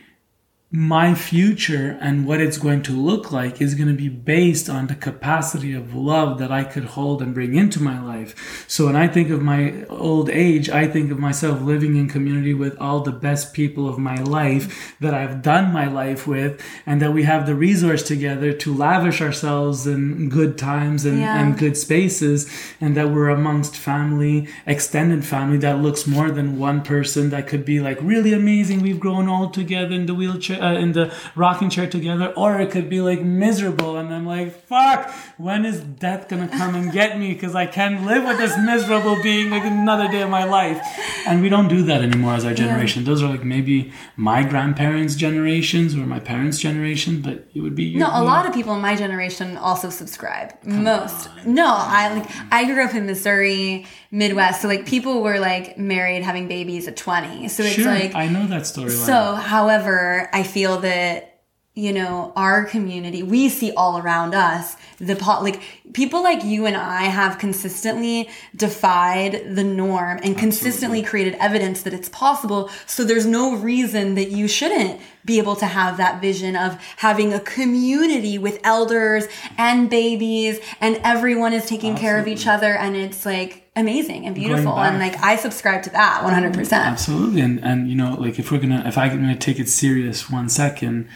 my 0.72 1.16
future 1.16 1.98
and 2.00 2.24
what 2.24 2.40
it's 2.40 2.56
going 2.56 2.80
to 2.80 2.92
look 2.92 3.32
like 3.32 3.60
is 3.60 3.74
going 3.74 3.88
to 3.88 3.94
be 3.94 4.08
based 4.08 4.70
on 4.70 4.86
the 4.86 4.94
capacity 4.94 5.74
of 5.74 5.96
love 5.96 6.38
that 6.38 6.52
I 6.52 6.62
could 6.62 6.84
hold 6.84 7.20
and 7.20 7.34
bring 7.34 7.56
into 7.56 7.82
my 7.82 8.00
life. 8.00 8.64
So 8.68 8.86
when 8.86 8.94
I 8.94 9.08
think 9.08 9.30
of 9.30 9.42
my 9.42 9.84
old 9.86 10.30
age, 10.30 10.70
I 10.70 10.86
think 10.86 11.10
of 11.10 11.18
myself 11.18 11.60
living 11.60 11.96
in 11.96 12.08
community 12.08 12.54
with 12.54 12.78
all 12.78 13.00
the 13.00 13.10
best 13.10 13.52
people 13.52 13.88
of 13.88 13.98
my 13.98 14.14
life 14.14 14.94
that 15.00 15.12
I've 15.12 15.42
done 15.42 15.72
my 15.72 15.88
life 15.88 16.28
with 16.28 16.62
and 16.86 17.02
that 17.02 17.12
we 17.12 17.24
have 17.24 17.46
the 17.46 17.56
resource 17.56 18.04
together 18.04 18.52
to 18.52 18.72
lavish 18.72 19.20
ourselves 19.20 19.88
in 19.88 20.28
good 20.28 20.56
times 20.56 21.04
and, 21.04 21.18
yeah. 21.18 21.42
and 21.42 21.58
good 21.58 21.76
spaces 21.76 22.48
and 22.80 22.96
that 22.96 23.10
we're 23.10 23.28
amongst 23.28 23.76
family, 23.76 24.46
extended 24.66 25.24
family 25.24 25.58
that 25.58 25.80
looks 25.80 26.06
more 26.06 26.30
than 26.30 26.60
one 26.60 26.80
person 26.80 27.30
that 27.30 27.48
could 27.48 27.64
be 27.64 27.80
like 27.80 27.98
really 28.00 28.32
amazing. 28.32 28.82
We've 28.82 29.00
grown 29.00 29.28
all 29.28 29.50
together 29.50 29.96
in 29.96 30.06
the 30.06 30.14
wheelchair 30.14 30.59
uh, 30.61 30.74
in 30.74 30.92
the 30.92 31.12
rocking 31.34 31.70
chair 31.70 31.88
together, 31.88 32.32
or 32.36 32.61
it 32.61 32.70
could 32.70 32.88
be 32.88 33.00
like 33.00 33.22
miserable, 33.22 33.96
and 33.96 34.12
I'm 34.12 34.26
like, 34.26 34.54
fuck, 34.66 35.12
when 35.38 35.64
is 35.64 35.80
death 35.80 36.28
gonna 36.28 36.48
come 36.48 36.74
and 36.74 36.92
get 36.92 37.18
me? 37.18 37.32
Because 37.32 37.54
I 37.54 37.66
can't 37.66 38.04
live 38.04 38.24
with 38.24 38.38
this 38.38 38.56
miserable 38.58 39.22
being 39.22 39.50
like 39.50 39.64
another 39.64 40.08
day 40.08 40.22
of 40.22 40.30
my 40.30 40.44
life. 40.44 40.80
And 41.26 41.42
we 41.42 41.48
don't 41.48 41.68
do 41.68 41.82
that 41.84 42.02
anymore 42.02 42.34
as 42.34 42.44
our 42.44 42.54
generation. 42.54 43.02
Yeah. 43.02 43.08
Those 43.08 43.22
are 43.22 43.28
like 43.28 43.44
maybe 43.44 43.92
my 44.16 44.42
grandparents' 44.42 45.14
generations 45.14 45.94
or 45.94 46.06
my 46.06 46.20
parents' 46.20 46.58
generation, 46.58 47.20
but 47.20 47.46
it 47.54 47.61
would 47.61 47.74
be 47.74 47.96
no. 47.96 48.08
A 48.12 48.22
lot 48.22 48.46
of 48.46 48.54
people 48.54 48.74
in 48.74 48.80
my 48.80 48.96
generation 48.96 49.56
also 49.56 49.90
subscribe. 49.90 50.61
Come 50.62 50.84
Most 50.84 51.28
on. 51.28 51.54
no, 51.54 51.66
I 51.66 52.14
like 52.14 52.30
I 52.50 52.64
grew 52.64 52.84
up 52.84 52.94
in 52.94 53.06
Missouri. 53.06 53.86
Midwest. 54.11 54.62
So 54.62 54.68
like 54.68 54.86
people 54.86 55.22
were 55.22 55.38
like 55.38 55.78
married, 55.78 56.22
having 56.22 56.48
babies 56.48 56.88
at 56.88 56.96
20. 56.96 57.48
So 57.48 57.62
it's 57.62 57.74
sure, 57.74 57.86
like 57.86 58.14
I 58.14 58.28
know 58.28 58.46
that 58.46 58.66
story. 58.66 58.90
So, 58.90 59.34
however, 59.34 60.28
I 60.32 60.42
feel 60.42 60.78
that 60.80 61.30
you 61.74 61.92
know 61.92 62.32
our 62.34 62.64
community 62.64 63.22
we 63.22 63.48
see 63.48 63.72
all 63.72 63.96
around 63.98 64.34
us 64.34 64.76
the 64.98 65.14
pot 65.14 65.44
like 65.44 65.62
people 65.92 66.20
like 66.20 66.42
you 66.42 66.66
and 66.66 66.76
i 66.76 67.04
have 67.04 67.38
consistently 67.38 68.28
defied 68.56 69.54
the 69.54 69.62
norm 69.62 70.16
and 70.18 70.18
Absolutely. 70.18 70.40
consistently 70.40 71.02
created 71.02 71.34
evidence 71.34 71.82
that 71.82 71.94
it's 71.94 72.08
possible 72.08 72.68
so 72.86 73.04
there's 73.04 73.24
no 73.24 73.56
reason 73.56 74.16
that 74.16 74.32
you 74.32 74.48
shouldn't 74.48 75.00
be 75.24 75.38
able 75.38 75.54
to 75.54 75.66
have 75.66 75.96
that 75.96 76.20
vision 76.20 76.56
of 76.56 76.74
having 76.96 77.32
a 77.32 77.38
community 77.38 78.36
with 78.36 78.58
elders 78.64 79.28
and 79.56 79.88
babies 79.88 80.58
and 80.80 80.96
everyone 81.04 81.52
is 81.52 81.66
taking 81.66 81.92
Absolutely. 81.92 82.00
care 82.00 82.18
of 82.18 82.26
each 82.26 82.48
other 82.48 82.74
and 82.74 82.96
it's 82.96 83.24
like 83.24 83.59
amazing 83.76 84.26
and 84.26 84.34
beautiful 84.34 84.76
and 84.78 84.98
like 84.98 85.16
i 85.22 85.36
subscribe 85.36 85.82
to 85.82 85.90
that 85.90 86.22
100% 86.24 86.72
absolutely 86.72 87.40
and 87.40 87.62
and 87.64 87.88
you 87.88 87.94
know 87.94 88.14
like 88.14 88.38
if 88.38 88.50
we're 88.50 88.58
gonna 88.58 88.82
if 88.84 88.98
i'm 88.98 89.08
gonna 89.10 89.36
take 89.36 89.60
it 89.60 89.68
serious 89.68 90.28
one 90.28 90.48
second 90.48 91.08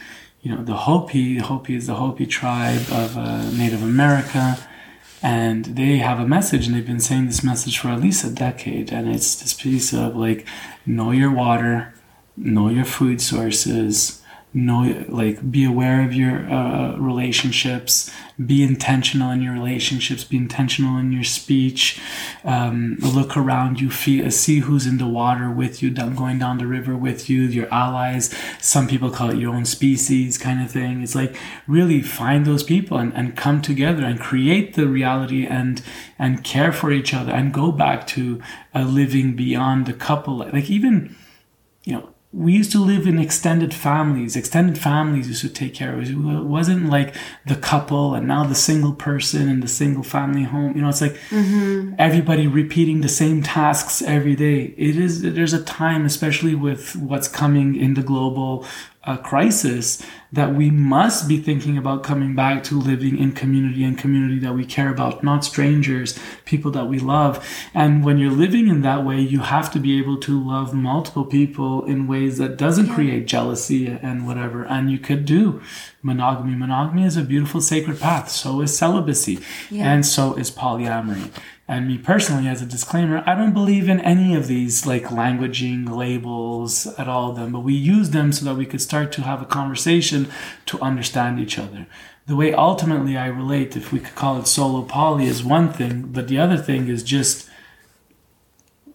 you 0.45 0.55
know, 0.55 0.63
the 0.63 0.75
Hopi. 0.75 1.39
Hopi 1.39 1.75
is 1.75 1.87
the 1.87 1.95
Hopi 1.95 2.27
tribe 2.27 2.85
of 2.91 3.17
uh, 3.17 3.49
Native 3.49 3.81
America, 3.81 4.59
and 5.23 5.65
they 5.65 5.97
have 5.97 6.19
a 6.19 6.27
message, 6.27 6.67
and 6.67 6.75
they've 6.75 6.85
been 6.85 6.99
saying 6.99 7.25
this 7.25 7.43
message 7.43 7.79
for 7.79 7.87
at 7.87 7.99
least 7.99 8.23
a 8.23 8.29
decade. 8.29 8.93
And 8.93 9.09
it's 9.09 9.41
this 9.41 9.55
piece 9.55 9.91
of 9.91 10.15
like, 10.15 10.45
know 10.85 11.09
your 11.09 11.31
water, 11.31 11.95
know 12.37 12.69
your 12.69 12.85
food 12.85 13.21
sources, 13.21 14.21
know 14.61 15.05
like 15.09 15.51
be 15.51 15.65
aware 15.65 16.03
of 16.05 16.13
your 16.13 16.49
uh, 16.51 16.95
relationships 16.97 18.11
be 18.45 18.63
intentional 18.63 19.31
in 19.31 19.41
your 19.41 19.53
relationships 19.53 20.23
be 20.23 20.37
intentional 20.37 20.97
in 20.97 21.11
your 21.11 21.23
speech 21.23 22.01
um, 22.43 22.97
look 23.01 23.35
around 23.35 23.81
you 23.81 23.89
feel, 23.89 24.29
see 24.31 24.59
who's 24.59 24.85
in 24.85 24.97
the 24.97 25.07
water 25.07 25.49
with 25.49 25.81
you 25.81 25.89
down, 25.89 26.15
going 26.15 26.39
down 26.39 26.57
the 26.57 26.67
river 26.67 26.95
with 26.95 27.29
you 27.29 27.41
your 27.55 27.71
allies. 27.73 28.33
Some 28.59 28.87
people 28.87 29.09
call 29.09 29.31
it 29.31 29.37
your 29.37 29.55
own 29.55 29.65
species 29.65 30.37
kind 30.37 30.61
of 30.61 30.71
thing. 30.71 31.01
It's 31.01 31.15
like 31.15 31.35
really 31.67 32.01
find 32.01 32.45
those 32.45 32.63
people 32.63 32.97
and, 32.97 33.13
and 33.13 33.35
come 33.35 33.61
together 33.61 34.03
and 34.03 34.19
create 34.19 34.75
the 34.75 34.87
reality 34.87 35.45
and 35.45 35.81
and 36.19 36.43
care 36.43 36.71
for 36.71 36.91
each 36.91 37.13
other 37.13 37.31
and 37.31 37.53
go 37.53 37.71
back 37.71 38.05
to 38.07 38.41
a 38.73 38.83
living 38.83 39.35
beyond 39.35 39.85
the 39.85 39.93
couple 39.93 40.37
like 40.37 40.69
even 40.69 41.15
you 41.83 41.93
know 41.93 42.09
we 42.35 42.51
used 42.51 42.71
to 42.73 42.83
live 42.83 43.07
in 43.07 43.17
extended 43.17 43.73
families. 43.73 44.35
Extended 44.35 44.77
families 44.77 45.29
used 45.29 45.41
to 45.41 45.49
take 45.49 45.73
care 45.73 45.93
of 45.93 46.01
us. 46.01 46.09
It 46.09 46.15
wasn't 46.15 46.89
like 46.89 47.15
the 47.45 47.55
couple 47.55 48.13
and 48.13 48.27
now 48.27 48.43
the 48.43 48.55
single 48.55 48.93
person 48.93 49.47
and 49.47 49.63
the 49.63 49.69
single 49.69 50.03
family 50.03 50.43
home. 50.43 50.75
You 50.75 50.81
know, 50.81 50.89
it's 50.89 50.99
like 50.99 51.15
mm-hmm. 51.29 51.93
everybody 51.97 52.45
repeating 52.45 52.99
the 52.99 53.07
same 53.07 53.41
tasks 53.41 54.01
every 54.01 54.35
day. 54.35 54.73
It 54.77 54.97
is, 54.97 55.21
there's 55.21 55.53
a 55.53 55.63
time, 55.63 56.05
especially 56.05 56.55
with 56.55 56.97
what's 56.97 57.29
coming 57.29 57.77
in 57.77 57.93
the 57.93 58.03
global 58.03 58.65
a 59.05 59.17
crisis 59.17 60.01
that 60.31 60.53
we 60.53 60.69
must 60.69 61.27
be 61.29 61.37
thinking 61.37 61.77
about 61.77 62.03
coming 62.03 62.35
back 62.35 62.63
to 62.63 62.79
living 62.79 63.17
in 63.17 63.31
community 63.31 63.83
and 63.83 63.97
community 63.97 64.37
that 64.39 64.53
we 64.53 64.65
care 64.65 64.89
about, 64.89 65.23
not 65.23 65.45
strangers, 65.45 66.19
people 66.43 66.71
that 66.71 66.85
we 66.85 66.99
love. 66.99 67.47
And 67.73 68.03
when 68.03 68.17
you're 68.17 68.31
living 68.31 68.67
in 68.67 68.81
that 68.81 69.05
way, 69.05 69.19
you 69.19 69.39
have 69.39 69.71
to 69.71 69.79
be 69.79 69.97
able 69.97 70.17
to 70.21 70.43
love 70.43 70.73
multiple 70.73 71.25
people 71.25 71.85
in 71.85 72.07
ways 72.07 72.37
that 72.37 72.57
doesn't 72.57 72.89
create 72.89 73.27
jealousy 73.27 73.87
and 73.87 74.27
whatever. 74.27 74.63
And 74.65 74.91
you 74.91 74.99
could 74.99 75.25
do 75.25 75.61
monogamy. 76.01 76.55
Monogamy 76.55 77.05
is 77.05 77.15
a 77.15 77.23
beautiful 77.23 77.61
sacred 77.61 77.99
path. 77.99 78.29
So 78.29 78.61
is 78.61 78.77
celibacy. 78.77 79.39
Yeah. 79.69 79.91
And 79.91 80.05
so 80.05 80.33
is 80.35 80.51
polyamory. 80.51 81.31
And 81.67 81.87
me 81.87 81.97
personally, 81.97 82.47
as 82.47 82.61
a 82.61 82.65
disclaimer, 82.65 83.23
I 83.25 83.33
don't 83.33 83.53
believe 83.53 83.89
in 83.89 83.99
any 84.01 84.35
of 84.35 84.47
these 84.47 84.85
like 84.85 85.05
languaging 85.05 85.89
labels 85.89 86.85
at 86.99 87.07
all 87.07 87.31
of 87.31 87.37
them, 87.37 87.51
but 87.51 87.61
we 87.61 87.73
use 87.73 88.11
them 88.11 88.31
so 88.31 88.45
that 88.45 88.55
we 88.55 88.67
could 88.67 88.81
start 88.81 89.11
to 89.13 89.23
have 89.23 89.41
a 89.41 89.45
conversation 89.45 90.27
to 90.67 90.79
understand 90.79 91.39
each 91.39 91.57
other. 91.57 91.87
The 92.27 92.35
way 92.35 92.53
ultimately 92.53 93.17
I 93.17 93.27
relate, 93.27 93.75
if 93.75 93.91
we 93.91 93.99
could 93.99 94.15
call 94.15 94.39
it 94.39 94.47
solo 94.47 94.83
poly, 94.83 95.25
is 95.25 95.43
one 95.43 95.73
thing, 95.73 96.03
but 96.03 96.27
the 96.27 96.37
other 96.37 96.57
thing 96.57 96.87
is 96.87 97.01
just 97.01 97.49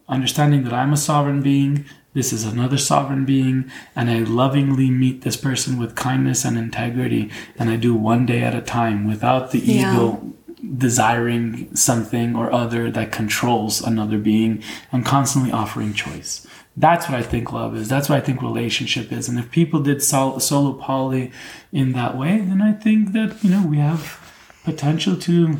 understanding 0.07 0.63
that 0.63 0.73
I'm 0.73 0.93
a 0.93 0.97
sovereign 0.97 1.41
being, 1.41 1.85
this 2.13 2.33
is 2.33 2.43
another 2.43 2.77
sovereign 2.77 3.23
being, 3.23 3.71
and 3.95 4.09
I 4.09 4.19
lovingly 4.19 4.89
meet 4.89 5.21
this 5.21 5.37
person 5.37 5.79
with 5.79 5.95
kindness 5.95 6.43
and 6.43 6.57
integrity, 6.57 7.31
and 7.57 7.69
I 7.69 7.77
do 7.77 7.95
one 7.95 8.25
day 8.25 8.43
at 8.43 8.55
a 8.55 8.61
time 8.61 9.07
without 9.07 9.51
the 9.51 9.59
yeah. 9.59 9.93
ego 9.93 10.33
desiring 10.77 11.75
something 11.75 12.35
or 12.35 12.51
other 12.51 12.91
that 12.91 13.11
controls 13.11 13.81
another 13.81 14.17
being 14.17 14.63
and 14.91 15.05
constantly 15.05 15.51
offering 15.51 15.93
choice. 15.93 16.45
That's 16.77 17.09
what 17.09 17.17
I 17.17 17.23
think 17.23 17.51
love 17.51 17.75
is. 17.75 17.89
That's 17.89 18.07
what 18.09 18.17
I 18.17 18.21
think 18.21 18.41
relationship 18.41 19.11
is. 19.11 19.27
And 19.27 19.37
if 19.37 19.51
people 19.51 19.81
did 19.81 20.01
sol- 20.01 20.39
solo 20.39 20.73
poly 20.73 21.31
in 21.71 21.91
that 21.93 22.17
way, 22.17 22.39
then 22.39 22.61
I 22.61 22.73
think 22.73 23.11
that, 23.13 23.43
you 23.43 23.49
know, 23.49 23.65
we 23.65 23.77
have 23.77 24.19
potential 24.63 25.15
to 25.17 25.57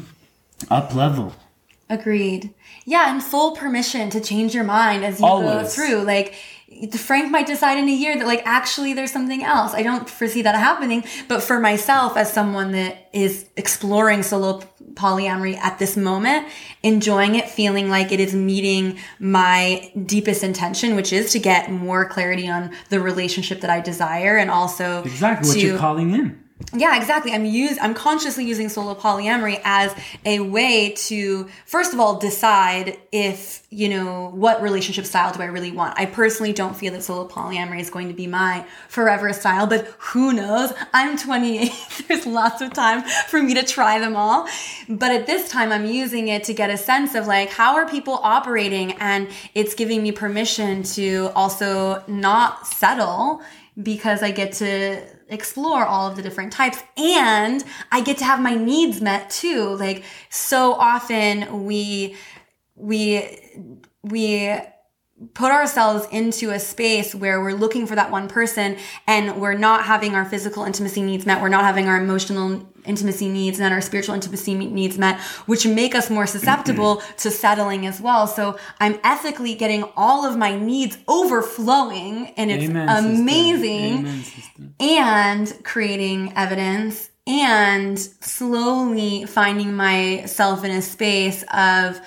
up 0.70 0.94
level. 0.96 1.34
Agreed. 1.90 2.54
Yeah, 2.86 3.12
and 3.12 3.22
full 3.22 3.56
permission 3.56 4.10
to 4.12 4.22
change 4.22 4.56
your 4.56 4.64
mind 4.64 5.04
as 5.04 5.20
you 5.20 5.26
Always. 5.26 5.52
go 5.52 5.64
through. 5.66 6.04
Like, 6.04 6.36
Frank 6.98 7.30
might 7.30 7.48
decide 7.48 7.78
in 7.78 7.88
a 7.88 7.94
year 7.94 8.18
that 8.18 8.26
like 8.26 8.42
actually 8.46 8.94
there's 8.94 9.12
something 9.12 9.44
else. 9.44 9.74
I 9.74 9.84
don't 9.84 10.10
foresee 10.10 10.42
that 10.42 10.56
happening, 10.56 11.04
but 11.28 11.44
for 11.44 11.60
myself 11.60 12.18
as 12.18 12.32
someone 12.32 12.72
that 12.72 13.10
is 13.14 13.46
exploring 13.58 14.24
solo 14.24 14.62
polyamory 14.94 15.58
at 15.58 15.80
this 15.80 15.96
moment, 15.96 16.48
enjoying 16.84 17.36
it, 17.36 17.50
feeling 17.50 17.90
like 17.90 18.12
it 18.12 18.20
is 18.20 18.34
meeting 18.34 19.00
my 19.20 19.92
deepest 20.06 20.44
intention, 20.44 20.96
which 20.96 21.14
is 21.14 21.32
to 21.34 21.40
get 21.40 21.72
more 21.72 22.06
clarity 22.08 22.50
on 22.50 22.72
the 22.90 23.00
relationship 23.00 23.62
that 23.62 23.70
I 23.70 23.80
desire 23.82 24.38
and 24.38 24.50
also 24.50 25.04
exactly 25.04 25.50
what 25.50 25.54
to- 25.54 25.60
you're 25.62 25.78
calling 25.78 26.12
in. 26.12 26.41
Yeah, 26.74 26.98
exactly. 26.98 27.32
I'm 27.32 27.46
use 27.46 27.78
I'm 27.82 27.94
consciously 27.94 28.46
using 28.46 28.70
solo 28.70 28.96
polyamory 28.96 29.60
as 29.64 29.96
a 30.26 30.40
way 30.40 30.94
to 31.08 31.48
first 31.66 31.94
of 31.94 32.00
all 32.00 32.20
decide 32.20 32.98
if, 33.12 33.66
you 33.70 33.90
know, 33.90 34.32
what 34.34 34.62
relationship 34.62 35.06
style 35.06 35.34
do 35.34 35.42
I 35.42 35.46
really 35.46 35.72
want. 35.72 36.00
I 36.00 36.06
personally 36.06 36.54
don't 36.54 36.76
feel 36.76 36.94
that 36.94 37.04
solo 37.04 37.28
polyamory 37.28 37.80
is 37.80 37.90
going 37.90 38.08
to 38.08 38.14
be 38.14 38.28
my 38.28 38.66
forever 38.88 39.34
style, 39.34 39.68
but 39.68 39.86
who 40.00 40.34
knows? 40.34 40.74
I'm 40.94 41.18
28. 41.18 41.72
There's 42.08 42.26
lots 42.26 42.62
of 42.62 42.74
time 42.74 43.04
for 43.28 43.42
me 43.42 43.54
to 43.56 43.64
try 43.64 44.00
them 44.00 44.16
all. 44.16 44.48
But 44.88 45.12
at 45.12 45.26
this 45.26 45.50
time 45.50 45.72
I'm 45.72 45.86
using 45.86 46.28
it 46.28 46.44
to 46.46 46.54
get 46.54 46.70
a 46.70 46.78
sense 46.78 47.16
of 47.16 47.28
like 47.28 47.50
how 47.50 47.76
are 47.76 47.88
people 47.88 48.20
operating 48.24 48.94
and 48.94 49.28
it's 49.54 49.76
giving 49.76 50.04
me 50.04 50.12
permission 50.12 50.84
to 50.84 51.32
also 51.36 52.04
not 52.08 52.68
settle 52.68 53.42
because 53.82 54.22
I 54.22 54.32
get 54.32 54.54
to 54.54 55.02
explore 55.32 55.86
all 55.86 56.08
of 56.08 56.16
the 56.16 56.22
different 56.22 56.54
types 56.54 56.84
and 56.98 57.64
I 57.92 58.02
get 58.02 58.18
to 58.20 58.26
have 58.26 58.40
my 58.40 58.56
needs 58.56 59.02
met 59.02 59.30
too. 59.30 59.76
Like 59.78 60.04
so 60.30 60.74
often 60.74 61.66
we 61.66 62.16
we 62.76 63.40
we 64.04 64.58
put 65.34 65.52
ourselves 65.52 66.08
into 66.12 66.50
a 66.50 66.60
space 66.60 67.14
where 67.14 67.42
we're 67.42 67.54
looking 67.54 67.86
for 67.86 67.96
that 67.96 68.12
one 68.12 68.28
person 68.28 68.78
and 69.08 69.40
we're 69.40 69.54
not 69.54 69.86
having 69.86 70.16
our 70.16 70.26
physical 70.26 70.64
intimacy 70.64 71.02
needs 71.02 71.26
met. 71.26 71.42
We're 71.42 71.50
not 71.50 71.64
having 71.64 71.88
our 71.88 71.98
emotional 72.02 72.68
intimacy 72.86 73.30
needs 73.30 73.60
and 73.60 73.74
our 73.74 73.82
spiritual 73.82 74.16
intimacy 74.16 74.56
needs 74.56 74.98
met, 74.98 75.20
which 75.46 75.68
make 75.68 75.94
us 75.94 76.10
more 76.10 76.26
susceptible 76.26 77.04
to 77.18 77.30
settling 77.30 77.86
as 77.86 78.02
well. 78.02 78.26
So 78.26 78.58
I'm 78.80 79.00
ethically 79.04 79.54
getting 79.56 79.84
all 79.96 80.26
of 80.26 80.38
my 80.38 80.58
needs 80.58 80.98
overflowing 81.08 82.34
and 82.38 82.50
it's 82.52 82.64
Amen, 82.66 82.88
sister. 82.88 83.08
amazing 83.22 83.98
Amen, 84.00 84.24
sister. 84.24 84.64
and 84.80 85.64
creating 85.64 86.34
evidence 86.36 87.10
and 87.28 88.00
slowly 88.00 89.26
finding 89.26 89.76
myself 89.76 90.64
in 90.64 90.72
a 90.72 90.82
space 90.82 91.44
of 91.54 92.02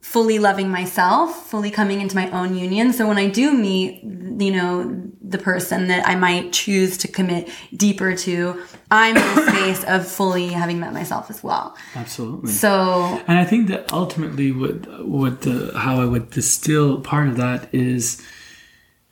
fully 0.00 0.38
loving 0.38 0.70
myself, 0.70 1.46
fully 1.48 1.70
coming 1.70 2.00
into 2.00 2.16
my 2.16 2.30
own 2.30 2.56
union. 2.56 2.92
So 2.92 3.06
when 3.06 3.18
I 3.18 3.28
do 3.28 3.52
meet, 3.52 4.02
you 4.02 4.50
know, 4.50 5.10
the 5.22 5.38
person 5.38 5.88
that 5.88 6.06
I 6.08 6.14
might 6.16 6.52
choose 6.52 6.96
to 6.98 7.08
commit 7.08 7.48
deeper 7.76 8.16
to, 8.16 8.62
I'm 8.90 9.16
in 9.16 9.22
a 9.22 9.46
space 9.50 9.84
of 9.84 10.06
fully 10.06 10.48
having 10.48 10.80
met 10.80 10.92
myself 10.92 11.30
as 11.30 11.44
well. 11.44 11.76
Absolutely. 11.94 12.50
So 12.50 13.22
And 13.26 13.38
I 13.38 13.44
think 13.44 13.68
that 13.68 13.92
ultimately, 13.92 14.52
what 14.52 15.06
what 15.06 15.42
the, 15.42 15.72
how 15.76 16.00
I 16.00 16.06
would 16.06 16.30
distill 16.30 17.00
part 17.00 17.28
of 17.28 17.36
that 17.36 17.72
is 17.72 18.20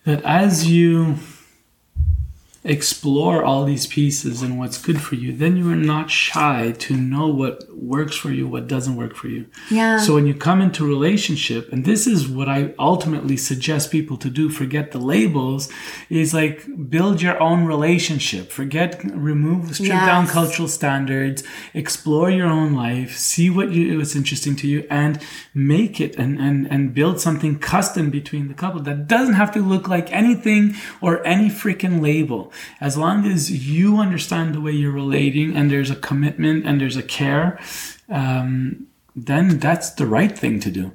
that 0.04 0.22
as 0.24 0.68
you 0.68 1.16
explore 2.68 3.42
all 3.42 3.64
these 3.64 3.86
pieces 3.86 4.42
and 4.42 4.58
what's 4.58 4.80
good 4.80 5.00
for 5.00 5.14
you, 5.14 5.32
then 5.32 5.56
you 5.56 5.70
are 5.70 5.76
not 5.76 6.10
shy 6.10 6.72
to 6.78 6.94
know 6.94 7.26
what 7.26 7.64
works 7.74 8.14
for 8.14 8.30
you, 8.30 8.46
what 8.46 8.68
doesn't 8.68 8.96
work 8.96 9.16
for 9.16 9.28
you. 9.28 9.46
Yeah. 9.70 9.98
So 9.98 10.14
when 10.14 10.26
you 10.26 10.34
come 10.34 10.60
into 10.60 10.86
relationship, 10.86 11.72
and 11.72 11.86
this 11.86 12.06
is 12.06 12.28
what 12.28 12.48
I 12.48 12.74
ultimately 12.78 13.38
suggest 13.38 13.90
people 13.90 14.18
to 14.18 14.28
do, 14.28 14.50
forget 14.50 14.92
the 14.92 14.98
labels, 14.98 15.72
is 16.10 16.34
like 16.34 16.66
build 16.90 17.22
your 17.22 17.40
own 17.42 17.64
relationship. 17.64 18.50
Forget, 18.52 19.02
remove, 19.14 19.74
strip 19.74 19.88
down 19.88 20.26
cultural 20.26 20.68
standards, 20.68 21.42
explore 21.72 22.30
your 22.30 22.48
own 22.48 22.74
life, 22.74 23.16
see 23.16 23.48
what 23.48 23.72
you 23.72 23.96
what's 23.96 24.14
interesting 24.14 24.54
to 24.56 24.68
you, 24.68 24.86
and 24.90 25.20
make 25.54 26.00
it 26.00 26.16
and, 26.16 26.38
and, 26.38 26.70
and 26.70 26.92
build 26.92 27.18
something 27.18 27.58
custom 27.58 28.10
between 28.10 28.48
the 28.48 28.54
couple 28.54 28.82
that 28.82 29.08
doesn't 29.08 29.34
have 29.34 29.52
to 29.52 29.60
look 29.60 29.88
like 29.88 30.12
anything 30.12 30.74
or 31.00 31.26
any 31.26 31.48
freaking 31.48 32.02
label. 32.02 32.52
As 32.80 32.96
long 32.96 33.24
as 33.26 33.50
you 33.50 33.98
understand 33.98 34.54
the 34.54 34.60
way 34.60 34.72
you're 34.72 34.92
relating 34.92 35.56
and 35.56 35.70
there's 35.70 35.90
a 35.90 35.96
commitment 35.96 36.66
and 36.66 36.80
there's 36.80 36.96
a 36.96 37.02
care, 37.02 37.58
um, 38.08 38.86
then 39.16 39.58
that's 39.58 39.90
the 39.90 40.06
right 40.06 40.36
thing 40.38 40.60
to 40.60 40.70
do. 40.70 40.92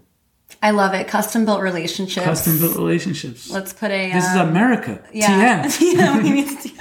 I 0.61 0.71
love 0.71 0.93
it. 0.93 1.07
Custom 1.07 1.43
built 1.45 1.61
relationships. 1.61 2.25
Custom 2.25 2.57
built 2.59 2.75
relationships. 2.77 3.49
Let's 3.49 3.73
put 3.73 3.91
a. 3.91 4.11
this 4.13 4.23
is 4.29 4.35
um, 4.37 4.49
America. 4.49 5.03
yeah. 5.11 5.65
TM. 5.65 5.93
yeah, 5.97 6.17
we 6.21 6.29
need 6.31 6.47
to 6.47 6.69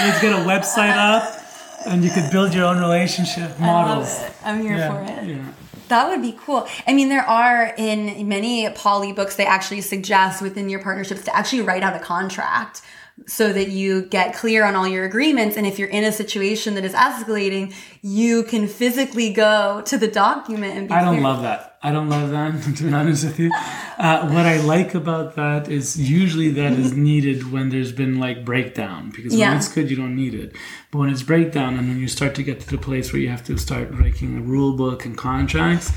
Let's 0.00 0.20
get 0.20 0.32
a 0.32 0.44
website 0.44 0.96
up 0.96 1.40
and 1.86 2.04
you 2.04 2.10
could 2.10 2.30
build 2.30 2.54
your 2.54 2.64
own 2.64 2.78
relationship 2.80 3.52
I 3.60 3.64
models. 3.66 4.08
love 4.18 4.26
it. 4.30 4.36
I'm 4.44 4.60
here 4.62 4.76
Yeah, 4.76 4.92
for 4.92 5.12
it. 5.22 5.26
yeah. 5.28 5.44
That 5.88 6.08
would 6.08 6.20
be 6.20 6.36
cool. 6.38 6.68
I 6.86 6.92
mean, 6.92 7.08
there 7.08 7.22
are 7.22 7.72
in 7.78 8.28
many 8.28 8.68
poly 8.70 9.12
books, 9.12 9.36
they 9.36 9.46
actually 9.46 9.80
suggest 9.80 10.42
within 10.42 10.68
your 10.68 10.82
partnerships 10.82 11.22
to 11.24 11.34
actually 11.34 11.62
write 11.62 11.82
out 11.82 11.96
a 11.96 11.98
contract 12.00 12.82
so 13.26 13.52
that 13.52 13.68
you 13.68 14.02
get 14.02 14.34
clear 14.34 14.64
on 14.64 14.74
all 14.74 14.88
your 14.88 15.04
agreements. 15.04 15.56
And 15.56 15.66
if 15.66 15.78
you're 15.78 15.88
in 15.88 16.04
a 16.04 16.12
situation 16.12 16.74
that 16.74 16.84
is 16.84 16.94
escalating, 16.94 17.74
you 18.02 18.42
can 18.44 18.66
physically 18.68 19.32
go 19.32 19.82
to 19.86 19.98
the 19.98 20.08
document 20.08 20.76
and 20.78 20.88
be 20.88 20.94
I 20.94 21.02
don't 21.02 21.14
clear. 21.16 21.24
love 21.24 21.42
that. 21.42 21.76
I 21.82 21.92
don't 21.92 22.08
love 22.08 22.30
that, 22.30 22.62
to 22.76 22.82
be 22.84 22.92
honest 22.92 23.24
with 23.24 23.38
you. 23.38 23.52
Uh, 23.98 24.28
what 24.30 24.46
I 24.46 24.60
like 24.60 24.94
about 24.94 25.36
that 25.36 25.68
is 25.68 25.96
usually 26.10 26.48
that 26.50 26.72
is 26.72 26.92
needed 26.92 27.52
when 27.52 27.68
there's 27.70 27.92
been 27.92 28.18
like 28.18 28.44
breakdown 28.44 29.10
because 29.14 29.34
Yeah. 29.34 29.48
when 29.50 29.58
it's 29.58 29.68
good, 29.72 29.90
you 29.90 29.96
don't 29.96 30.16
need 30.16 30.34
it. 30.34 30.54
But 30.90 30.98
when 30.98 31.10
it's 31.10 31.22
breakdown 31.22 31.78
and 31.78 31.88
when 31.88 31.98
you 31.98 32.08
start 32.08 32.34
to 32.36 32.42
get 32.42 32.60
to 32.60 32.68
the 32.70 32.78
place 32.78 33.12
where 33.12 33.20
you 33.20 33.28
have 33.28 33.44
to 33.46 33.56
start 33.58 33.90
writing 33.92 34.38
a 34.38 34.40
rule 34.40 34.72
book 34.76 35.04
and 35.04 35.16
contracts, 35.16 35.92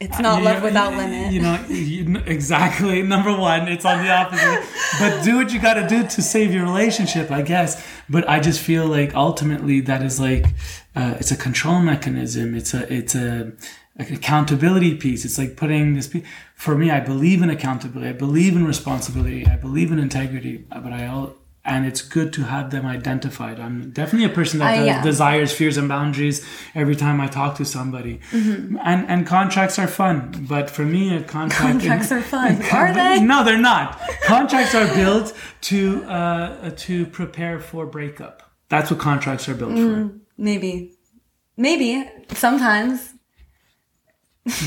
It's 0.00 0.18
not 0.18 0.42
love 0.42 0.62
without 0.62 0.94
limit. 0.94 1.32
You 1.32 1.40
know, 1.40 1.64
you, 1.68 2.16
exactly. 2.26 3.02
Number 3.14 3.36
one, 3.36 3.68
it's 3.68 3.84
on 3.84 4.04
the 4.04 4.10
opposite. 4.10 4.62
but 4.98 5.22
do 5.24 5.36
what 5.36 5.52
you 5.52 5.60
got 5.60 5.74
to 5.74 5.86
do 5.86 6.06
to 6.06 6.22
save 6.22 6.52
your 6.52 6.64
relationship, 6.64 7.30
I 7.30 7.42
guess. 7.42 7.84
But 8.08 8.28
I 8.28 8.40
just 8.40 8.60
feel 8.60 8.86
like 8.86 9.14
ultimately 9.14 9.80
that 9.82 10.02
is 10.02 10.18
like 10.20 10.46
uh, 10.94 11.14
it's 11.18 11.30
a 11.30 11.36
control 11.36 11.80
mechanism. 11.80 12.54
It's 12.54 12.74
a 12.74 12.92
it's 12.92 13.14
a, 13.14 13.52
like 13.98 14.10
accountability 14.10 14.96
piece. 14.96 15.24
It's 15.24 15.38
like 15.38 15.56
putting 15.56 15.94
this. 15.94 16.08
Pe- 16.08 16.24
For 16.56 16.74
me, 16.74 16.90
I 16.90 17.00
believe 17.00 17.42
in 17.42 17.50
accountability. 17.50 18.10
I 18.10 18.12
believe 18.12 18.56
in 18.56 18.66
responsibility. 18.66 19.46
I 19.46 19.56
believe 19.56 19.92
in 19.92 19.98
integrity. 19.98 20.64
But 20.68 20.92
I 20.92 21.06
all. 21.06 21.34
And 21.66 21.86
it's 21.86 22.02
good 22.02 22.30
to 22.34 22.42
have 22.42 22.70
them 22.70 22.84
identified. 22.84 23.58
I'm 23.58 23.90
definitely 23.90 24.26
a 24.26 24.34
person 24.34 24.58
that 24.58 24.78
Uh, 24.80 24.84
yeah. 24.84 25.02
desires 25.02 25.50
fears 25.50 25.78
and 25.78 25.88
boundaries 25.88 26.44
every 26.74 26.94
time 26.94 27.22
I 27.22 27.26
talk 27.26 27.56
to 27.56 27.64
somebody. 27.64 28.20
Mm-hmm. 28.32 28.76
And 28.84 29.08
and 29.08 29.26
contracts 29.26 29.78
are 29.78 29.88
fun, 29.88 30.44
but 30.48 30.68
for 30.68 30.84
me, 30.84 31.16
a 31.16 31.22
contract 31.22 31.62
Contracts 31.72 32.12
are 32.12 32.20
fun. 32.20 32.60
Are 32.72 32.92
they? 32.92 33.20
No, 33.20 33.44
they're 33.44 33.66
not. 33.72 33.98
Contracts 34.26 34.74
are 34.74 34.88
built 34.94 35.32
to 35.70 36.04
uh, 36.04 36.70
to 36.86 37.06
prepare 37.06 37.58
for 37.60 37.86
breakup. 37.86 38.42
That's 38.68 38.90
what 38.90 39.00
contracts 39.00 39.48
are 39.48 39.54
built 39.54 39.72
Mm. 39.72 40.20
Maybe. 40.36 40.72
Maybe. 41.56 41.90
Sometimes. 42.34 43.14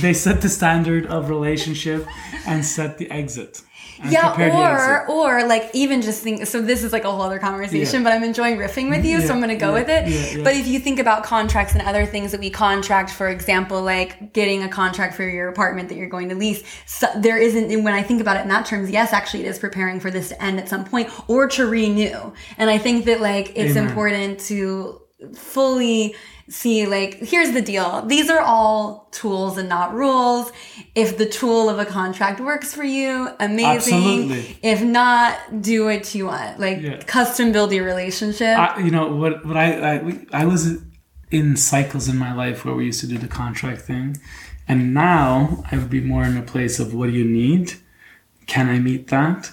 They 0.01 0.13
set 0.13 0.41
the 0.41 0.49
standard 0.49 1.05
of 1.05 1.29
relationship 1.29 2.07
and 2.47 2.65
set 2.65 2.97
the 2.97 3.07
exit. 3.11 3.61
Yeah, 4.05 5.05
or 5.07 5.09
or 5.09 5.47
like 5.47 5.71
even 5.73 6.01
just 6.01 6.21
think. 6.21 6.45
So 6.47 6.61
this 6.61 6.83
is 6.83 6.93
like 6.93 7.03
a 7.03 7.11
whole 7.11 7.21
other 7.21 7.39
conversation, 7.39 8.01
Yeah. 8.01 8.03
but 8.03 8.13
I'm 8.13 8.23
enjoying 8.23 8.57
riffing 8.57 8.89
with 8.89 9.05
you, 9.05 9.21
so 9.21 9.33
I'm 9.33 9.39
going 9.39 9.49
to 9.49 9.55
go 9.55 9.67
yeah, 9.67 9.79
with 9.79 9.89
it. 9.89 10.07
yeah, 10.07 10.37
yeah. 10.37 10.43
But 10.43 10.55
if 10.55 10.67
you 10.67 10.79
think 10.79 10.99
about 10.99 11.23
contracts 11.23 11.73
and 11.73 11.81
other 11.81 12.05
things 12.05 12.31
that 12.31 12.39
we 12.39 12.49
contract, 12.49 13.09
for 13.09 13.27
example, 13.29 13.81
like 13.81 14.33
getting 14.33 14.63
a 14.63 14.69
contract 14.69 15.15
for 15.15 15.23
your 15.23 15.49
apartment 15.49 15.89
that 15.89 15.95
you're 15.95 16.09
going 16.09 16.29
to 16.29 16.35
lease, 16.35 16.63
so 16.85 17.07
there 17.15 17.37
isn't. 17.37 17.67
When 17.83 17.93
I 17.93 18.03
think 18.03 18.21
about 18.21 18.37
it 18.37 18.41
in 18.41 18.49
that 18.49 18.65
terms, 18.65 18.89
yes, 18.89 19.13
actually, 19.13 19.45
it 19.45 19.47
is 19.47 19.59
preparing 19.59 19.99
for 19.99 20.11
this 20.11 20.29
to 20.29 20.43
end 20.43 20.59
at 20.59 20.69
some 20.69 20.85
point 20.85 21.09
or 21.27 21.47
to 21.49 21.65
renew. 21.67 22.33
And 22.57 22.69
I 22.69 22.77
think 22.77 23.05
that 23.05 23.21
like 23.21 23.53
it's 23.55 23.75
Amen. 23.75 23.87
important 23.89 24.39
to 24.41 25.01
fully 25.35 26.15
see 26.49 26.85
like 26.87 27.15
here's 27.15 27.51
the 27.51 27.61
deal 27.61 28.01
these 28.05 28.29
are 28.29 28.39
all 28.39 29.09
tools 29.11 29.57
and 29.57 29.67
not 29.67 29.93
rules 29.93 30.49
if 30.95 31.17
the 31.17 31.25
tool 31.25 31.69
of 31.69 31.77
a 31.77 31.85
contract 31.85 32.39
works 32.39 32.73
for 32.73 32.85
you 32.85 33.27
amazing 33.41 33.93
Absolutely. 33.95 34.57
if 34.63 34.81
not 34.81 35.37
do 35.61 35.83
what 35.85 36.15
you 36.15 36.25
want 36.27 36.57
like 36.59 36.79
Yeah. 36.81 37.01
custom 37.05 37.51
build 37.51 37.73
your 37.73 37.83
relationship 37.83 38.57
I, 38.57 38.79
you 38.79 38.91
know 38.91 39.07
what? 39.13 39.45
What 39.45 39.57
I 39.57 39.73
I, 39.97 40.03
we, 40.03 40.25
I 40.31 40.45
was 40.45 40.81
in 41.31 41.57
cycles 41.57 42.07
in 42.07 42.17
my 42.17 42.33
life 42.33 42.63
where 42.63 42.73
we 42.75 42.85
used 42.85 43.01
to 43.01 43.07
do 43.07 43.17
the 43.17 43.27
contract 43.27 43.81
thing, 43.81 44.15
and 44.65 44.93
now 44.93 45.61
I 45.69 45.77
would 45.77 45.89
be 45.89 45.99
more 45.99 46.23
in 46.23 46.37
a 46.37 46.41
place 46.41 46.79
of 46.79 46.93
what 46.93 47.07
do 47.07 47.11
you 47.11 47.25
need? 47.25 47.73
Can 48.45 48.69
I 48.69 48.79
meet 48.79 49.07
that? 49.09 49.51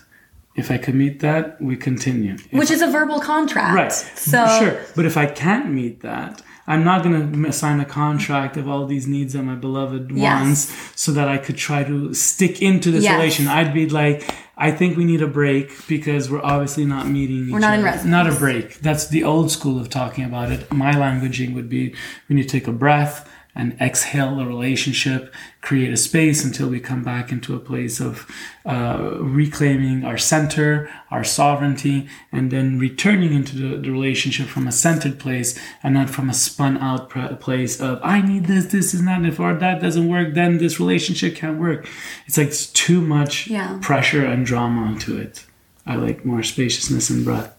If 0.55 0.71
I 0.71 0.79
can 0.79 0.97
meet 0.97 1.19
that, 1.19 1.61
we 1.61 1.75
continue. 1.77 2.35
If 2.35 2.53
which 2.53 2.71
is 2.71 2.81
a 2.81 2.87
verbal 2.87 3.19
contract 3.19 3.75
Right. 3.75 3.93
so 3.93 4.47
sure, 4.61 4.81
but 4.95 5.05
if 5.05 5.17
I 5.17 5.27
can't 5.27 5.71
meet 5.73 6.01
that, 6.03 6.43
I'm 6.67 6.83
not 6.85 7.03
going 7.03 7.43
to 7.45 7.53
sign 7.53 7.79
a 7.81 7.85
contract 7.85 8.57
of 8.57 8.69
all 8.69 8.87
these 8.87 9.07
needs 9.07 9.35
that 9.35 9.43
my 9.43 9.55
beloved 9.55 10.11
Yes. 10.11 10.41
wants, 10.43 10.73
so 11.01 11.13
that 11.13 11.29
I 11.29 11.37
could 11.39 11.57
try 11.57 11.85
to 11.85 12.15
stick 12.15 12.63
into 12.63 12.91
this 12.91 13.05
Yes. 13.05 13.15
relation. 13.17 13.49
I'd 13.49 13.75
be 13.75 13.89
like, 13.89 14.29
I 14.57 14.71
think 14.71 14.97
we 14.97 15.05
need 15.05 15.21
a 15.21 15.27
break 15.27 15.71
because 15.89 16.31
we're 16.31 16.43
obviously 16.43 16.85
not 16.87 17.09
meeting. 17.09 17.47
Each 17.49 17.51
not 17.51 17.75
in 17.75 17.81
other. 17.81 17.83
resonance. 17.85 18.07
Not 18.11 18.27
a 18.29 18.33
break. 18.33 18.81
That's 18.81 19.09
the 19.09 19.25
old 19.25 19.51
school 19.51 19.79
of 19.81 19.91
talking 19.91 20.25
about 20.25 20.51
it. 20.53 20.73
My 20.73 20.93
languaging 20.93 21.55
would 21.55 21.69
be 21.69 21.95
we 22.29 22.37
need 22.37 22.45
to 22.45 22.49
take 22.49 22.69
a 22.69 22.73
breath 22.73 23.29
and 23.55 23.81
exhale 23.81 24.37
the 24.37 24.45
relationship, 24.45 25.33
create 25.61 25.93
a 25.93 25.97
space 25.97 26.45
until 26.45 26.69
we 26.69 26.81
come 26.81 27.05
back 27.05 27.31
into 27.31 27.55
a 27.55 27.61
place 27.61 28.01
of 28.01 28.29
uh, 28.67 29.17
reclaiming 29.21 30.05
our 30.05 30.19
center, 30.19 30.91
our 31.11 31.23
sovereignty, 31.23 32.09
and 32.33 32.51
then 32.51 32.79
returning 32.79 33.33
into 33.33 33.57
the, 33.57 33.77
the, 33.77 33.91
relationship 33.91 34.47
from 34.47 34.67
a 34.67 34.73
centered 34.73 35.19
place 35.19 35.59
and 35.83 35.95
not 35.95 36.11
from 36.11 36.29
a 36.29 36.35
spun 36.35 36.77
out 36.79 37.11
place 37.41 37.81
of, 37.81 38.01
I 38.03 38.21
need 38.21 38.47
this, 38.47 38.67
this 38.67 38.93
is 38.93 39.03
not, 39.03 39.25
if 39.25 39.39
or 39.39 39.55
that 39.55 39.81
doesn't 39.81 40.09
work, 40.09 40.35
then 40.35 40.59
this 40.59 40.81
relationship 40.81 41.37
can't 41.37 41.61
work. 41.61 41.89
It's 42.27 42.37
like 42.37 42.49
it's 42.49 42.67
too 42.67 43.01
much 43.01 43.47
yeah. 43.47 43.79
pressure 43.81 44.25
and 44.25 44.45
drama 44.45 44.99
to 45.01 45.19
it. 45.19 45.47
I 45.87 45.97
like 45.97 46.25
more 46.25 46.43
spaciousness 46.43 47.11
and 47.11 47.25
breath. 47.25 47.55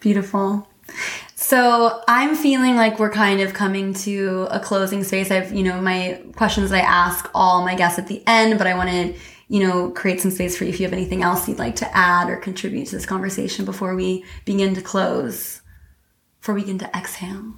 Beautiful. 0.00 0.68
So 1.38 2.02
I'm 2.08 2.34
feeling 2.34 2.76
like 2.76 2.98
we're 2.98 3.10
kind 3.10 3.42
of 3.42 3.52
coming 3.52 3.92
to 3.92 4.48
a 4.50 4.58
closing 4.58 5.04
space. 5.04 5.30
I've, 5.30 5.52
you 5.52 5.62
know, 5.62 5.82
my 5.82 6.22
questions 6.34 6.72
I 6.72 6.80
ask 6.80 7.30
all 7.34 7.62
my 7.62 7.74
guests 7.74 7.98
at 7.98 8.06
the 8.06 8.22
end, 8.26 8.56
but 8.56 8.66
I 8.66 8.74
want 8.74 8.88
to, 8.88 9.14
you 9.48 9.60
know, 9.60 9.90
create 9.90 10.22
some 10.22 10.30
space 10.30 10.56
for 10.56 10.64
you 10.64 10.70
if 10.70 10.80
you 10.80 10.86
have 10.86 10.94
anything 10.94 11.22
else 11.22 11.46
you'd 11.46 11.58
like 11.58 11.76
to 11.76 11.96
add 11.96 12.30
or 12.30 12.36
contribute 12.36 12.86
to 12.86 12.96
this 12.96 13.04
conversation 13.04 13.66
before 13.66 13.94
we 13.94 14.24
begin 14.46 14.74
to 14.76 14.80
close, 14.80 15.60
before 16.40 16.54
we 16.54 16.62
begin 16.62 16.78
to 16.78 16.96
exhale. 16.96 17.52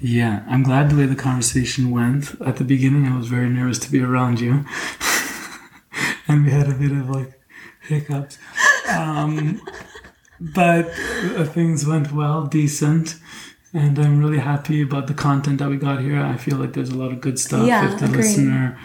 Yeah, 0.00 0.42
I'm 0.48 0.62
glad 0.62 0.88
the 0.88 0.96
way 0.96 1.04
the 1.04 1.16
conversation 1.16 1.90
went. 1.90 2.34
At 2.40 2.56
the 2.56 2.64
beginning, 2.64 3.06
I 3.06 3.16
was 3.16 3.28
very 3.28 3.50
nervous 3.50 3.78
to 3.80 3.92
be 3.92 4.00
around 4.00 4.40
you. 4.40 4.64
and 6.28 6.46
we 6.46 6.50
had 6.50 6.70
a 6.70 6.74
bit 6.74 6.92
of 6.92 7.10
like 7.10 7.38
hiccups. 7.82 8.38
Um, 8.88 9.60
but 10.40 10.86
uh, 11.36 11.44
things 11.44 11.86
went 11.86 12.12
well, 12.12 12.46
decent. 12.46 13.16
And 13.72 13.98
I'm 13.98 14.18
really 14.18 14.38
happy 14.38 14.80
about 14.80 15.06
the 15.06 15.14
content 15.14 15.58
that 15.58 15.68
we 15.68 15.76
got 15.76 16.00
here. 16.00 16.20
I 16.20 16.36
feel 16.36 16.56
like 16.56 16.72
there's 16.72 16.90
a 16.90 16.96
lot 16.96 17.12
of 17.12 17.20
good 17.20 17.38
stuff. 17.38 17.66
Yeah, 17.66 17.92
if 17.92 17.98
the 17.98 18.06
agreed. 18.06 18.18
listener, 18.18 18.78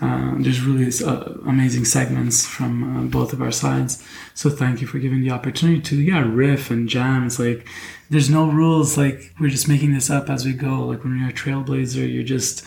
uh, 0.00 0.34
there's 0.38 0.60
really 0.60 0.92
uh, 1.04 1.32
amazing 1.48 1.84
segments 1.84 2.46
from 2.46 2.96
uh, 2.96 3.02
both 3.08 3.32
of 3.32 3.40
our 3.40 3.50
sides. 3.50 4.06
So 4.34 4.50
thank 4.50 4.80
you 4.80 4.86
for 4.86 4.98
giving 4.98 5.22
the 5.22 5.30
opportunity 5.30 5.80
to, 5.80 5.96
yeah, 5.96 6.22
riff 6.24 6.70
and 6.70 6.88
jam. 6.88 7.26
It's 7.26 7.38
like 7.38 7.66
there's 8.10 8.30
no 8.30 8.48
rules. 8.48 8.98
Like 8.98 9.32
we're 9.40 9.48
just 9.48 9.68
making 9.68 9.94
this 9.94 10.10
up 10.10 10.28
as 10.28 10.44
we 10.44 10.52
go. 10.52 10.86
Like 10.86 11.02
when 11.02 11.18
you're 11.18 11.30
a 11.30 11.32
trailblazer, 11.32 12.12
you're 12.12 12.22
just 12.22 12.62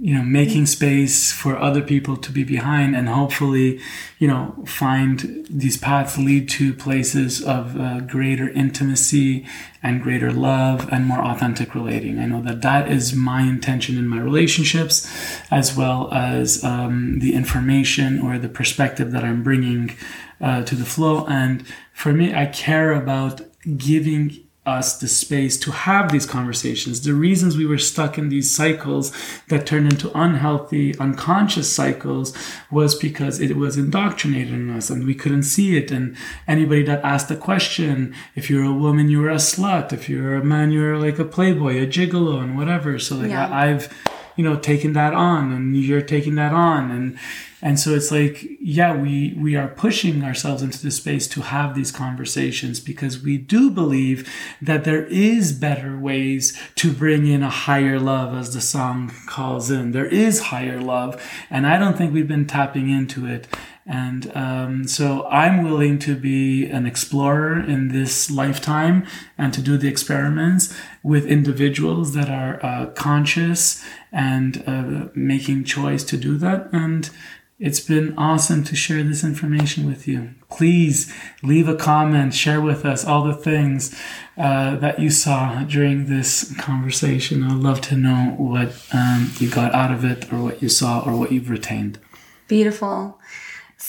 you 0.00 0.14
know 0.14 0.22
making 0.22 0.64
space 0.64 1.30
for 1.30 1.58
other 1.58 1.82
people 1.82 2.16
to 2.16 2.32
be 2.32 2.42
behind 2.42 2.96
and 2.96 3.06
hopefully 3.06 3.78
you 4.18 4.26
know 4.26 4.54
find 4.66 5.46
these 5.50 5.76
paths 5.76 6.16
lead 6.16 6.48
to 6.48 6.72
places 6.72 7.44
of 7.44 7.78
uh, 7.78 8.00
greater 8.00 8.48
intimacy 8.48 9.46
and 9.82 10.02
greater 10.02 10.32
love 10.32 10.88
and 10.92 11.06
more 11.06 11.22
authentic 11.22 11.74
relating. 11.74 12.18
I 12.18 12.26
know 12.26 12.42
that 12.42 12.62
that 12.62 12.90
is 12.90 13.14
my 13.14 13.42
intention 13.42 13.98
in 13.98 14.08
my 14.08 14.20
relationships 14.20 15.06
as 15.50 15.76
well 15.76 16.12
as 16.12 16.64
um, 16.64 17.18
the 17.18 17.34
information 17.34 18.20
or 18.20 18.38
the 18.38 18.48
perspective 18.48 19.10
that 19.12 19.24
i'm 19.24 19.42
bringing 19.42 19.96
uh, 20.40 20.62
to 20.64 20.74
the 20.74 20.86
flow. 20.86 21.26
And 21.26 21.66
for 21.92 22.12
me 22.12 22.34
i 22.34 22.46
care 22.46 22.92
about 22.92 23.42
giving 23.76 24.46
us 24.70 24.98
the 24.98 25.08
space 25.08 25.58
to 25.58 25.70
have 25.70 26.10
these 26.10 26.26
conversations. 26.26 27.00
The 27.00 27.14
reasons 27.14 27.56
we 27.56 27.66
were 27.66 27.78
stuck 27.78 28.16
in 28.18 28.28
these 28.28 28.50
cycles 28.50 29.12
that 29.48 29.66
turned 29.66 29.92
into 29.92 30.16
unhealthy, 30.18 30.96
unconscious 30.98 31.72
cycles 31.72 32.36
was 32.70 32.94
because 32.94 33.40
it 33.40 33.56
was 33.56 33.76
indoctrinated 33.76 34.54
in 34.54 34.70
us 34.70 34.90
and 34.90 35.04
we 35.04 35.14
couldn't 35.14 35.42
see 35.42 35.76
it. 35.76 35.90
And 35.90 36.16
anybody 36.46 36.82
that 36.84 37.04
asked 37.04 37.30
a 37.30 37.36
question, 37.36 38.14
if 38.34 38.48
you're 38.48 38.64
a 38.64 38.72
woman, 38.72 39.08
you 39.08 39.20
were 39.20 39.30
a 39.30 39.36
slut. 39.36 39.92
If 39.92 40.08
you're 40.08 40.36
a 40.36 40.44
man, 40.44 40.70
you're 40.70 40.98
like 40.98 41.18
a 41.18 41.24
playboy, 41.24 41.82
a 41.82 41.86
gigolo, 41.86 42.42
and 42.42 42.56
whatever. 42.56 42.98
So 42.98 43.16
like 43.16 43.30
yeah. 43.30 43.48
I, 43.48 43.70
I've, 43.70 43.92
you 44.36 44.44
know, 44.44 44.56
taking 44.56 44.92
that 44.94 45.14
on 45.14 45.52
and 45.52 45.76
you're 45.76 46.00
taking 46.00 46.34
that 46.36 46.52
on. 46.52 46.90
And 46.90 47.18
and 47.62 47.78
so 47.78 47.90
it's 47.90 48.10
like, 48.10 48.46
yeah, 48.58 48.96
we, 48.96 49.34
we 49.34 49.54
are 49.54 49.68
pushing 49.68 50.24
ourselves 50.24 50.62
into 50.62 50.82
the 50.82 50.90
space 50.90 51.28
to 51.28 51.42
have 51.42 51.74
these 51.74 51.92
conversations 51.92 52.80
because 52.80 53.22
we 53.22 53.36
do 53.36 53.70
believe 53.70 54.32
that 54.62 54.84
there 54.84 55.04
is 55.06 55.52
better 55.52 55.98
ways 55.98 56.58
to 56.76 56.92
bring 56.92 57.26
in 57.26 57.42
a 57.42 57.50
higher 57.50 57.98
love 57.98 58.34
as 58.34 58.54
the 58.54 58.62
song 58.62 59.12
calls 59.26 59.70
in. 59.70 59.92
There 59.92 60.06
is 60.06 60.40
higher 60.44 60.80
love. 60.80 61.22
And 61.50 61.66
I 61.66 61.78
don't 61.78 61.98
think 61.98 62.14
we've 62.14 62.26
been 62.26 62.46
tapping 62.46 62.88
into 62.88 63.26
it. 63.26 63.46
And 63.90 64.30
um, 64.36 64.86
so 64.86 65.26
I'm 65.26 65.64
willing 65.64 65.98
to 66.00 66.14
be 66.14 66.66
an 66.66 66.86
explorer 66.86 67.58
in 67.58 67.88
this 67.88 68.30
lifetime 68.30 69.04
and 69.36 69.52
to 69.52 69.60
do 69.60 69.76
the 69.76 69.88
experiments 69.88 70.72
with 71.02 71.26
individuals 71.26 72.14
that 72.14 72.30
are 72.30 72.64
uh, 72.64 72.86
conscious 72.94 73.84
and 74.12 74.62
uh, 74.64 75.08
making 75.16 75.64
choice 75.64 76.04
to 76.04 76.16
do 76.16 76.36
that. 76.38 76.68
And 76.72 77.10
it's 77.58 77.80
been 77.80 78.16
awesome 78.16 78.62
to 78.64 78.76
share 78.76 79.02
this 79.02 79.24
information 79.24 79.88
with 79.88 80.06
you. 80.06 80.34
Please 80.48 81.12
leave 81.42 81.68
a 81.68 81.74
comment, 81.74 82.32
share 82.32 82.60
with 82.60 82.84
us 82.84 83.04
all 83.04 83.24
the 83.24 83.34
things 83.34 83.92
uh, 84.38 84.76
that 84.76 85.00
you 85.00 85.10
saw 85.10 85.64
during 85.64 86.06
this 86.06 86.54
conversation. 86.58 87.42
I'd 87.42 87.54
love 87.54 87.80
to 87.82 87.96
know 87.96 88.36
what 88.38 88.68
um, 88.92 89.32
you 89.38 89.50
got 89.50 89.74
out 89.74 89.90
of 89.90 90.04
it, 90.04 90.32
or 90.32 90.44
what 90.44 90.62
you 90.62 90.68
saw, 90.68 91.00
or 91.04 91.16
what 91.16 91.32
you've 91.32 91.50
retained. 91.50 91.98
Beautiful. 92.46 93.18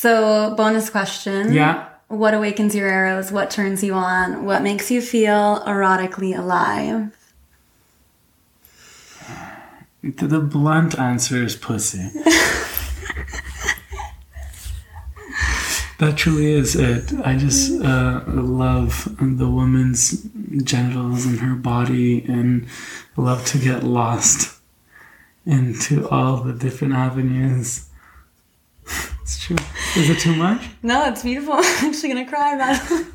So, 0.02 0.56
bonus 0.56 0.90
question. 0.90 1.54
Yeah. 1.54 1.88
What 2.08 2.34
awakens 2.34 2.74
your 2.74 2.90
eros? 2.90 3.32
What 3.32 3.52
turns 3.52 3.84
you 3.84 3.94
on? 3.94 4.46
What 4.46 4.64
makes 4.64 4.90
you 4.90 5.00
feel 5.00 5.62
erotically 5.68 6.36
alive? 6.36 7.16
The 10.02 10.40
blunt 10.40 10.98
answer 10.98 11.44
is 11.44 11.56
pussy. 11.56 12.10
That 16.00 16.18
truly 16.18 16.52
is 16.54 16.76
it. 16.76 17.14
I 17.24 17.38
just 17.38 17.80
uh, 17.80 18.24
love 18.26 19.16
the 19.20 19.48
woman's 19.48 20.24
genitals 20.64 21.28
and 21.28 21.42
her 21.42 21.54
body 21.54 22.26
and 22.26 22.66
love 23.16 23.46
to 23.46 23.60
get 23.60 23.84
lost 23.84 24.60
into 25.46 26.10
all 26.10 26.38
the 26.38 26.54
different 26.54 26.96
avenues. 26.96 27.91
It's 29.22 29.40
true. 29.40 29.58
Is 29.96 30.10
it 30.10 30.20
too 30.20 30.36
much? 30.36 30.68
No, 30.84 31.06
it's 31.06 31.24
beautiful. 31.24 31.54
I'm 31.58 31.90
actually 31.90 32.10
gonna 32.10 32.28
cry 32.28 32.56
about 32.56 32.92
it. 32.92 33.08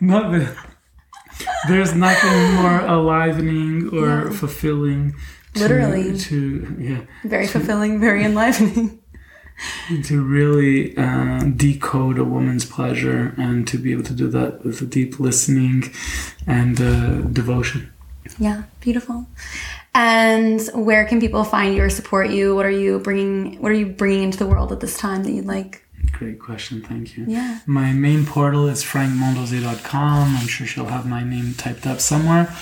no, 0.00 0.30
but 0.30 1.46
there's 1.68 1.94
nothing 1.94 2.54
more 2.54 2.80
alivening 2.80 3.92
or 3.92 4.30
fulfilling. 4.32 5.14
To, 5.54 5.60
Literally. 5.60 6.18
To 6.18 6.76
yeah. 6.78 7.00
Very 7.24 7.46
to, 7.46 7.52
fulfilling, 7.52 8.00
very 8.00 8.24
enlivening 8.24 9.00
to 10.04 10.22
really 10.22 10.96
uh, 10.96 11.40
decode 11.56 12.18
a 12.18 12.24
woman's 12.24 12.64
pleasure 12.64 13.34
and 13.38 13.66
to 13.68 13.78
be 13.78 13.92
able 13.92 14.02
to 14.02 14.12
do 14.12 14.28
that 14.28 14.64
with 14.64 14.88
deep 14.90 15.18
listening 15.18 15.92
and 16.46 16.80
uh, 16.80 17.20
devotion. 17.22 17.92
Yeah, 18.38 18.64
beautiful. 18.80 19.26
And 19.98 20.60
where 20.74 21.06
can 21.06 21.20
people 21.20 21.42
find 21.42 21.74
you 21.74 21.82
or 21.82 21.88
support 21.88 22.28
you? 22.28 22.54
What 22.54 22.66
are 22.66 22.70
you 22.70 22.98
bringing? 22.98 23.62
What 23.62 23.72
are 23.72 23.74
you 23.74 23.86
bringing 23.86 24.24
into 24.24 24.36
the 24.36 24.46
world 24.46 24.70
at 24.70 24.80
this 24.80 24.98
time 24.98 25.24
that 25.24 25.32
you'd 25.32 25.46
like? 25.46 25.86
Great 26.12 26.38
question, 26.38 26.82
thank 26.82 27.16
you. 27.16 27.24
Yeah. 27.26 27.60
My 27.64 27.94
main 27.94 28.26
portal 28.26 28.68
is 28.68 28.84
frankmondeose.com. 28.84 30.36
I'm 30.36 30.46
sure 30.46 30.66
she'll 30.66 30.84
have 30.84 31.06
my 31.06 31.24
name 31.24 31.54
typed 31.54 31.86
up 31.86 32.00
somewhere. 32.00 32.54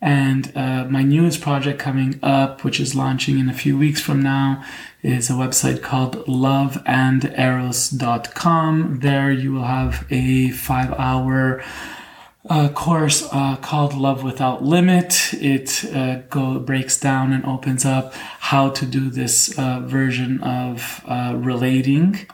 And 0.00 0.56
uh, 0.56 0.84
my 0.84 1.02
newest 1.02 1.40
project 1.40 1.80
coming 1.80 2.20
up, 2.22 2.62
which 2.62 2.78
is 2.78 2.94
launching 2.94 3.40
in 3.40 3.48
a 3.48 3.52
few 3.52 3.76
weeks 3.76 4.00
from 4.00 4.22
now, 4.22 4.62
is 5.02 5.28
a 5.28 5.32
website 5.32 5.82
called 5.82 6.24
loveanderos.com. 6.26 9.00
There 9.00 9.32
you 9.32 9.54
will 9.54 9.64
have 9.64 10.06
a 10.10 10.50
five 10.50 10.92
hour 10.92 11.64
uh, 12.48 12.68
course 12.70 13.28
uh, 13.32 13.56
called 13.56 13.94
Love 13.94 14.22
Without 14.22 14.62
Limit. 14.62 15.34
It 15.34 15.84
uh, 15.94 16.22
go 16.30 16.58
breaks 16.58 16.98
down 16.98 17.32
and 17.32 17.44
opens 17.44 17.84
up 17.84 18.14
how 18.14 18.70
to 18.70 18.86
do 18.86 19.10
this 19.10 19.58
uh, 19.58 19.80
version 19.80 20.42
of 20.42 21.02
uh, 21.06 21.34
relating, 21.36 22.26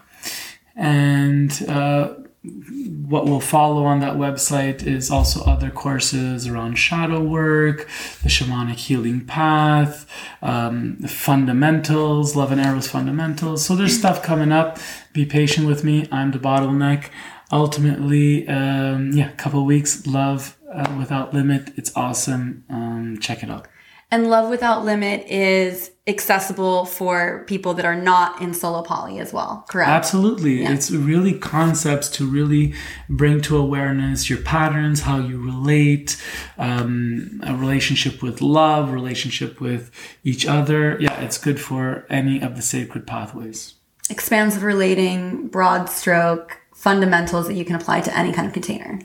and 0.76 1.64
uh, 1.68 2.14
what 2.42 3.26
will 3.26 3.40
follow 3.40 3.84
on 3.84 4.00
that 4.00 4.14
website 4.14 4.84
is 4.84 5.10
also 5.10 5.44
other 5.44 5.70
courses 5.70 6.48
around 6.48 6.74
shadow 6.74 7.22
work, 7.22 7.88
the 8.22 8.28
shamanic 8.28 8.76
healing 8.76 9.24
path, 9.24 10.10
um, 10.42 10.96
fundamentals, 11.06 12.34
love 12.34 12.50
and 12.50 12.60
eros 12.60 12.88
fundamentals. 12.88 13.64
So 13.64 13.76
there's 13.76 13.96
stuff 13.96 14.24
coming 14.24 14.50
up. 14.50 14.78
Be 15.12 15.24
patient 15.24 15.68
with 15.68 15.84
me. 15.84 16.08
I'm 16.10 16.32
the 16.32 16.38
bottleneck. 16.38 17.10
Ultimately, 17.52 18.48
um, 18.48 19.12
yeah, 19.12 19.30
couple 19.32 19.64
weeks, 19.66 20.06
love 20.06 20.58
uh, 20.72 20.94
without 20.98 21.34
limit. 21.34 21.72
It's 21.76 21.94
awesome. 21.94 22.64
Um, 22.70 23.18
check 23.20 23.42
it 23.42 23.50
out. 23.50 23.68
And 24.12 24.28
Love 24.28 24.50
Without 24.50 24.84
Limit 24.84 25.26
is 25.26 25.90
accessible 26.06 26.84
for 26.84 27.44
people 27.46 27.72
that 27.72 27.86
are 27.86 27.96
not 27.96 28.42
in 28.42 28.52
solo 28.52 28.82
poly 28.82 29.18
as 29.18 29.32
well, 29.32 29.64
correct? 29.70 29.88
Absolutely. 29.88 30.60
Yeah. 30.60 30.72
It's 30.72 30.90
really 30.90 31.32
concepts 31.38 32.10
to 32.10 32.26
really 32.26 32.74
bring 33.08 33.40
to 33.40 33.56
awareness 33.56 34.28
your 34.28 34.42
patterns, 34.42 35.00
how 35.00 35.18
you 35.18 35.42
relate, 35.42 36.22
um, 36.58 37.40
a 37.42 37.54
relationship 37.54 38.22
with 38.22 38.42
love, 38.42 38.92
relationship 38.92 39.62
with 39.62 39.90
each 40.22 40.44
other. 40.44 40.98
Yeah, 41.00 41.18
it's 41.22 41.38
good 41.38 41.58
for 41.58 42.04
any 42.10 42.42
of 42.42 42.56
the 42.56 42.62
sacred 42.62 43.06
pathways. 43.06 43.76
Expansive 44.10 44.62
relating, 44.62 45.48
broad 45.48 45.88
stroke, 45.88 46.58
fundamentals 46.82 47.46
that 47.46 47.54
you 47.54 47.64
can 47.64 47.76
apply 47.76 48.00
to 48.00 48.18
any 48.18 48.32
kind 48.32 48.46
of 48.48 48.52
container. 48.52 49.00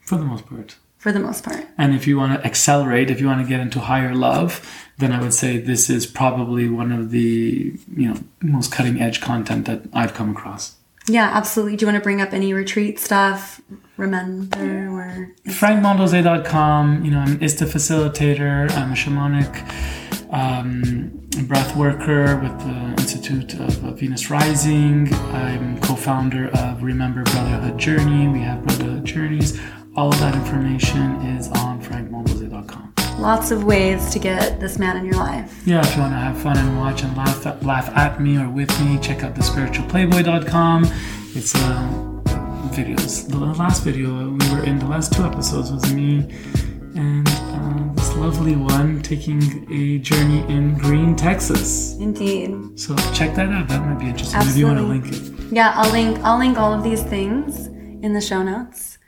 For 0.00 0.16
the 0.16 0.24
most 0.24 0.46
part 0.46 0.76
for 1.02 1.10
the 1.10 1.18
most 1.18 1.42
part. 1.42 1.66
And 1.76 1.96
if 1.96 2.06
you 2.06 2.16
want 2.16 2.40
to 2.40 2.46
accelerate, 2.46 3.10
if 3.10 3.20
you 3.20 3.26
want 3.26 3.42
to 3.42 3.48
get 3.48 3.58
into 3.58 3.80
higher 3.80 4.14
love, 4.14 4.64
then 4.98 5.10
I 5.10 5.20
would 5.20 5.34
say 5.34 5.58
this 5.58 5.90
is 5.90 6.06
probably 6.06 6.68
one 6.68 6.92
of 6.92 7.10
the 7.10 7.76
you 7.96 8.08
know 8.08 8.16
most 8.40 8.70
cutting 8.70 9.02
edge 9.02 9.20
content 9.20 9.66
that 9.66 9.82
I've 9.92 10.14
come 10.14 10.30
across. 10.30 10.76
Yeah, 11.08 11.28
absolutely. 11.34 11.74
Do 11.74 11.82
you 11.82 11.86
want 11.88 12.00
to 12.00 12.04
bring 12.04 12.20
up 12.20 12.32
any 12.32 12.54
retreat 12.54 13.00
stuff? 13.00 13.60
Remember 13.96 14.88
or 14.90 15.34
frankmondeose.com. 15.48 17.04
You 17.04 17.10
know, 17.10 17.18
I'm 17.18 17.42
ISTA 17.42 17.64
facilitator. 17.64 18.70
I'm 18.70 18.92
a 18.92 18.94
shamanic 18.94 19.52
um, 20.32 21.28
breath 21.46 21.76
worker 21.76 22.36
with 22.38 22.58
the 22.60 22.94
Institute 22.98 23.54
of 23.60 23.74
Venus 23.98 24.30
Rising. 24.30 25.12
I'm 25.14 25.80
co-founder 25.80 26.48
of 26.48 26.82
Remember 26.82 27.22
Brotherhood 27.22 27.78
Journey. 27.78 28.26
We 28.28 28.40
have 28.40 28.64
Brotherhood 28.64 29.04
Journeys 29.04 29.60
all 29.94 30.08
of 30.08 30.18
that 30.20 30.34
information 30.34 31.16
is 31.36 31.48
on 31.48 31.82
frankmondeose.com. 31.82 32.94
Lots 33.18 33.50
of 33.50 33.64
ways 33.64 34.10
to 34.10 34.18
get 34.18 34.58
this 34.58 34.78
man 34.78 34.96
in 34.96 35.04
your 35.04 35.16
life. 35.16 35.62
Yeah, 35.66 35.80
if 35.80 35.94
you 35.94 36.00
want 36.00 36.14
to 36.14 36.18
have 36.18 36.40
fun 36.40 36.56
and 36.56 36.78
watch 36.78 37.02
and 37.02 37.14
laugh 37.16 37.46
at, 37.46 37.62
laugh 37.62 37.90
at 37.90 38.20
me 38.20 38.38
or 38.38 38.48
with 38.48 38.70
me, 38.80 38.98
check 39.00 39.22
out 39.22 39.34
thespiritualplayboy.com. 39.34 40.84
It's 41.34 41.54
uh, 41.54 42.20
videos. 42.72 43.28
The 43.28 43.38
last 43.38 43.82
video 43.84 44.30
we 44.30 44.50
were 44.50 44.64
in, 44.64 44.78
the 44.78 44.86
last 44.86 45.12
two 45.12 45.24
episodes 45.24 45.70
was 45.70 45.92
me 45.92 46.26
and 46.94 47.28
uh, 47.28 47.94
this 47.94 48.14
lovely 48.16 48.56
one 48.56 49.02
taking 49.02 49.42
a 49.70 49.98
journey 49.98 50.40
in 50.52 50.76
Green, 50.78 51.16
Texas. 51.16 51.96
Indeed. 51.98 52.78
So 52.78 52.96
check 53.12 53.34
that 53.34 53.48
out. 53.48 53.68
That 53.68 53.84
might 53.84 53.98
be 53.98 54.08
interesting. 54.08 54.38
Absolutely. 54.38 54.74
Maybe 54.74 54.86
you 54.86 54.92
want 54.92 55.12
to 55.12 55.16
link 55.16 55.48
it. 55.50 55.52
Yeah, 55.54 55.72
I'll 55.74 55.90
link. 55.90 56.18
I'll 56.20 56.38
link 56.38 56.58
all 56.58 56.72
of 56.72 56.82
these 56.82 57.02
things 57.02 57.66
in 57.66 58.12
the 58.12 58.20
show 58.20 58.42
notes. 58.42 58.98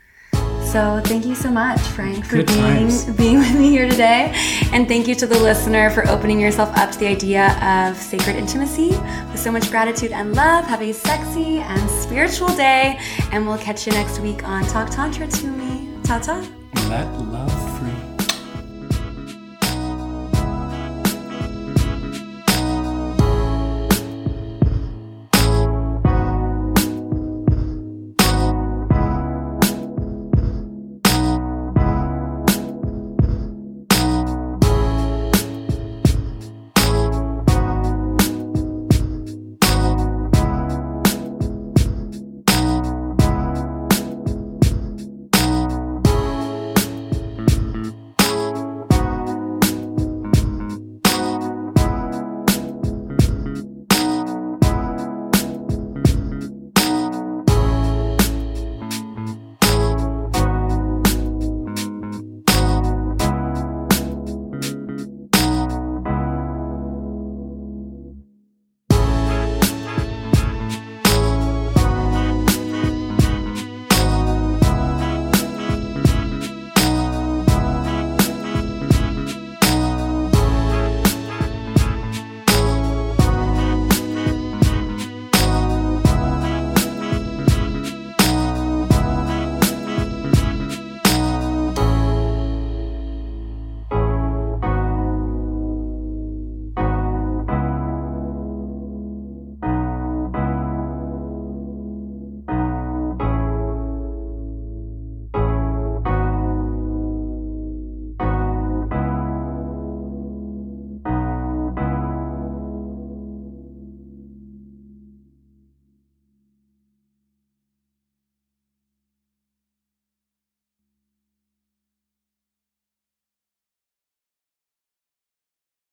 So 0.75 0.99
thank 1.05 1.25
you 1.25 1.35
so 1.35 1.49
much, 1.49 1.79
Frank, 1.79 2.25
for 2.25 2.43
being 2.43 3.15
being 3.15 3.37
with 3.37 3.55
me 3.55 3.69
here 3.69 3.89
today. 3.89 4.31
And 4.73 4.87
thank 4.87 5.07
you 5.07 5.15
to 5.15 5.25
the 5.25 5.39
listener 5.39 5.89
for 5.89 6.05
opening 6.09 6.39
yourself 6.39 6.75
up 6.75 6.91
to 6.91 6.99
the 6.99 7.07
idea 7.07 7.57
of 7.61 7.95
sacred 7.95 8.35
intimacy 8.35 8.89
with 8.89 9.39
so 9.39 9.51
much 9.51 9.69
gratitude 9.71 10.11
and 10.11 10.33
love. 10.35 10.65
Have 10.65 10.81
a 10.81 10.91
sexy 10.91 11.59
and 11.59 11.89
spiritual 11.89 12.49
day. 12.55 12.99
And 13.31 13.47
we'll 13.47 13.57
catch 13.57 13.87
you 13.87 13.93
next 13.93 14.19
week 14.19 14.43
on 14.43 14.65
Talk 14.65 14.89
Tantra 14.89 15.27
to 15.27 15.47
Me. 15.47 15.89
Ta 16.03 16.19
ta. 16.19 16.45
Let 16.89 17.07